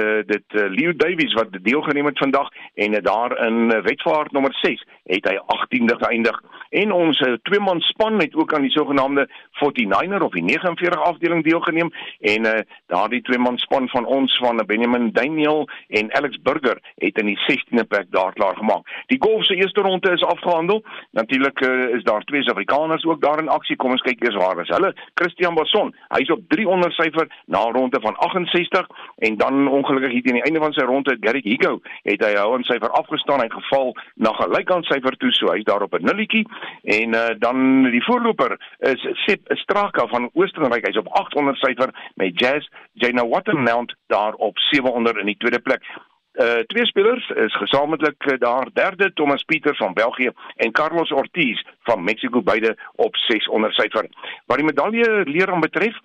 uh, 0.60 0.66
Leo 0.68 0.92
Davies 0.92 1.32
wat 1.38 1.56
deelgeneem 1.64 2.10
het 2.10 2.20
vandag 2.20 2.50
en 2.74 2.98
daar 3.02 3.32
in 3.46 3.72
wedvaart 3.86 4.36
nommer 4.36 4.52
6 4.60 4.84
het 5.08 5.24
hy 5.30 5.38
18de 5.54 5.96
geëindig. 6.02 6.36
En 6.76 6.92
ons 6.92 7.22
twee 7.48 7.60
man 7.60 7.80
span 7.80 8.20
het 8.20 8.34
ook 8.34 8.52
aan 8.52 8.66
die 8.66 8.74
sogenaamde 8.74 9.28
49er 9.62 10.24
of 10.26 10.32
die 10.34 10.44
49 10.44 11.02
afdeling 11.02 11.44
deelgeneem 11.44 11.92
en 12.20 12.44
uh, 12.44 12.52
daardie 12.92 13.22
twee 13.22 13.38
man 13.38 13.56
span 13.58 13.88
van 13.88 14.04
ons 14.04 14.36
van 14.42 14.60
Benjamin 14.66 15.08
Daniel 15.12 15.68
en 15.88 16.12
Alex 16.12 16.36
Burger 16.42 16.82
het 16.96 17.18
in 17.18 17.32
die 17.32 17.38
16de 17.48 17.86
plek 17.88 18.10
daar 18.10 18.32
klaar 18.32 18.56
gemaak. 18.56 18.84
Die 19.06 19.22
golf 19.22 19.44
se 19.44 19.54
eerste 19.54 19.80
ronde 19.80 20.12
is 20.12 20.24
afgehandel. 20.24 20.84
Natuurlik 21.10 21.60
uh, 21.60 21.94
is 21.94 22.02
daar 22.02 22.24
twee 22.26 22.42
Suid-Afrikaners 22.42 23.04
ook 23.04 23.20
daar 23.20 23.40
in 23.42 23.48
aksie. 23.48 23.76
Kom 23.76 23.94
ons 23.94 24.04
kyk 24.06 24.22
eers 24.24 24.38
waar 24.38 24.60
is 24.62 24.72
hulle. 24.74 24.92
Christian 25.14 25.54
Basson, 25.54 25.92
hy's 26.14 26.30
op 26.34 26.42
300 26.52 26.94
syfer 26.96 27.28
na 27.46 27.62
ronde 27.76 28.00
van 28.00 28.16
68 28.26 28.88
en 29.28 29.36
dan 29.36 29.68
ongelukkig 29.68 30.12
hier 30.12 30.22
teen 30.22 30.38
die 30.40 30.46
einde 30.48 30.62
van 30.62 30.72
sy 30.72 30.86
ronde 30.88 31.14
het 31.14 31.24
Gary 31.24 31.42
Higo 31.44 31.78
het 32.08 32.24
hy 32.24 32.32
hou 32.38 32.48
aan 32.54 32.66
syfer 32.68 32.90
afgestaan. 33.00 33.42
Hy 33.42 33.48
het 33.50 33.58
geval 33.60 33.94
na 34.14 34.32
gelykant 34.40 34.88
syfer 34.90 35.16
toe, 35.20 35.32
so 35.32 35.52
hy's 35.52 35.66
daar 35.68 35.84
op 35.86 35.94
'n 35.94 36.04
nulletjie 36.04 36.46
en 36.82 37.14
uh, 37.14 37.28
dan 37.38 37.90
die 37.90 38.04
voorloper 38.04 38.56
is 38.78 39.06
Sep 39.24 39.40
Straka 39.62 40.06
van 40.06 40.30
Oostenryk. 40.34 40.86
Hy's 40.86 40.98
op 40.98 41.08
800 41.08 41.56
syfer 41.58 41.94
met 42.14 42.40
Jazz 42.40 42.68
Jana 42.92 43.26
Watermount 43.28 43.94
daar 44.06 44.34
op 44.34 44.58
700 44.58 45.16
in 45.16 45.26
die 45.26 45.36
tweede 45.36 45.60
plek. 45.60 45.82
Uh 46.36 46.58
twee 46.66 46.86
spelers 46.86 47.28
is 47.28 47.56
gesamentlik 47.56 48.24
uh, 48.24 48.38
daar 48.38 48.68
derde 48.72 49.12
Thomas 49.12 49.42
Pieter 49.42 49.76
van 49.76 49.92
België 49.94 50.30
en 50.56 50.72
Carlos 50.72 51.12
Ortiz 51.12 51.62
van 51.82 52.04
Mexico 52.04 52.42
beide 52.42 52.76
op 52.94 53.16
600 53.16 53.74
syfer. 53.74 54.08
Wat 54.46 54.56
die 54.56 54.66
medalje 54.66 55.22
leer 55.24 55.52
aan 55.52 55.60
betref, 55.60 55.96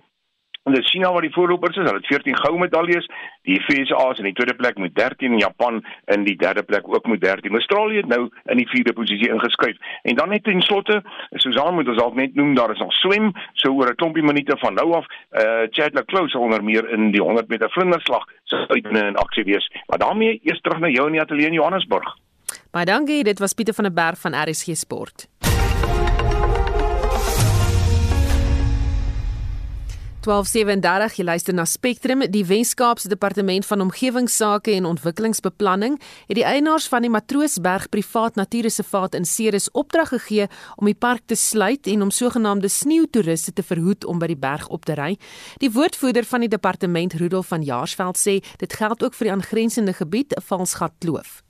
En 0.64 0.74
dis 0.74 0.90
China 0.90 1.12
wat 1.12 1.26
die 1.26 1.34
voorlopers 1.34 1.78
is. 1.78 1.84
Hulle 1.88 1.98
het 1.98 2.08
14 2.08 2.38
goue 2.38 2.60
medaljes. 2.60 3.08
Die 3.50 3.58
VSA 3.66 4.12
is 4.12 4.20
in 4.22 4.28
die 4.30 4.34
tweede 4.38 4.54
plek 4.56 4.78
met 4.78 4.94
13 4.96 5.32
en 5.32 5.38
Japan 5.42 5.82
in 6.14 6.24
die 6.24 6.36
derde 6.38 6.64
plek 6.64 6.86
ook 6.86 7.08
met 7.10 7.22
13. 7.22 7.52
Australië 7.52 7.98
het 7.98 8.12
nou 8.12 8.30
in 8.46 8.62
die 8.62 8.68
vierde 8.70 8.94
posisie 8.94 9.30
ingeskuif. 9.30 9.78
En 10.02 10.16
dan 10.16 10.30
net 10.30 10.44
ten 10.44 10.62
slotte, 10.62 11.02
Susan 11.30 11.74
moet 11.74 11.88
ons 11.88 11.98
dalk 11.98 12.16
net 12.16 12.36
noem, 12.36 12.54
daar 12.56 12.72
is 12.72 12.80
nog 12.80 12.94
swem 12.94 13.32
so 13.54 13.74
oor 13.74 13.90
'n 13.90 13.96
klompie 13.96 14.24
minute 14.24 14.58
van 14.58 14.74
nou 14.74 14.94
af. 14.94 15.06
Uh 15.32 15.66
Chadla 15.70 16.04
Close 16.06 16.38
onder 16.38 16.64
meer 16.64 16.90
in 16.90 17.12
die 17.12 17.22
100 17.22 17.48
meter 17.48 17.70
vlinderslag 17.70 18.26
sou 18.44 18.68
uit 18.68 18.86
in 18.86 19.16
aksie 19.16 19.44
wees. 19.44 19.72
Maar 19.88 19.98
daarmee 19.98 20.40
eers 20.44 20.62
terug 20.62 20.80
na 20.80 20.88
jou 20.88 21.06
in 21.06 21.12
die 21.12 21.22
ateljee 21.22 21.48
in 21.48 21.54
Johannesburg. 21.54 22.18
Baie 22.72 22.86
dankie. 22.86 23.24
Dit 23.24 23.40
was 23.40 23.54
Pieter 23.54 23.74
van 23.74 23.84
der 23.84 23.94
Berg 23.94 24.20
van 24.20 24.34
RSG 24.34 24.76
Sport. 24.76 25.28
1237 30.22 31.16
jy 31.18 31.24
luister 31.26 31.56
na 31.58 31.64
Spectrum 31.66 32.22
die 32.30 32.44
Wes-Kaapse 32.46 33.10
Departement 33.10 33.66
van 33.66 33.82
Omgewingsake 33.82 34.76
en 34.76 34.86
Ontwikkelingsbeplanning 34.86 35.96
het 36.28 36.38
die 36.38 36.46
eienaars 36.46 36.86
van 36.94 37.02
die 37.02 37.10
Matroosberg 37.10 37.88
Privaat 37.90 38.38
Natuurreservaat 38.38 39.18
in 39.18 39.26
Ceres 39.26 39.72
opdrag 39.74 40.14
gegee 40.14 40.46
om 40.78 40.86
die 40.86 40.94
park 40.94 41.26
te 41.26 41.36
sluit 41.36 41.90
en 41.90 42.06
om 42.06 42.14
sogenaamde 42.14 42.70
sneeutoeriste 42.70 43.58
te 43.58 43.66
verhoed 43.66 44.06
om 44.06 44.22
by 44.22 44.30
die 44.30 44.38
berg 44.38 44.70
op 44.70 44.86
te 44.86 44.94
ry. 44.94 45.16
Die 45.58 45.74
woordvoerder 45.74 46.30
van 46.30 46.46
die 46.46 46.54
departement 46.54 47.18
Rudolf 47.18 47.50
van 47.50 47.66
Jaarsveld 47.66 48.22
sê 48.22 48.44
dit 48.62 48.74
geld 48.78 49.02
ook 49.02 49.18
vir 49.18 49.32
die 49.32 49.40
aangrensende 49.40 49.98
gebied 49.98 50.38
Valsgat 50.38 51.02
Kloof. 51.02 51.42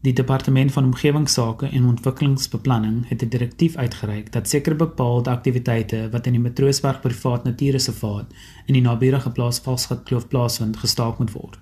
Die 0.00 0.12
departement 0.12 0.72
van 0.72 0.84
omgewingsake 0.84 1.66
en 1.66 1.86
ontwikkelingsbeplanning 1.86 3.08
het 3.08 3.22
'n 3.22 3.28
direktief 3.28 3.76
uitgereik 3.76 4.32
dat 4.32 4.48
sekere 4.48 4.74
bepaalde 4.74 5.30
aktiwiteite 5.30 6.08
wat 6.10 6.26
in 6.26 6.32
die 6.32 6.40
Matroosberg 6.40 7.00
privaat 7.00 7.44
natuurreservaat 7.44 8.26
in 8.66 8.74
die 8.74 8.82
naburige 8.82 9.30
plaas 9.30 9.58
Valsgat 9.58 10.02
Kloof 10.02 10.28
plaasvind 10.28 10.76
gestaak 10.76 11.18
moet 11.18 11.32
word. 11.32 11.58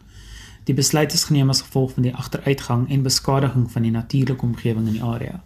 Die 0.65 0.75
besluit 0.75 1.13
is 1.13 1.25
geneem 1.25 1.49
as 1.49 1.61
gevolg 1.61 1.93
van 1.93 2.03
die 2.03 2.15
agteruitgang 2.15 2.91
en 2.91 3.03
beskadiging 3.03 3.71
van 3.73 3.83
die 3.83 3.91
natuurlike 3.91 4.45
omgewing 4.45 4.87
in 4.87 4.93
die 4.93 5.03
area. 5.03 5.45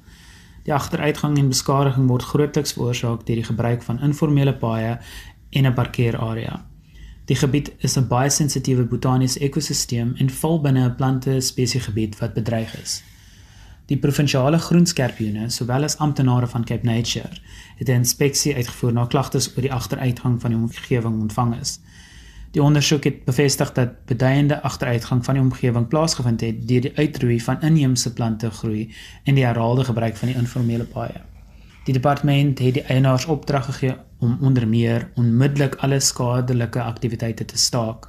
Die 0.63 0.75
agteruitgang 0.75 1.39
en 1.39 1.49
beskadiging 1.49 2.09
word 2.09 2.23
grootliks 2.23 2.73
veroorsaak 2.73 3.27
deur 3.27 3.37
die 3.37 3.45
gebruik 3.45 3.83
van 3.83 4.01
informele 4.01 4.55
paaie 4.55 4.99
en 5.51 5.67
'n 5.67 5.75
parkeerarea. 5.75 6.72
Die 7.33 7.41
gebied 7.41 7.73
is 7.79 7.97
'n 7.97 8.09
baie 8.09 8.31
sensitiewe 8.31 8.83
botaniese 8.85 9.39
ekosisteem 9.41 10.09
en 10.17 10.31
val 10.31 10.61
binne 10.61 10.83
'n 10.89 10.97
plante 10.97 11.41
spesiegebied 11.41 12.19
wat 12.19 12.35
bedreig 12.35 12.73
is. 12.83 13.03
Die 13.87 13.97
provinsiale 13.97 14.59
groenskerpioene, 14.59 15.49
sowel 15.51 15.83
as 15.83 15.97
amptenare 15.97 16.47
van 16.47 16.65
Cape 16.65 16.87
Nature, 16.87 17.31
het 17.77 17.89
'n 17.89 18.03
inspeksie 18.03 18.55
uitgevoer 18.55 18.93
na 18.93 19.07
klagtes 19.07 19.49
oor 19.55 19.63
die 19.63 19.73
agteruitgang 19.73 20.41
van 20.41 20.51
die 20.51 20.61
omgewing 20.61 21.21
ontvang 21.21 21.61
is. 21.61 21.81
Die 22.51 22.63
ondersoek 22.63 23.05
het 23.05 23.25
bevestig 23.25 23.73
dat 23.73 24.05
beduidende 24.05 24.63
agteruitgang 24.63 25.25
van 25.25 25.35
die 25.35 25.43
omgewing 25.43 25.89
plaasgevind 25.89 26.41
het 26.41 26.69
deur 26.69 26.81
die 26.81 26.97
uitroei 26.97 27.41
van 27.41 27.61
inheemse 27.61 28.13
plante 28.13 28.51
groei 28.51 28.95
en 29.25 29.35
die 29.35 29.45
herhaalde 29.45 29.85
gebruik 29.85 30.17
van 30.17 30.29
die 30.29 30.37
informele 30.37 30.85
paaie. 30.85 31.32
Die 31.83 31.95
departement 31.95 32.61
het 32.63 32.77
die 32.77 32.83
eienaars 32.87 33.25
opdrag 33.27 33.65
gegee 33.67 33.97
om 34.23 34.37
onder 34.41 34.69
meer 34.69 35.09
onmiddellik 35.19 35.75
alle 35.83 35.99
skadelike 36.01 36.83
aktiwiteite 36.83 37.45
te 37.45 37.59
staak. 37.59 38.07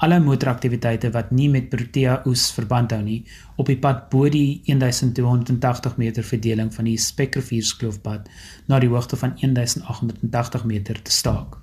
Alle 0.00 0.16
motoraktiwiteite 0.24 1.10
wat 1.12 1.30
nie 1.30 1.50
met 1.52 1.68
Protea 1.68 2.22
oes 2.24 2.46
verband 2.56 2.94
hou 2.96 3.02
nie, 3.04 3.18
op 3.60 3.68
die 3.68 3.76
pad 3.76 4.06
bo 4.08 4.30
die 4.32 4.62
1280 4.64 5.98
meter 6.00 6.24
verdeling 6.24 6.72
van 6.72 6.88
die 6.88 6.96
Spekkervierskloofpad 6.96 8.30
na 8.72 8.80
die 8.80 8.88
hoogte 8.88 9.20
van 9.20 9.36
1880 9.42 10.64
meter 10.64 11.02
te 11.02 11.12
staak. 11.12 11.60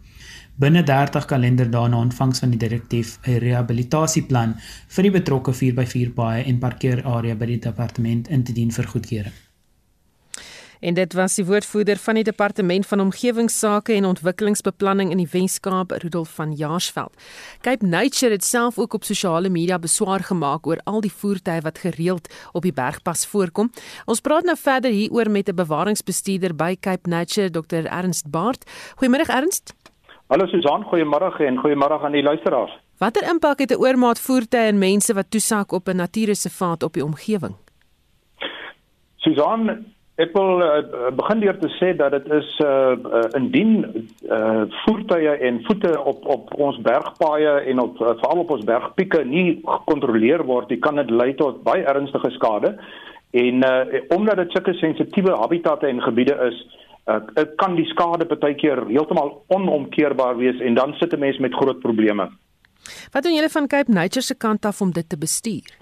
Binne 0.61 0.85
30 0.85 1.25
kalenderdae 1.25 1.89
na 1.89 2.03
ontvangs 2.05 2.45
van 2.45 2.53
die 2.53 2.61
direktief 2.61 3.17
'n 3.25 3.41
rehabilitasieplan 3.41 4.55
vir 4.87 5.03
die 5.03 5.15
betrokke 5.17 5.53
4x4 5.53 6.13
paaie 6.13 6.45
en 6.45 6.59
parkeerarea 6.59 7.35
by 7.35 7.45
die 7.45 7.59
departement 7.59 8.27
in 8.27 8.43
te 8.43 8.53
dien 8.53 8.71
vir 8.71 8.87
goedkeuring. 8.93 9.46
En 10.79 10.93
dit 10.93 11.13
was 11.13 11.35
die 11.35 11.45
woordvoerder 11.45 11.97
van 11.97 12.15
die 12.15 12.23
departement 12.23 12.87
van 12.87 12.99
omgewingsake 12.99 13.93
en 13.93 14.05
ontwikkelingsbeplanning 14.05 15.11
in 15.11 15.17
die 15.17 15.29
Wes-Kaap, 15.31 15.91
Rudolf 15.91 16.35
van 16.35 16.51
Jaarsveld. 16.51 17.13
Cape 17.61 17.85
Nature 17.85 18.31
het 18.31 18.43
self 18.43 18.77
ook 18.77 18.93
op 18.93 19.03
sosiale 19.03 19.49
media 19.49 19.79
beswaar 19.79 20.23
gemaak 20.23 20.67
oor 20.67 20.81
al 20.83 21.01
die 21.01 21.11
voertuie 21.11 21.61
wat 21.61 21.77
gereeld 21.77 22.27
op 22.51 22.61
die 22.61 22.73
bergpas 22.73 23.27
voorkom. 23.27 23.71
Ons 24.05 24.21
praat 24.21 24.43
nou 24.43 24.57
verder 24.57 24.91
hieroor 24.91 25.31
met 25.31 25.49
'n 25.49 25.55
bewaringsbestuurder 25.55 26.55
by 26.55 26.75
Cape 26.79 27.09
Nature, 27.09 27.49
Dr. 27.49 27.85
Ernst 27.85 28.29
Baart. 28.31 28.65
Goeiemôre 28.97 29.29
Ernst. 29.29 29.73
Hallo 30.27 30.45
Susan, 30.45 30.83
goeiemôre 30.83 31.39
en 31.39 31.57
goeiemôre 31.57 32.03
aan 32.03 32.11
die 32.11 32.23
luisteraars. 32.23 32.71
Watter 32.97 33.29
impak 33.29 33.59
het 33.59 33.71
'n 33.71 33.79
oormaat 33.79 34.19
voertuie 34.19 34.67
en 34.67 34.77
mense 34.77 35.13
wat 35.13 35.31
toesak 35.31 35.71
op 35.71 35.87
'n 35.87 35.95
natuurreservaat 35.95 36.83
op 36.83 36.93
die 36.93 37.03
omgewing? 37.03 37.55
Susan, 39.15 39.85
Ek 40.17 40.31
wil 40.33 40.63
uh, 40.65 41.09
begin 41.13 41.43
deur 41.43 41.57
te 41.61 41.69
sê 41.75 41.91
dat 41.97 42.15
dit 42.15 42.31
is 42.33 42.47
uh, 42.65 42.95
uh 42.97 43.19
indien 43.37 43.73
uh 44.25 44.63
voertuie 44.81 45.35
en 45.49 45.59
voete 45.67 45.91
op 46.11 46.25
op 46.25 46.55
ons 46.57 46.79
bergpaaie 46.81 47.51
en 47.69 47.81
op 47.83 48.01
uh, 48.01 48.15
veral 48.23 48.41
op 48.41 48.53
ons 48.55 48.63
bergpieke 48.65 49.21
nie 49.29 49.59
gekontroleer 49.61 50.41
word, 50.49 50.71
dit 50.73 50.81
kan 50.81 50.97
dit 50.97 51.13
lei 51.13 51.35
tot 51.37 51.61
baie 51.67 51.85
ernstige 51.85 52.31
skade. 52.33 52.73
En 53.43 53.61
uh 53.69 54.01
omdat 54.17 54.41
dit 54.41 54.57
sulke 54.57 54.73
sensitiewe 54.81 55.37
habitatte 55.37 55.85
en 55.85 56.01
gebiede 56.01 56.39
is, 56.49 56.63
uh 57.05 57.45
kan 57.61 57.77
die 57.77 57.85
skade 57.93 58.25
baie 58.25 58.57
keer 58.57 58.87
heeltemal 58.89 59.35
onomkeerbaar 59.53 60.41
wees 60.41 60.57
en 60.65 60.73
dan 60.81 60.97
sit 60.97 61.13
'n 61.13 61.19
mens 61.19 61.37
met 61.37 61.53
groot 61.53 61.79
probleme. 61.79 62.31
Wat 63.13 63.23
doen 63.23 63.37
julle 63.37 63.53
van 63.53 63.67
Cape 63.67 63.91
Nature 63.91 64.25
se 64.25 64.37
kant 64.37 64.65
af 64.65 64.81
om 64.81 64.91
dit 64.91 65.09
te 65.09 65.17
bestuur? 65.17 65.77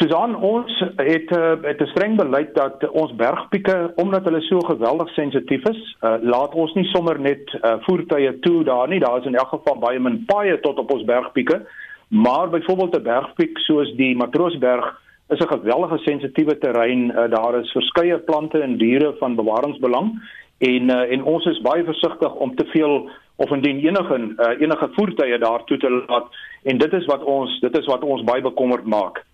Susan 0.00 0.32
ons 0.34 0.78
het 0.96 1.32
uh, 1.36 1.60
het 1.62 1.80
'n 1.80 1.90
streng 1.92 2.16
beleid 2.16 2.54
dat 2.54 2.90
ons 2.90 3.14
bergpieke 3.14 3.92
omdat 3.96 4.24
hulle 4.24 4.40
so 4.40 4.58
geweldig 4.58 5.08
sensitief 5.08 5.68
is, 5.68 5.96
uh, 6.00 6.14
laat 6.20 6.54
ons 6.54 6.72
nie 6.74 6.84
sommer 6.84 7.20
net 7.20 7.52
uh, 7.52 7.74
voertuie 7.80 8.38
toe 8.38 8.64
daar 8.64 8.88
nie. 8.88 9.00
Daar 9.00 9.18
is 9.18 9.26
in 9.26 9.34
elk 9.34 9.48
geval 9.48 9.78
baie 9.78 10.00
min 10.00 10.24
paaie 10.24 10.60
tot 10.60 10.78
op 10.78 10.92
ons 10.92 11.04
bergpieke. 11.04 11.66
Maar 12.08 12.48
byvoorbeeld 12.48 12.96
'n 12.96 13.02
bergpiek 13.02 13.58
soos 13.58 13.92
die 13.96 14.16
Matroosberg 14.16 15.00
is 15.28 15.38
'n 15.38 15.52
geweldige 15.52 15.98
sensitiewe 15.98 16.58
terrein. 16.58 17.10
Uh, 17.10 17.30
daar 17.30 17.60
is 17.60 17.72
verskeie 17.72 18.18
plante 18.18 18.58
en 18.60 18.76
diere 18.76 19.14
van 19.18 19.34
bewaringsbelang 19.34 20.22
en 20.58 20.90
uh, 20.90 21.12
en 21.12 21.22
ons 21.22 21.44
is 21.44 21.60
baie 21.60 21.84
versigtig 21.84 22.34
om 22.34 22.54
te 22.54 22.64
veel 22.64 23.10
of 23.36 23.50
indien 23.50 23.78
enige 23.86 24.16
uh, 24.16 24.60
enige 24.60 24.88
voertuie 24.92 25.38
daartoe 25.38 25.78
te 25.78 25.90
laat 25.90 26.26
en 26.62 26.78
dit 26.78 26.92
is 26.92 27.06
wat 27.06 27.22
ons 27.22 27.60
dit 27.60 27.78
is 27.78 27.86
wat 27.86 28.02
ons 28.02 28.24
baie 28.24 28.42
bekommerd 28.42 28.84
maak. 28.84 29.28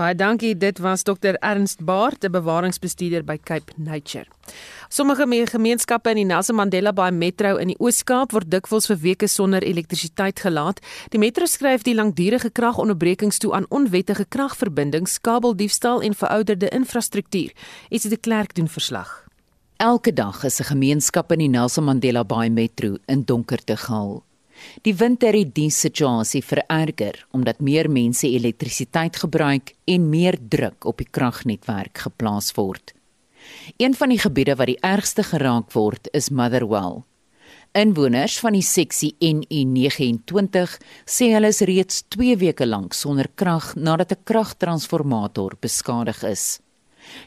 Baie 0.00 0.14
dankie. 0.16 0.54
Dit 0.56 0.78
was 0.80 1.02
Dr 1.04 1.34
Ernst 1.44 1.84
Baart, 1.84 2.24
'n 2.24 2.30
bewaringsbestuurder 2.32 3.24
by 3.24 3.36
Cape 3.36 3.72
Nature. 3.76 4.24
Sommige 4.88 5.46
gemeenskappe 5.46 6.10
in 6.10 6.16
die 6.16 6.24
Nelson 6.24 6.56
Mandela 6.56 6.92
Bay 6.92 7.10
Metro 7.10 7.56
in 7.56 7.66
die 7.66 7.76
Oos-Kaap 7.78 8.32
word 8.32 8.50
dikwels 8.50 8.86
vir 8.86 8.96
weke 9.00 9.28
sonder 9.28 9.62
elektrisiteit 9.62 10.40
gelaat. 10.40 10.80
Die 11.10 11.18
metro 11.18 11.44
skryf 11.46 11.82
die 11.82 11.94
langdurige 11.94 12.50
kragonderbrekings 12.50 13.38
toe 13.38 13.52
aan 13.52 13.66
onwettige 13.68 14.24
kragverbindings, 14.28 15.20
kabeldiefstal 15.20 16.00
en 16.02 16.14
verouderde 16.14 16.68
infrastruktuur. 16.68 17.52
Iets 17.90 18.02
het 18.02 18.12
die 18.12 18.20
klerk 18.20 18.54
doen 18.54 18.68
verslag. 18.68 19.28
Elke 19.76 20.12
dag 20.12 20.44
is 20.44 20.60
'n 20.60 20.64
gemeenskap 20.64 21.32
in 21.32 21.38
die 21.38 21.48
Nelson 21.48 21.84
Mandela 21.84 22.24
Bay 22.24 22.48
Metro 22.48 22.96
in 23.06 23.24
donkerte 23.24 23.76
gehul. 23.76 24.22
Die 24.82 24.94
winter 24.94 25.32
het 25.36 25.54
die 25.54 25.70
situasie 25.70 26.42
vererger 26.44 27.26
omdat 27.30 27.60
meer 27.60 27.90
mense 27.90 28.28
elektrisiteit 28.28 29.16
gebruik 29.16 29.74
en 29.84 30.08
meer 30.08 30.38
druk 30.48 30.84
op 30.84 30.98
die 30.98 31.08
kragnetwerk 31.10 31.98
geplaas 31.98 32.52
word. 32.56 32.94
Een 33.76 33.94
van 33.94 34.08
die 34.12 34.18
gebiede 34.18 34.56
wat 34.56 34.66
die 34.66 34.80
ergste 34.80 35.22
geraak 35.22 35.72
word, 35.72 36.08
is 36.12 36.30
Motherwell. 36.30 37.02
Inwoners 37.72 38.40
van 38.42 38.56
die 38.56 38.64
seksie 38.66 39.12
NU29 39.22 40.72
sê 41.06 41.30
hulle 41.30 41.52
is 41.54 41.60
reeds 41.68 42.02
2 42.10 42.36
weke 42.40 42.66
lank 42.66 42.96
sonder 42.98 43.28
krag 43.34 43.76
nadat 43.76 44.12
'n 44.12 44.24
kragtransformator 44.24 45.54
beskadig 45.60 46.22
is. 46.24 46.60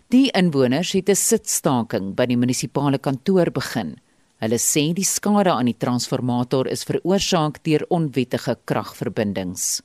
Die 0.10 0.30
inwoners 0.32 0.92
het 0.92 1.10
'n 1.10 1.16
sitstaking 1.16 2.14
by 2.16 2.26
die 2.26 2.38
munisipale 2.38 3.00
kantoor 3.00 3.52
begin 3.52 3.96
Hulle 4.44 4.60
sê 4.60 4.92
die 4.92 5.06
skade 5.08 5.52
aan 5.54 5.70
die 5.70 5.78
transformator 5.80 6.68
is 6.68 6.84
veroorsaak 6.84 7.62
deur 7.64 7.86
onwettige 7.90 8.58
kragverbindings. 8.68 9.82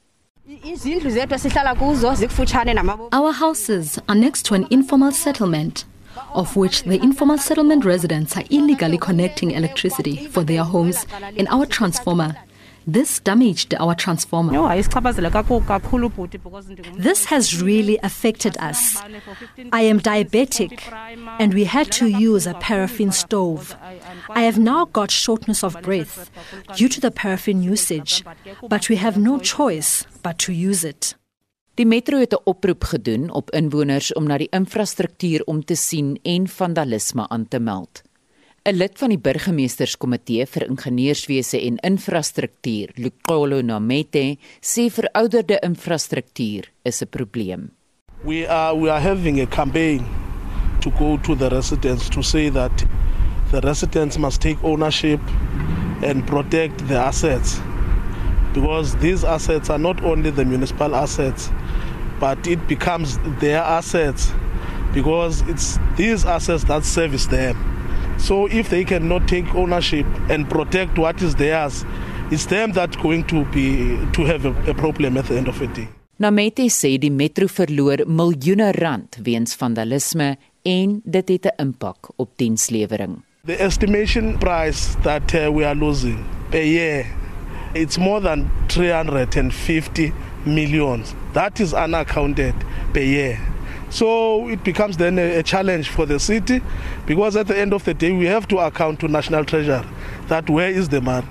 Our 3.13 3.33
houses 3.33 3.99
are 4.09 4.19
next 4.19 4.43
to 4.47 4.55
an 4.55 4.67
informal 4.71 5.13
settlement 5.13 5.85
of 6.35 6.57
which 6.57 6.83
the 6.83 6.99
informal 7.01 7.39
settlement 7.39 7.85
residents 7.85 8.37
are 8.37 8.45
illegally 8.51 8.99
connecting 8.99 9.53
electricity 9.53 10.27
for 10.27 10.43
their 10.43 10.65
homes 10.65 11.07
in 11.37 11.47
our 11.49 11.67
transformer 11.67 12.35
This 12.91 13.21
damaged 13.21 13.75
our 13.75 13.95
transformer. 13.95 14.53
This 16.97 17.25
has 17.27 17.63
really 17.63 17.99
affected 18.03 18.57
us. 18.59 18.97
I 19.73 19.83
am 19.83 20.01
diabetic 20.01 20.81
and 21.39 21.53
we 21.53 21.65
had 21.65 21.93
to 21.93 22.07
use 22.07 22.47
a 22.47 22.55
paraffin 22.55 23.13
stove. 23.13 23.77
I 24.31 24.41
have 24.41 24.59
now 24.59 24.87
got 24.87 25.11
shortness 25.11 25.63
of 25.63 25.77
breath 25.83 26.31
due 26.77 26.89
to 26.89 26.99
the 26.99 27.11
paraffin 27.11 27.63
usage, 27.63 28.25
but 28.71 28.89
we 28.89 28.97
have 28.97 29.19
no 29.19 29.39
choice 29.39 30.07
but 30.23 30.39
to 30.39 30.53
use 30.55 30.83
it. 30.83 31.15
Die 31.75 31.87
metro 31.87 32.19
het 32.19 32.33
'n 32.33 32.41
oproep 32.45 32.85
gedoen 32.85 33.31
op 33.31 33.51
inwoners 33.51 34.13
om 34.13 34.27
na 34.27 34.39
die 34.39 34.49
infrastruktuur 34.51 35.43
om 35.45 35.65
te 35.65 35.75
sien 35.75 36.19
en 36.23 36.49
vandalisme 36.49 37.29
aan 37.29 37.49
te 37.49 37.59
meld. 37.59 38.03
'n 38.69 38.77
Lid 38.77 38.99
van 39.01 39.09
die 39.09 39.21
burgemeesterskomitee 39.25 40.45
vir 40.45 40.67
ingenieurswese 40.67 41.57
en 41.65 41.79
infrastruktuur, 41.89 42.91
Lukolo 43.01 43.63
Namete, 43.65 44.37
sê 44.61 44.91
verouderde 44.93 45.57
infrastruktuur 45.65 46.69
is 46.85 47.01
'n 47.03 47.09
probleem. 47.09 47.71
We 48.25 48.47
are 48.47 48.77
we 48.77 48.91
are 48.91 49.01
having 49.01 49.41
a 49.41 49.47
campaign 49.47 50.05
to 50.83 50.91
go 50.99 51.17
to 51.17 51.35
the 51.35 51.49
residents 51.49 52.11
to 52.11 52.23
say 52.23 52.51
that 52.51 52.85
the 53.53 53.61
residents 53.61 54.19
must 54.19 54.43
take 54.43 54.59
ownership 54.63 55.21
and 56.03 56.27
protect 56.27 56.89
the 56.89 56.99
assets. 56.99 57.61
Because 58.53 58.97
these 59.01 59.25
assets 59.25 59.71
are 59.71 59.81
not 59.81 60.05
only 60.05 60.31
the 60.31 60.45
municipal 60.45 60.95
assets 60.95 61.51
but 62.21 62.47
it 62.47 62.59
becomes 62.69 63.19
their 63.41 63.63
assets. 63.63 64.31
Because 64.93 65.41
it's 65.49 65.79
these 65.97 66.27
assets 66.27 66.65
that 66.65 66.85
service 66.85 67.29
them 67.29 67.78
So 68.19 68.47
if 68.47 68.69
they 68.69 68.85
cannot 68.85 69.29
take 69.29 69.55
ownership 69.55 70.07
and 70.29 70.49
protect 70.49 70.99
what 70.99 71.23
is 71.23 71.35
theirs, 71.37 71.85
it's 72.31 72.47
them 72.47 72.73
that's 72.73 72.97
going 72.97 73.25
to 73.25 73.45
be 73.47 73.97
to 74.13 74.25
have 74.25 74.45
a, 74.45 74.53
a 74.71 74.75
problem 74.75 75.17
at 75.17 75.27
the 75.27 75.37
end 75.37 75.49
of 75.49 75.59
the 75.59 75.67
day. 75.67 75.89
Namete 76.19 76.67
sê 76.71 76.97
die 76.99 77.11
metro 77.15 77.47
verloor 77.47 78.03
miljoene 78.07 78.73
rand 78.75 79.21
weens 79.23 79.55
vandalisme 79.55 80.37
en 80.67 81.01
dit 81.05 81.29
het 81.29 81.47
'n 81.47 81.63
impak 81.63 82.11
op 82.17 82.31
dienslewering. 82.37 83.23
The 83.45 83.57
estimation 83.63 84.37
price 84.39 84.99
that 85.03 85.35
uh, 85.35 85.49
we 85.49 85.65
are 85.65 85.79
losing 85.79 86.19
per 86.51 86.63
year 86.63 87.07
it's 87.75 87.99
more 87.99 88.21
than 88.21 88.51
350 88.69 90.13
million. 90.47 91.05
That 91.33 91.61
is 91.61 91.75
unaccounted 91.75 92.55
per 92.93 93.01
year. 93.01 93.39
So 93.91 94.49
it 94.49 94.63
becomes 94.65 94.97
then 94.97 95.19
a, 95.19 95.39
a 95.39 95.43
challenge 95.43 95.89
for 95.89 96.07
the 96.07 96.19
city 96.19 96.61
because 97.07 97.37
at 97.37 97.47
the 97.47 97.59
end 97.59 97.73
of 97.73 97.85
the 97.85 97.95
day 97.95 98.13
we 98.13 98.27
have 98.27 98.47
to 98.49 98.59
account 98.59 99.01
to 99.01 99.09
national 99.09 99.45
treasure 99.45 99.85
that 100.29 100.49
where 100.51 100.71
is 100.71 100.89
the 100.89 101.01
money. 101.01 101.27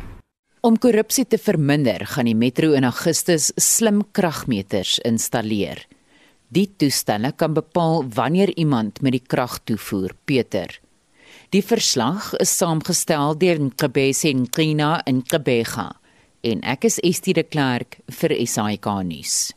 Om 0.62 0.76
korrupsie 0.82 1.24
te 1.30 1.38
verminder, 1.38 2.01
gaan 2.10 2.26
die 2.26 2.36
metro 2.36 2.74
in 2.76 2.84
Augustus 2.84 3.51
slim 3.55 4.01
kragmeters 4.12 4.97
installeer. 5.05 5.84
Die 6.49 6.66
toestelle 6.80 7.32
kan 7.38 7.53
bepaal 7.53 8.03
wanneer 8.16 8.51
iemand 8.58 9.01
met 9.05 9.14
die 9.16 9.24
krag 9.24 9.60
toevoer, 9.64 10.16
Peter. 10.26 10.74
Die 11.55 11.62
verslag 11.64 12.34
is 12.41 12.51
saamgestel 12.58 13.38
deur 13.39 13.62
Nkebese 13.64 14.34
Nqina 14.34 14.97
en 15.05 15.22
Nkebega 15.22 15.91
en 16.47 16.64
ek 16.68 16.89
is 16.89 16.99
Estie 17.05 17.36
de 17.38 17.45
Klerk 17.47 17.99
vir 18.20 18.34
SAK 18.43 18.89
nuus. 19.08 19.57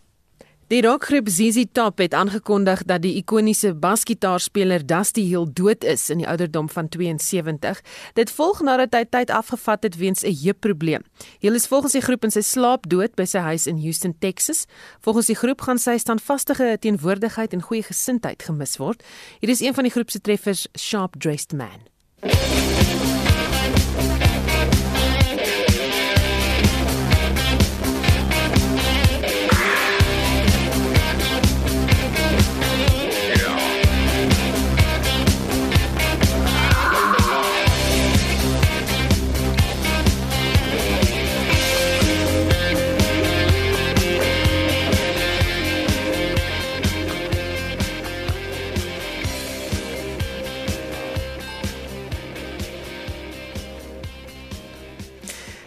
Die 0.70 0.82
rockgroep 0.82 1.28
ZZ 1.28 1.64
Top 1.72 1.98
het 1.98 2.14
aangekondig 2.14 2.84
dat 2.86 3.02
die 3.02 3.16
ikoniese 3.18 3.72
basgitaarspeler 3.74 4.84
Dusty 4.86 5.24
Hill 5.26 5.48
dood 5.50 5.82
is 5.82 6.04
in 6.14 6.20
die 6.22 6.28
ouderdom 6.30 6.68
van 6.70 6.88
72. 6.88 7.80
Dit 8.14 8.30
volg 8.30 8.60
nadat 8.62 8.94
hy 8.94 9.00
tyd 9.10 9.32
afgevat 9.34 9.82
het 9.82 9.96
weens 9.98 10.22
'n 10.22 10.30
heupprobleem. 10.44 11.02
Hill 11.42 11.58
is 11.58 11.66
volgens 11.66 11.92
die 11.92 12.04
groep 12.06 12.22
in 12.24 12.30
sy 12.30 12.40
slaap 12.40 12.86
dood 12.88 13.14
by 13.14 13.24
sy 13.24 13.38
huis 13.38 13.66
in 13.66 13.82
Houston, 13.82 14.14
Texas. 14.18 14.66
Volgens 15.00 15.26
die 15.26 15.36
groep 15.36 15.60
gaan 15.60 15.78
sy 15.78 15.98
standvastige 15.98 16.76
teenwoordigheid 16.80 17.52
en 17.52 17.62
goeie 17.62 17.82
gesindheid 17.82 18.42
gemis 18.42 18.76
word. 18.76 19.02
Hier 19.40 19.50
is 19.50 19.60
een 19.60 19.74
van 19.74 19.84
die 19.84 19.92
groep 19.92 20.10
se 20.10 20.20
treffers, 20.20 20.68
Sharp 20.78 21.14
Dressed 21.18 21.52
Man. 21.52 22.99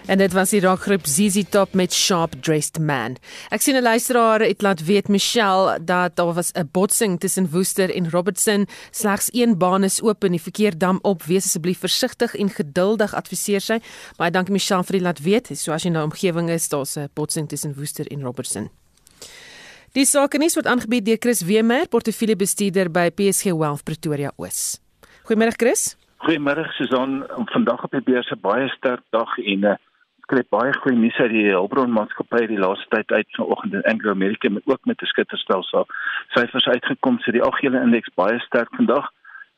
En 0.05 0.17
dit 0.17 0.33
was 0.33 0.49
die 0.51 0.59
rockgroep 0.61 1.05
ZZ 1.07 1.43
Top 1.49 1.73
met 1.73 1.93
Sharp 1.93 2.33
Dressed 2.43 2.79
Man. 2.79 3.15
Ek 3.49 3.61
sien 3.61 3.75
'n 3.75 3.81
luisteraar 3.81 4.39
het 4.39 4.61
laat 4.61 4.85
weet 4.85 5.07
Michelle 5.07 5.79
dat 5.83 6.15
daar 6.15 6.33
was 6.33 6.51
'n 6.51 6.69
botsing 6.71 7.19
tussen 7.19 7.49
Woester 7.51 7.95
en 7.95 8.09
Robertson. 8.09 8.67
Slegs 8.91 9.29
een 9.31 9.57
baan 9.57 9.83
is 9.83 10.01
oop 10.01 10.23
en 10.23 10.31
die 10.31 10.41
verkeer 10.41 10.77
dam 10.77 10.99
op. 11.01 11.23
Wees 11.23 11.45
asseblief 11.45 11.79
versigtig 11.79 12.35
en 12.35 12.49
geduldig 12.49 13.13
adviseer 13.13 13.61
sy. 13.61 13.79
Baie 14.17 14.31
dankie 14.31 14.53
Michelle 14.53 14.83
vir 14.83 14.97
die 14.97 15.01
laat 15.01 15.19
weet. 15.19 15.57
So 15.57 15.71
as 15.71 15.83
jy 15.83 15.89
nou 15.89 16.03
omgewing 16.03 16.49
is, 16.49 16.69
daar's 16.69 16.97
'n 16.97 17.09
botsing 17.13 17.49
tussen 17.49 17.73
Woester 17.75 18.07
en 18.07 18.21
Robertson. 18.21 18.69
Die 19.93 20.05
sake 20.05 20.37
nuus 20.37 20.55
word 20.55 20.67
aangebied 20.67 21.05
deur 21.05 21.17
Chris 21.19 21.41
Wemer, 21.41 21.87
portefeuljebestuurder 21.87 22.91
by 22.91 23.09
PSG 23.09 23.43
Wealth 23.43 23.83
Pretoria 23.83 24.31
Oos. 24.37 24.79
Goeiemôre 25.23 25.55
Chris. 25.55 25.95
Goeiemôre 26.17 26.65
Susan. 26.73 27.23
Vandag 27.45 27.83
op 27.83 27.91
die 27.91 28.01
beurs 28.01 28.31
'n 28.31 28.39
baie 28.41 28.67
sterk 28.69 29.01
dag 29.09 29.37
en 29.37 29.65
'n 29.65 29.77
uh, 30.33 30.33
kry 30.33 30.41
baie 30.49 30.73
goeie 30.81 30.97
nuus 30.97 31.13
uit 31.21 31.29
die 31.29 31.51
Hulbron 31.51 31.91
maatskappy 31.93 32.47
die 32.49 32.57
laaste 32.57 32.89
tyd 32.89 33.11
uit 33.13 33.29
vanoggend 33.37 33.73
in 33.77 33.85
Anglo 33.89 34.11
America 34.11 34.49
met 34.49 34.65
ook 34.65 34.85
met 34.85 35.01
'n 35.01 35.05
skitterstelsel. 35.05 35.87
Syfers 36.33 36.67
uitgekom 36.67 37.19
so 37.19 37.31
die 37.31 37.41
algehele 37.41 37.81
indeks 37.81 38.09
baie 38.15 38.39
sterk 38.39 38.75
vandag. 38.75 39.11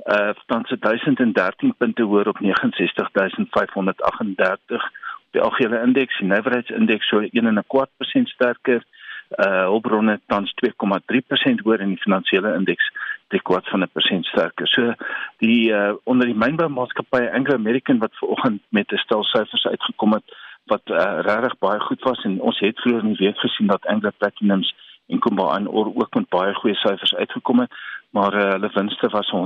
Uh 0.06 0.34
tans 0.48 0.76
1013 0.80 1.76
punte 1.78 2.04
hoër 2.04 2.28
op 2.28 2.38
69538 2.40 4.92
die 5.32 5.42
algehele 5.42 5.82
indeks. 5.82 6.18
Die 6.18 6.28
nywerheidsindeks 6.28 7.08
so 7.08 7.22
1.25% 7.22 7.28
sterker. 8.36 8.84
Uh 9.38 9.62
hulpbronne 9.72 10.20
tans 10.28 10.54
2,3% 10.60 10.74
hoër 11.64 11.80
en 11.80 11.88
die 11.88 12.04
finansiële 12.04 12.54
indeks 12.54 12.92
3/4 13.28 13.70
van 13.72 13.82
'n 13.82 13.90
persent 13.94 14.26
sterker. 14.26 14.68
So 14.68 14.94
die 15.38 15.72
uh, 15.72 15.94
onder 16.04 16.26
die 16.26 16.36
mynboumaatskappy 16.36 17.28
Anglo 17.32 17.56
American 17.56 17.98
wat 17.98 18.12
vanoggend 18.14 18.62
met 18.70 18.92
'n 18.92 18.98
stel 18.98 19.24
syfers 19.24 19.66
uitgekom 19.66 20.14
het 20.14 20.24
wat 20.66 20.82
uh, 20.90 21.20
regtig 21.28 21.58
baie 21.60 21.80
goed 21.80 22.02
was 22.04 22.24
en 22.24 22.42
ons 22.42 22.60
het 22.60 22.80
vroeër 22.82 23.04
in 23.04 23.14
die 23.14 23.26
week 23.26 23.38
gesien 23.38 23.68
dat 23.68 23.86
Anglo 23.86 24.10
Platinums 24.18 24.76
en 25.08 25.20
Kumba 25.20 25.62
Ore 25.68 25.96
ook 25.96 26.14
met 26.14 26.30
baie 26.30 26.54
goeie 26.54 26.76
syfers 26.76 27.16
uitgekom 27.16 27.60
het, 27.60 27.72
maar 28.10 28.34
uh, 28.34 28.52
hulle 28.52 28.70
winste 28.74 29.08
was 29.14 29.32
177.5 29.32 29.38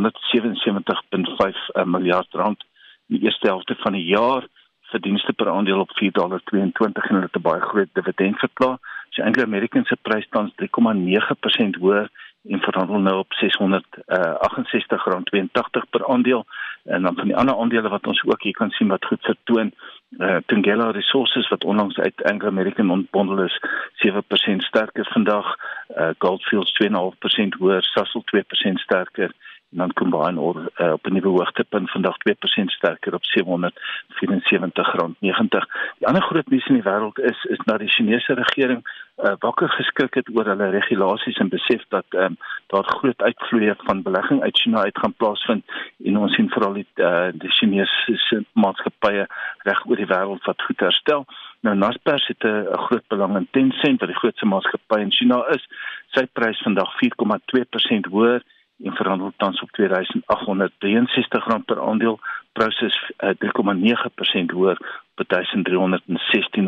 miljard 1.85 2.27
rand 2.31 2.63
in 3.07 3.15
die 3.17 3.25
eerste 3.25 3.47
helfte 3.47 3.75
van 3.79 3.93
die 3.93 4.05
jaar 4.05 4.47
verdienste 4.89 5.33
per 5.33 5.49
aandeel 5.49 5.79
op 5.79 5.91
4.22 6.01 6.11
dollar 6.11 6.41
en 6.51 6.71
hulle 6.75 7.21
het 7.21 7.37
'n 7.37 7.41
baie 7.41 7.61
groot 7.61 7.89
dividend 7.93 8.39
verklaar. 8.39 8.77
So 9.09 9.23
Anglo 9.23 9.43
American 9.43 9.85
se 9.85 9.97
prys 10.01 10.27
tans 10.29 10.53
3,9% 10.55 11.75
hoër 11.79 12.09
en 12.49 12.59
verhandel 12.59 12.99
nou 12.99 13.17
op 13.17 13.33
668 13.33 15.05
uh, 15.05 15.13
rand 15.13 15.25
82 15.25 15.89
per 15.89 16.07
aandeel. 16.07 16.45
En 16.83 17.01
dan 17.01 17.15
van 17.15 17.25
die 17.25 17.35
ander 17.35 17.57
aandele 17.57 17.89
wat 17.89 18.07
ons 18.07 18.23
ook 18.25 18.43
hier 18.43 18.53
kan 18.53 18.69
sien 18.69 18.87
wat 18.87 19.05
goed 19.05 19.21
vertoon 19.21 19.73
uh, 20.17 20.35
Tungela 20.45 20.91
Resources 20.91 21.47
wat 21.47 21.63
onlangs 21.63 21.97
uit 21.97 22.23
Anglo 22.23 22.47
American 22.47 22.89
ontbondel 22.89 23.43
is 23.43 23.59
7% 24.07 24.55
sterker 24.55 25.07
vandag. 25.11 25.55
Uh, 25.97 26.09
Goldfields 26.17 26.73
2.5% 26.83 27.57
hoër 27.57 27.83
Sasol 27.83 28.23
2% 28.35 28.73
sterker. 28.73 29.29
en 29.29 29.48
dan 29.69 29.93
kom 29.93 30.09
baie 30.09 30.37
oor 30.39 30.57
uh, 30.77 30.91
op 30.91 31.05
'n 31.05 31.13
nuwe 31.13 31.27
hoogtepunt 31.27 31.91
vandag 31.91 32.15
2% 32.17 32.65
sterker 32.65 33.13
op 33.13 33.25
774 33.25 34.93
rand 34.95 35.15
90. 35.19 35.67
Die 35.97 36.07
ander 36.07 36.21
groot 36.21 36.49
nuus 36.49 36.67
in 36.67 36.73
die 36.73 36.83
wêreld 36.83 37.19
is 37.19 37.43
is 37.43 37.61
dat 37.65 37.79
die 37.79 37.89
Chinese 37.89 38.33
regering 38.33 38.81
uh, 39.17 39.33
wakker 39.39 39.69
geskrik 39.69 40.13
het 40.13 40.29
oor 40.35 40.45
hulle 40.45 40.69
regulasies 40.69 41.37
en 41.37 41.49
besef 41.49 41.83
dat 41.89 42.05
um, 42.09 42.37
daar 42.67 42.83
groot 42.83 43.21
uitvloeie 43.21 43.75
van 43.77 44.01
belegging 44.01 44.41
uit 44.41 44.59
China 44.59 44.81
uit 44.81 44.97
gaan 44.97 45.13
plaasvind 45.13 45.65
en 46.03 46.17
ons 46.17 46.33
sien 46.33 46.49
veral 46.49 46.73
die, 46.73 46.87
uh, 46.95 47.27
die 47.33 47.51
Chinese 47.51 48.43
maatskappye 48.53 49.27
reg 49.57 49.85
oor 49.85 49.95
die 49.95 50.11
wêreld 50.13 50.43
wat 50.45 50.61
goed 50.61 50.79
herstel. 50.79 51.25
Nou 51.61 51.75
Naspers 51.75 52.27
het 52.27 52.43
'n 52.43 52.77
groot 52.87 53.07
belang 53.07 53.35
in 53.35 53.47
Tencent 53.51 53.99
wat 53.99 54.09
die 54.09 54.19
grootste 54.21 54.45
maatskappy 54.45 54.99
in 55.01 55.11
China 55.11 55.45
is. 55.47 55.67
Sy 56.07 56.25
prys 56.33 56.61
vandag 56.61 56.93
4,2% 56.97 58.05
hoër 58.09 58.41
en 58.83 58.93
verhandel 58.93 59.33
tans 59.37 59.61
op 59.61 59.69
R2863 59.81 61.65
per 61.65 61.81
aandeel, 61.81 62.19
proses 62.53 63.11
uh, 63.17 63.29
3,9% 63.29 64.55
hoër 64.55 64.77
op 65.15 65.25
R1316 65.25 66.59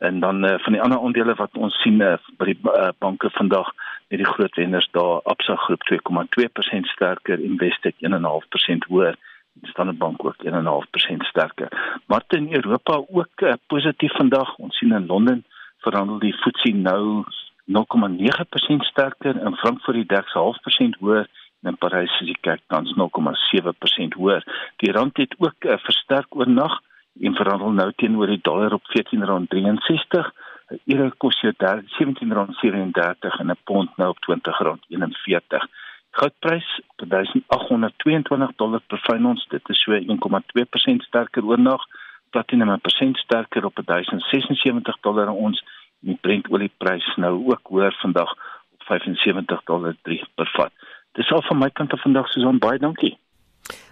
en 0.00 0.20
dan 0.20 0.44
uh, 0.44 0.58
van 0.58 0.72
die 0.72 0.82
ander 0.82 1.00
aandele 1.00 1.34
wat 1.34 1.56
ons 1.56 1.80
sien 1.82 2.00
uh, 2.00 2.14
by 2.40 2.44
die 2.52 2.58
uh, 2.64 2.88
banke 2.98 3.30
vandag 3.36 3.68
met 4.08 4.18
die 4.22 4.28
groot 4.32 4.54
wenners 4.56 4.88
daar 4.96 5.20
Absa 5.32 5.56
groep 5.56 5.82
2,2% 5.90 6.88
sterker 6.94 7.40
Investec 7.40 7.94
1,5% 8.00 8.88
hoër 8.88 9.18
Standard 9.62 9.98
Bank 9.98 10.24
ook 10.24 10.36
1,5% 10.44 11.16
sterker. 11.16 12.00
Maar 12.06 12.22
in 12.28 12.54
Europa 12.54 13.02
ook 13.08 13.40
uh, 13.40 13.52
positief 13.66 14.12
vandag. 14.16 14.56
Ons 14.56 14.76
sien 14.78 14.92
in 14.92 15.06
Londen 15.06 15.44
verhandel 15.78 16.18
die 16.18 16.32
FTSE 16.32 16.72
nou 16.72 17.24
0,9% 17.70 18.86
sterker 18.90 19.34
in 19.46 19.56
Frankfurt 19.56 19.96
die 19.96 20.06
DAX 20.06 20.34
0,5% 20.34 20.98
hoër 21.00 21.26
en 21.62 21.70
in 21.70 21.76
Parys 21.76 22.12
is 22.20 22.30
die 22.30 22.38
kyk 22.40 22.62
tans 22.72 22.92
0,7% 22.96 24.16
hoër. 24.16 24.44
Die 24.82 24.92
rand 24.92 25.16
het 25.20 25.34
ook 25.38 25.66
uh, 25.68 25.76
versterk 25.84 26.36
oornag 26.36 26.78
en 27.20 27.36
verhandel 27.36 27.74
nou 27.76 27.90
teenoor 27.96 28.32
die 28.32 28.40
dollar 28.42 28.72
op 28.72 28.88
R14.63. 28.88 30.30
'n 30.70 30.78
Euro 30.94 31.10
kos 31.18 31.40
jou 31.40 31.52
R17.37 31.52 33.40
en 33.40 33.50
'n 33.50 33.58
pond 33.64 33.96
nou 33.96 34.10
op 34.14 34.18
R20.41. 34.28 35.66
Goudprys 36.10 36.80
op 36.96 37.08
1822 37.08 38.52
dollar 38.56 38.80
per 38.86 38.98
fyn 38.98 39.26
ons, 39.26 39.46
dit 39.48 39.68
is 39.68 39.82
so 39.82 39.92
1,2% 39.92 41.02
sterker 41.02 41.44
oornag. 41.44 41.82
Platinum 42.30 42.70
'n 42.70 42.80
persent 42.80 43.16
sterker 43.16 43.64
op 43.64 43.76
1076 43.84 44.96
dollar 45.00 45.28
ons 45.28 45.62
die 46.06 46.18
Brent 46.20 46.48
olieprys 46.50 47.06
nou 47.16 47.34
ook 47.52 47.72
hoër 47.72 47.96
vandag 48.02 48.30
op 48.72 48.86
75 48.88 49.64
dollar 49.64 49.96
3 50.08 50.20
per 50.34 50.50
vat. 50.56 50.72
Dis 51.18 51.30
al 51.32 51.42
van 51.48 51.58
my 51.58 51.70
kant 51.70 51.92
af 51.92 52.02
vandag 52.02 52.28
Susan 52.32 52.58
baie 52.58 52.78
dankie. 52.78 53.16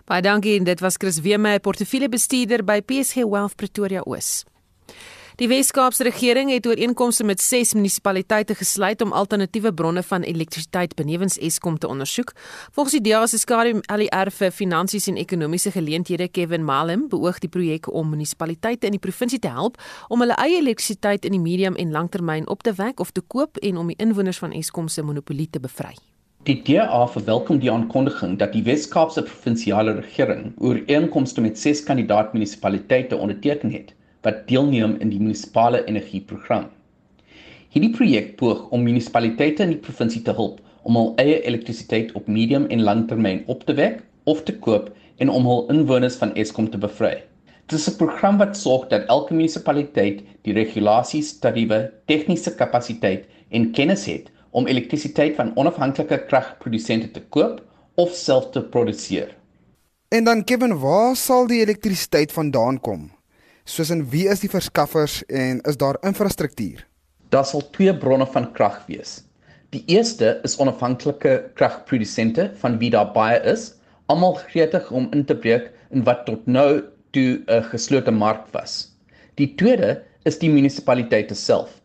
Baie 0.09 0.23
dankie 0.23 0.57
en 0.59 0.65
dit 0.65 0.81
was 0.81 0.97
Chris 0.97 1.21
Weeme, 1.21 1.59
portefeuljebestuurder 1.61 2.65
by 2.65 2.81
PSG 2.81 3.27
Wealth 3.29 3.57
Pretoria 3.57 4.05
Oos. 4.07 4.45
Die 5.39 5.47
Wes-Kaapse 5.47 6.03
regering 6.03 6.51
het 6.51 6.67
ooreenkomste 6.67 7.23
met 7.25 7.41
6 7.41 7.75
munisipaliteite 7.79 8.55
gesluit 8.59 9.03
om 9.03 9.13
alternatiewe 9.13 9.71
bronne 9.75 10.03
van 10.03 10.23
elektrisiteit 10.23 10.95
benewens 10.99 11.37
Eskom 11.39 11.77
te 11.79 11.89
ondersoek. 11.89 12.33
Volgens 12.73 12.97
die 12.97 13.11
DA 13.11 13.21
se 13.27 13.39
skadu 13.39 13.79
ALR 13.87 14.33
vir 14.35 14.51
finansies 14.51 15.07
en 15.07 15.17
ekonomiese 15.17 15.71
geleenthede 15.71 16.27
Kevin 16.29 16.65
Malem 16.65 17.05
beoog 17.09 17.39
die 17.39 17.49
projek 17.49 17.87
om 17.87 18.11
munisipaliteite 18.11 18.91
in 18.91 18.97
die 18.97 19.05
provinsie 19.05 19.39
te 19.39 19.53
help 19.55 19.79
om 20.09 20.25
hulle 20.27 20.35
eie 20.43 20.57
elektrisiteit 20.59 21.25
in 21.25 21.37
die 21.37 21.45
medium 21.45 21.79
en 21.79 21.95
langtermyn 21.95 22.49
op 22.49 22.67
te 22.67 22.75
wek 22.75 22.99
of 22.99 23.15
te 23.15 23.23
koop 23.23 23.63
en 23.63 23.79
om 23.79 23.93
die 23.95 23.99
inwoners 24.03 24.43
van 24.43 24.51
Eskom 24.51 24.89
se 24.89 25.05
monopolie 25.07 25.47
te 25.51 25.63
bevry. 25.63 25.95
Die 26.51 26.59
DA 26.67 27.05
verwelkom 27.07 27.63
die 27.63 27.71
aankondiging 27.71 28.35
dat 28.43 28.57
die 28.59 28.65
Wes-Kaapse 28.67 29.23
provinsiale 29.23 30.01
regering 30.01 30.51
ooreenkomste 30.59 31.47
met 31.47 31.59
6 31.59 31.85
kandidaat 31.87 32.35
munisipaliteite 32.35 33.17
onderteken 33.17 33.71
het 33.71 33.95
wat 34.29 34.45
deelneem 34.51 34.99
in 35.01 35.13
die 35.13 35.21
munisipale 35.23 35.81
energieprogram. 35.89 36.69
Hierdie 37.73 37.93
projek 37.97 38.35
poog 38.41 38.67
om 38.73 38.85
munisipaliteite 38.85 39.65
in 39.65 39.75
die 39.75 39.85
provinsie 39.85 40.23
te 40.25 40.35
help 40.37 40.61
om 40.89 40.97
hul 40.97 41.11
eie 41.21 41.41
elektrisiteit 41.49 42.15
op 42.17 42.29
medium 42.33 42.69
en 42.73 42.85
langtermyn 42.85 43.43
op 43.53 43.65
te 43.69 43.77
wek 43.77 44.03
of 44.29 44.45
te 44.45 44.55
koop 44.67 44.93
en 45.21 45.33
om 45.33 45.49
hul 45.49 45.67
inwoners 45.73 46.17
van 46.21 46.35
Eskom 46.41 46.71
te 46.73 46.81
bevry. 46.81 47.17
Dit 47.69 47.79
is 47.79 47.89
'n 47.91 47.99
program 48.01 48.39
wat 48.39 48.57
sorg 48.57 48.89
dat 48.89 49.09
elke 49.09 49.35
munisipaliteit 49.35 50.23
die 50.43 50.55
regulasies, 50.55 51.39
tariewe, 51.39 51.93
tegniese 52.07 52.55
kapasiteit 52.55 53.27
en 53.51 53.73
kennis 53.73 54.07
het 54.07 54.31
om 54.51 54.67
elektrisiteit 54.67 55.37
van 55.37 55.53
onafhanklike 55.57 56.25
kragprodusente 56.27 57.11
te 57.11 57.21
koop 57.21 57.61
of 57.95 58.15
self 58.15 58.51
te 58.51 58.63
produseer. 58.63 59.37
En 60.09 60.25
dan 60.25 60.45
Kevin, 60.45 60.79
waar 60.79 61.17
sal 61.17 61.47
die 61.47 61.61
elektrisiteit 61.61 62.33
vandaan 62.33 62.81
kom? 62.81 63.18
Soos 63.69 63.91
in 63.93 64.07
wie 64.13 64.27
is 64.33 64.41
die 64.41 64.49
verskaffers 64.49 65.21
en 65.29 65.61
is 65.69 65.77
daar 65.77 65.99
infrastruktuur? 66.07 66.85
Daar 67.29 67.45
sal 67.45 67.67
twee 67.75 67.93
bronne 67.93 68.27
van 68.33 68.49
krag 68.57 68.81
wees. 68.89 69.19
Die 69.77 69.83
eerste 69.93 70.39
is 70.49 70.57
onafhanklike 70.57 71.35
kragprodusente 71.59 72.49
van 72.63 72.79
wie 72.81 72.89
daar 72.95 73.11
baie 73.13 73.37
is, 73.53 73.75
almal 74.09 74.39
gretig 74.49 74.89
om 74.91 75.11
in 75.13 75.27
te 75.29 75.37
breek 75.37 75.69
in 75.93 76.07
wat 76.09 76.25
tot 76.25 76.47
nou 76.49 76.81
toe 77.13 77.45
'n 77.45 77.69
geslote 77.73 78.11
mark 78.11 78.49
was. 78.57 78.89
Die 79.37 79.55
tweede 79.55 80.03
is 80.25 80.39
die 80.39 80.51
munisipaliteite 80.51 81.35
self. 81.35 81.81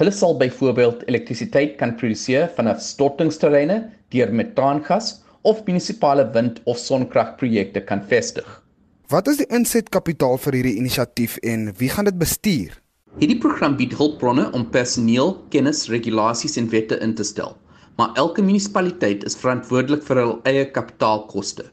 Hulle 0.00 0.10
sal 0.12 0.36
byvoorbeeld 0.38 1.04
elektrisiteit 1.08 1.76
kan 1.76 1.96
produseer 1.96 2.48
vanaf 2.56 2.80
stortingsterreine 2.80 3.90
deur 4.08 4.32
metaangas 4.32 5.22
of 5.42 5.64
munisipale 5.66 6.32
wind- 6.32 6.60
of 6.64 6.78
sonkragprojekte 6.78 7.80
kan 7.80 8.02
vestig. 8.02 8.65
Wat 9.06 9.28
is 9.30 9.36
die 9.38 9.46
insetkapitaal 9.54 10.34
vir 10.42 10.56
hierdie 10.58 10.78
inisiatief 10.80 11.36
en 11.46 11.68
wie 11.78 11.86
gaan 11.94 12.08
dit 12.08 12.16
bestuur? 12.18 12.72
Hierdie 13.20 13.38
program 13.38 13.76
bied 13.78 13.92
hulpbronne 13.94 14.48
om 14.58 14.64
personeel, 14.74 15.36
kennis, 15.54 15.84
regulasies 15.92 16.58
en 16.58 16.66
wette 16.72 16.98
in 17.04 17.12
te 17.14 17.22
stel. 17.28 17.54
Maar 18.00 18.18
elke 18.18 18.42
munisipaliteit 18.42 19.22
is 19.30 19.38
verantwoordelik 19.38 20.02
vir 20.08 20.20
hul 20.24 20.34
eie 20.50 20.66
kapitaalkoste. 20.74 21.68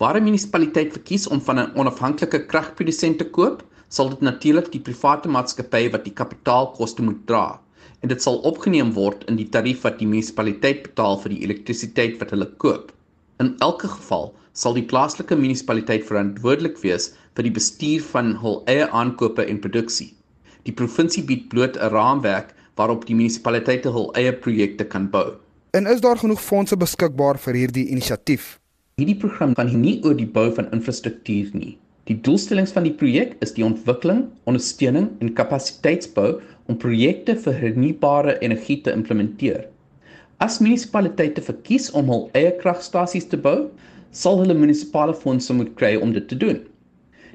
Waar 0.00 0.16
'n 0.16 0.24
munisipaliteit 0.30 0.96
verkies 0.96 1.28
om 1.28 1.44
van 1.50 1.60
'n 1.60 1.76
onafhanklike 1.76 2.46
kragprodusent 2.46 3.18
te 3.18 3.28
koop, 3.28 3.60
sal 3.88 4.08
dit 4.08 4.20
natuurlik 4.20 4.72
die 4.72 4.80
private 4.80 5.28
maatskappy 5.28 5.90
wat 5.92 6.04
die 6.08 6.16
kapitaalkoste 6.16 7.02
moet 7.02 7.26
dra 7.26 7.60
en 8.00 8.08
dit 8.08 8.22
sal 8.22 8.40
opgeneem 8.40 8.94
word 8.94 9.24
in 9.28 9.36
die 9.36 9.48
tarief 9.48 9.82
wat 9.82 9.98
die 9.98 10.08
munisipaliteit 10.08 10.82
betaal 10.82 11.20
vir 11.20 11.28
die 11.28 11.44
elektrisiteit 11.44 12.18
wat 12.20 12.30
hulle 12.30 12.48
koop. 12.56 12.92
In 13.38 13.56
elke 13.58 13.88
geval 13.88 14.32
sal 14.60 14.76
die 14.76 14.84
plaaslike 14.84 15.36
munisipaliteit 15.40 16.04
verantwoordelik 16.08 16.80
wees 16.84 17.10
vir 17.38 17.46
die 17.46 17.54
bestuur 17.56 18.02
van 18.12 18.34
hul 18.42 18.58
eie 18.68 18.88
aankope 19.02 19.46
en 19.48 19.60
produksie. 19.64 20.10
Die 20.68 20.74
provinsie 20.76 21.22
bied 21.24 21.48
bloot 21.52 21.78
'n 21.80 21.92
raamwerk 21.94 22.52
waarop 22.76 23.06
die 23.08 23.16
munisipaliteite 23.16 23.92
hul 23.96 24.10
eie 24.20 24.32
projekte 24.32 24.84
kan 24.84 25.08
bou. 25.10 25.28
En 25.72 25.86
is 25.86 26.00
daar 26.00 26.18
genoeg 26.18 26.42
fondse 26.42 26.76
beskikbaar 26.76 27.38
vir 27.38 27.54
hierdie 27.54 27.86
inisiatief? 27.88 28.58
Hierdie 28.98 29.16
program 29.16 29.54
gaan 29.54 29.80
nie 29.80 30.00
oor 30.04 30.14
die 30.14 30.28
bou 30.28 30.50
van 30.54 30.68
infrastruktuur 30.76 31.50
nie. 31.54 31.78
Die 32.10 32.20
doelstellings 32.20 32.72
van 32.72 32.84
die 32.84 32.92
projek 32.92 33.36
is 33.40 33.52
die 33.54 33.64
ontwikkeling, 33.64 34.24
ondersteuning 34.44 35.08
en 35.20 35.32
kapasiteitsbou 35.32 36.40
om 36.66 36.76
projekte 36.76 37.36
vir 37.36 37.54
hernubare 37.54 38.36
energie 38.40 38.80
te 38.82 38.92
implementeer. 38.92 39.68
As 40.40 40.58
munisipaliteite 40.60 41.42
verkies 41.44 41.90
om 41.90 42.08
hul 42.08 42.30
eie 42.34 42.52
kragstasies 42.60 43.28
te 43.28 43.36
bou, 43.36 43.70
sal 44.10 44.40
hulle 44.42 44.56
munisipale 44.58 45.14
fondse 45.14 45.54
moet 45.54 45.70
kry 45.78 45.94
om 45.96 46.12
dit 46.12 46.26
te 46.28 46.38
doen. 46.38 46.58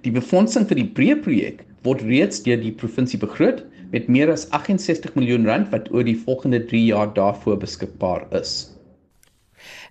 Die 0.03 0.13
befondsing 0.13 0.67
vir 0.69 0.81
die 0.81 0.89
breë 0.97 1.17
projek 1.23 1.63
word 1.87 2.03
reeds 2.05 2.43
deur 2.45 2.59
die 2.61 2.73
provinsie 2.75 3.19
begroot 3.21 3.63
met 3.93 4.09
meer 4.11 4.31
as 4.33 4.47
68 4.51 5.15
miljoen 5.15 5.47
rand 5.47 5.71
wat 5.71 5.91
oor 5.93 6.03
die 6.05 6.17
volgende 6.27 6.59
3 6.71 6.85
jaar 6.91 7.13
daarvoor 7.15 7.61
beskikbaar 7.61 8.25
is. 8.37 8.74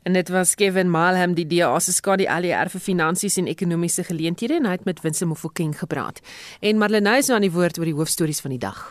En 0.05 0.13
dit 0.13 0.29
was 0.29 0.55
Kevin 0.55 0.91
Malham 0.91 1.33
die 1.33 1.47
DA 1.49 1.79
se 1.81 1.93
skadu 1.97 2.27
ALR 2.29 2.69
vir 2.69 2.83
finansies 2.85 3.39
en 3.41 3.47
ekonomiese 3.49 4.03
geleenthede 4.05 4.59
en 4.59 4.67
hy 4.69 4.75
het 4.77 4.85
met 4.85 4.99
Winsome 5.01 5.33
Mofokeng 5.33 5.73
gepraat. 5.81 6.21
En 6.61 6.77
Marlenae 6.77 7.23
is 7.23 7.31
nou 7.31 7.39
aan 7.39 7.47
die 7.47 7.55
woord 7.55 7.81
oor 7.81 7.89
die 7.89 7.97
hoofstories 7.97 8.43
van 8.45 8.53
die 8.53 8.61
dag. 8.61 8.83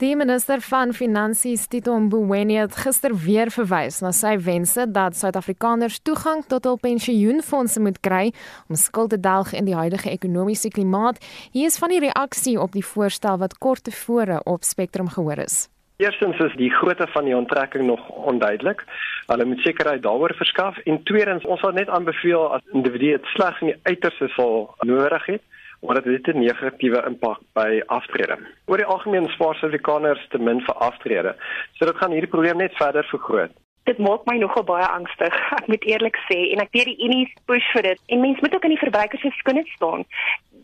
Die 0.00 0.14
minister 0.16 0.64
van 0.64 0.94
Finansies, 0.96 1.66
Tito 1.68 1.98
Mboweni, 2.00 2.56
het 2.62 2.78
gister 2.80 3.12
weer 3.26 3.52
verwys 3.52 4.00
na 4.00 4.14
sy 4.16 4.38
wense 4.40 4.88
dat 4.88 5.20
Suid-Afrikaners 5.20 6.00
toegang 6.00 6.46
tot 6.48 6.64
hul 6.64 6.80
pensioenfonde 6.80 7.84
moet 7.84 8.00
kry 8.00 8.32
om 8.72 8.80
skuld 8.80 9.12
te 9.12 9.20
delg 9.20 9.52
in 9.52 9.68
die 9.68 9.76
huidige 9.76 10.16
ekonomiese 10.16 10.72
klimaat. 10.72 11.20
Hier 11.52 11.68
is 11.68 11.76
van 11.76 11.92
die 11.92 12.00
reaksie 12.08 12.56
op 12.56 12.72
die 12.72 12.86
voorstel 12.94 13.36
wat 13.44 13.60
kort 13.60 13.84
tevore 13.84 14.40
op 14.48 14.64
Spectrum 14.64 15.12
gehoor 15.12 15.44
is. 15.44 15.66
Eerstens 16.04 16.38
is 16.38 16.52
die 16.60 16.70
grootte 16.70 17.06
van 17.06 17.24
die 17.24 17.36
onttrekking 17.36 17.84
nog 17.86 18.08
onduidelik. 18.08 18.84
Hulle 19.26 19.44
moet 19.44 19.60
sekerheid 19.64 20.02
daaroor 20.02 20.34
verskaf 20.36 20.78
en 20.78 21.02
tweedens 21.02 21.44
ons 21.44 21.60
sal 21.60 21.72
net 21.72 21.88
aanbeveel 21.88 22.42
as 22.56 22.66
individue 22.76 23.16
dit 23.16 23.30
slegs 23.32 23.62
in 23.64 23.70
die 23.70 23.78
uiterste 23.82 24.28
sal 24.36 24.74
nodig 24.90 25.24
het 25.32 25.42
omdat 25.80 26.04
dit 26.04 26.28
'n 26.28 26.38
negatiewe 26.38 27.00
impak 27.06 27.40
by 27.52 27.82
aftrede. 27.86 28.36
Oor 28.66 28.76
die 28.76 28.90
algemeen 28.94 29.28
spaar 29.28 29.54
Suid-Afrikaners 29.54 30.26
te 30.28 30.38
min 30.38 30.60
vir 30.60 30.74
aftrede. 30.74 31.34
So 31.72 31.86
dit 31.86 31.96
gaan 31.96 32.10
hierdie 32.10 32.34
probleem 32.34 32.56
net 32.56 32.76
verder 32.76 33.04
vergroot. 33.04 33.50
Dit 33.84 33.98
maak 33.98 34.24
my 34.24 34.36
nogal 34.36 34.64
baie 34.64 34.86
angstig, 34.86 35.34
ek 35.60 35.66
moet 35.66 35.84
eerlik 35.84 36.16
sê, 36.28 36.38
en 36.52 36.60
ek 36.60 36.72
weet 36.72 36.84
die 36.84 37.04
Unie 37.04 37.32
push 37.44 37.72
vir 37.72 37.82
dit. 37.82 38.00
En 38.06 38.20
mense 38.20 38.40
moet 38.40 38.54
ook 38.54 38.64
in 38.64 38.76
die 38.76 38.84
verbruikers 38.84 39.20
se 39.20 39.30
skoene 39.30 39.64
staan. 39.64 40.04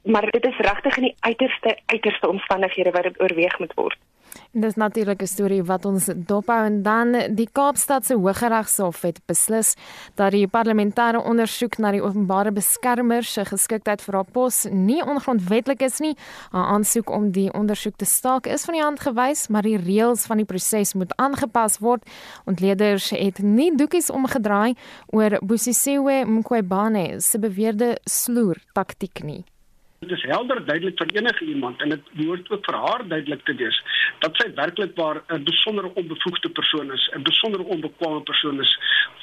Maar 0.04 0.30
dit 0.30 0.46
is 0.46 0.56
regtig 0.56 0.96
in 0.96 1.02
die 1.02 1.16
uiterste 1.20 1.78
uiterste 1.86 2.28
omstandighede 2.28 2.90
wat 2.90 3.02
dit 3.02 3.20
oorweeg 3.20 3.58
moet 3.58 3.74
word. 3.74 3.98
En 4.54 4.60
dis 4.60 4.74
natuurlik 4.74 5.22
'n 5.22 5.26
storie 5.26 5.62
wat 5.62 5.84
ons 5.84 6.08
dophou 6.16 6.64
en 6.64 6.82
dan 6.82 7.34
die 7.34 7.48
Kaapstad 7.52 8.06
se 8.06 8.14
Hooggeregshof 8.14 9.02
het 9.02 9.20
beslis 9.26 9.74
dat 10.14 10.32
die 10.32 10.48
parlementêre 10.48 11.22
ondersoek 11.24 11.78
na 11.78 11.90
die 11.90 12.02
openbare 12.02 12.52
beskermer 12.52 13.22
se 13.22 13.44
geskiktheid 13.44 14.02
vir 14.02 14.14
haar 14.14 14.30
pos 14.32 14.66
nie 14.70 15.02
ongrondwettig 15.04 15.78
is 15.78 15.98
nie. 15.98 16.16
Haar 16.50 16.66
aansoek 16.74 17.10
om 17.10 17.30
die 17.30 17.52
ondersoek 17.52 17.96
te 17.96 18.04
staak 18.04 18.46
is 18.46 18.64
van 18.64 18.74
die 18.74 18.82
hand 18.82 19.00
gewys, 19.00 19.48
maar 19.48 19.62
die 19.62 19.76
reëls 19.76 20.26
van 20.26 20.36
die 20.36 20.46
proses 20.46 20.94
moet 20.94 21.16
aangepas 21.16 21.78
word. 21.78 22.02
Ontleeders 22.44 23.10
het 23.10 23.38
nie 23.38 23.76
doekies 23.76 24.10
omgedraai 24.10 24.74
oor 25.06 25.38
Bosisiwe 25.42 26.24
Mqwebane 26.26 27.20
se 27.20 27.38
beweerde 27.38 27.98
sloer 28.04 28.56
taktik 28.72 29.22
nie. 29.22 29.44
Dit 30.00 30.12
is 30.16 30.22
helder 30.24 30.60
duidelik 30.64 30.96
vir 30.96 31.10
enige 31.18 31.44
iemand 31.44 31.82
en 31.84 31.90
dit 31.92 32.06
behoort 32.18 32.46
ook 32.50 32.62
vir 32.66 32.76
haar 32.82 33.02
duidelik 33.08 33.42
te 33.44 33.54
wees 33.54 33.80
dat 34.22 34.38
sy 34.40 34.46
werklik 34.60 34.94
waar 35.00 35.18
'n 35.36 35.42
besondere 35.48 35.90
onbevoegde 36.02 36.50
persoon 36.58 36.92
is, 36.92 37.02
'n 37.16 37.22
besondere 37.22 37.66
onbekwame 37.74 38.22
persoon 38.30 38.60
is, 38.64 38.70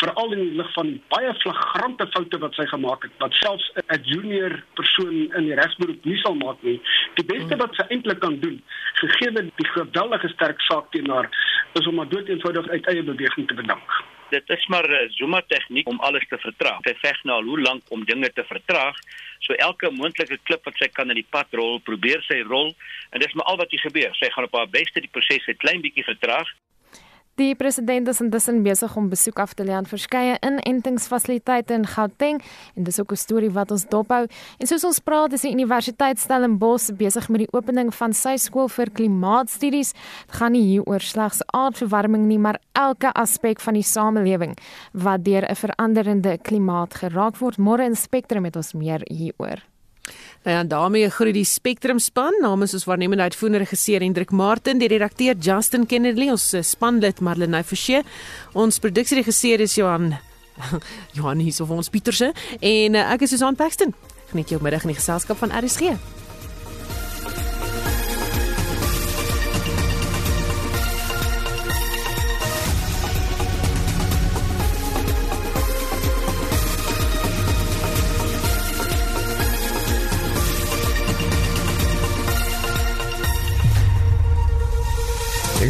veral 0.02 0.34
in 0.36 0.44
die 0.44 0.58
lig 0.60 0.70
van 0.74 0.92
baie 1.14 1.34
flagrante 1.42 2.08
foute 2.14 2.38
wat 2.44 2.54
sy 2.54 2.66
gemaak 2.74 3.02
het 3.04 3.16
wat 3.24 3.34
selfs 3.34 3.72
'n 3.76 4.04
junior 4.04 4.54
persoon 4.74 5.16
in 5.38 5.50
die 5.50 5.58
regsberoep 5.62 6.06
nie 6.06 6.18
sal 6.18 6.36
maak 6.36 6.62
nie. 6.62 6.80
Die 7.16 7.26
beste 7.26 7.58
wat 7.58 7.74
sy 7.76 7.86
eintlik 7.90 8.20
kan 8.20 8.40
doen, 8.40 8.62
gegee 8.94 9.32
die 9.34 9.70
geweldige 9.74 10.30
sterk 10.30 10.62
saak 10.62 10.92
teen 10.92 11.10
haar, 11.10 11.30
is 11.74 11.88
om 11.88 11.98
haar 11.98 12.10
dood 12.10 12.28
eenvoudig 12.30 12.68
uit 12.70 12.86
eie 12.86 13.04
beweging 13.04 13.48
te 13.48 13.54
bedank 13.54 13.90
dit 14.30 14.50
is 14.50 14.68
maar 14.68 14.90
uh, 14.90 15.10
Zuma 15.10 15.42
tegniek 15.48 15.88
om 15.90 16.00
alles 16.00 16.28
te 16.30 16.38
vertraag. 16.38 16.82
Sy 16.86 16.94
veg 17.02 17.24
nou 17.24 17.40
al 17.40 17.50
hoe 17.50 17.60
lank 17.62 17.92
om 17.94 18.06
dinge 18.06 18.30
te 18.34 18.44
vertraag. 18.48 19.00
So 19.46 19.54
elke 19.54 19.92
moontlike 19.92 20.40
klip 20.44 20.66
wat 20.66 20.78
sy 20.82 20.88
kan 20.88 21.10
in 21.14 21.20
die 21.20 21.28
pad 21.30 21.54
rol, 21.56 21.80
probeer 21.80 22.24
sy 22.28 22.42
rol 22.48 22.74
en 23.12 23.24
dis 23.24 23.34
maar 23.34 23.52
al 23.52 23.60
wat 23.62 23.72
hier 23.72 23.86
gebeur. 23.86 24.16
Sy 24.18 24.32
gaan 24.34 24.48
op 24.50 24.58
haar 24.58 24.72
beste 24.74 25.04
die 25.04 25.12
proses 25.12 25.48
'n 25.48 25.62
klein 25.64 25.82
bietjie 25.82 26.08
vertraag. 26.08 26.50
Die 27.38 27.54
president 27.54 28.08
is 28.10 28.18
intussen 28.18 28.64
besig 28.66 28.96
om 28.98 29.12
besoek 29.12 29.38
af 29.38 29.52
te 29.54 29.62
lê 29.62 29.76
aan 29.78 29.86
verskeie 29.86 30.40
inentingsfasiliteite 30.42 31.76
in 31.76 31.84
Gauteng 31.86 32.40
en 32.74 32.88
dis 32.88 32.98
ook 33.00 33.12
'n 33.14 33.16
storie 33.16 33.52
wat 33.52 33.72
ons 33.72 33.86
dophou. 33.86 34.26
En 34.58 34.68
soos 34.68 34.84
ons 34.84 35.00
praat, 35.00 35.34
is 35.34 35.42
die 35.42 35.52
Universiteit 35.52 36.18
Stellenbosch 36.20 36.90
besig 36.98 37.30
met 37.30 37.40
die 37.40 37.54
opening 37.54 37.94
van 37.94 38.14
sy 38.14 38.38
skool 38.38 38.68
vir 38.68 38.90
klimaatstudies. 38.90 39.94
Dit 40.26 40.36
gaan 40.36 40.52
nie 40.52 40.64
hier 40.64 40.84
oor 40.84 41.00
slegs 41.00 41.42
aardverwarming 41.46 42.26
nie, 42.26 42.40
maar 42.40 42.60
elke 42.74 43.14
aspek 43.14 43.60
van 43.60 43.74
die 43.74 43.84
samelewing 43.84 44.58
wat 44.94 45.24
deur 45.24 45.46
'n 45.46 45.56
veranderende 45.56 46.38
klimaat 46.42 46.94
geraak 46.94 47.38
word. 47.38 47.58
Môre 47.58 47.84
in 47.86 47.96
Spectrum 47.96 48.46
het 48.46 48.56
ons 48.56 48.74
meer 48.74 49.02
hieroor. 49.04 49.62
Nou 50.48 50.56
ja, 50.58 50.64
daarmee 50.64 51.10
groet 51.12 51.36
die 51.36 51.44
Spectrum 51.44 51.98
span 52.00 52.38
namens 52.40 52.72
ons 52.74 52.86
waarnemende 52.88 53.26
uitvoerende 53.28 53.60
regisseur 53.66 54.00
Hendrik 54.00 54.30
Martin, 54.32 54.80
die 54.80 54.88
redakteur 54.88 55.36
Justin 55.36 55.84
Kennedy, 55.86 56.30
ons 56.32 56.46
eh, 56.56 56.64
spanlid 56.64 57.20
Marlenae 57.20 57.68
Forsie, 57.68 58.00
ons 58.56 58.80
produksieregisseur 58.80 59.66
is 59.66 59.76
Johan 59.76 60.14
Johan 61.18 61.44
hier 61.44 61.52
so 61.52 61.68
vir 61.68 61.82
ons 61.82 61.92
Pieterse 61.92 62.32
en 62.62 62.96
uh, 62.96 63.04
ek 63.18 63.28
is 63.28 63.36
Susan 63.36 63.60
Paxton. 63.60 63.92
Geniet 64.32 64.56
jou 64.56 64.62
middag 64.64 64.88
in 64.88 64.96
die 64.96 65.02
geselskap 65.02 65.44
van 65.44 65.52
RSG. 65.52 65.92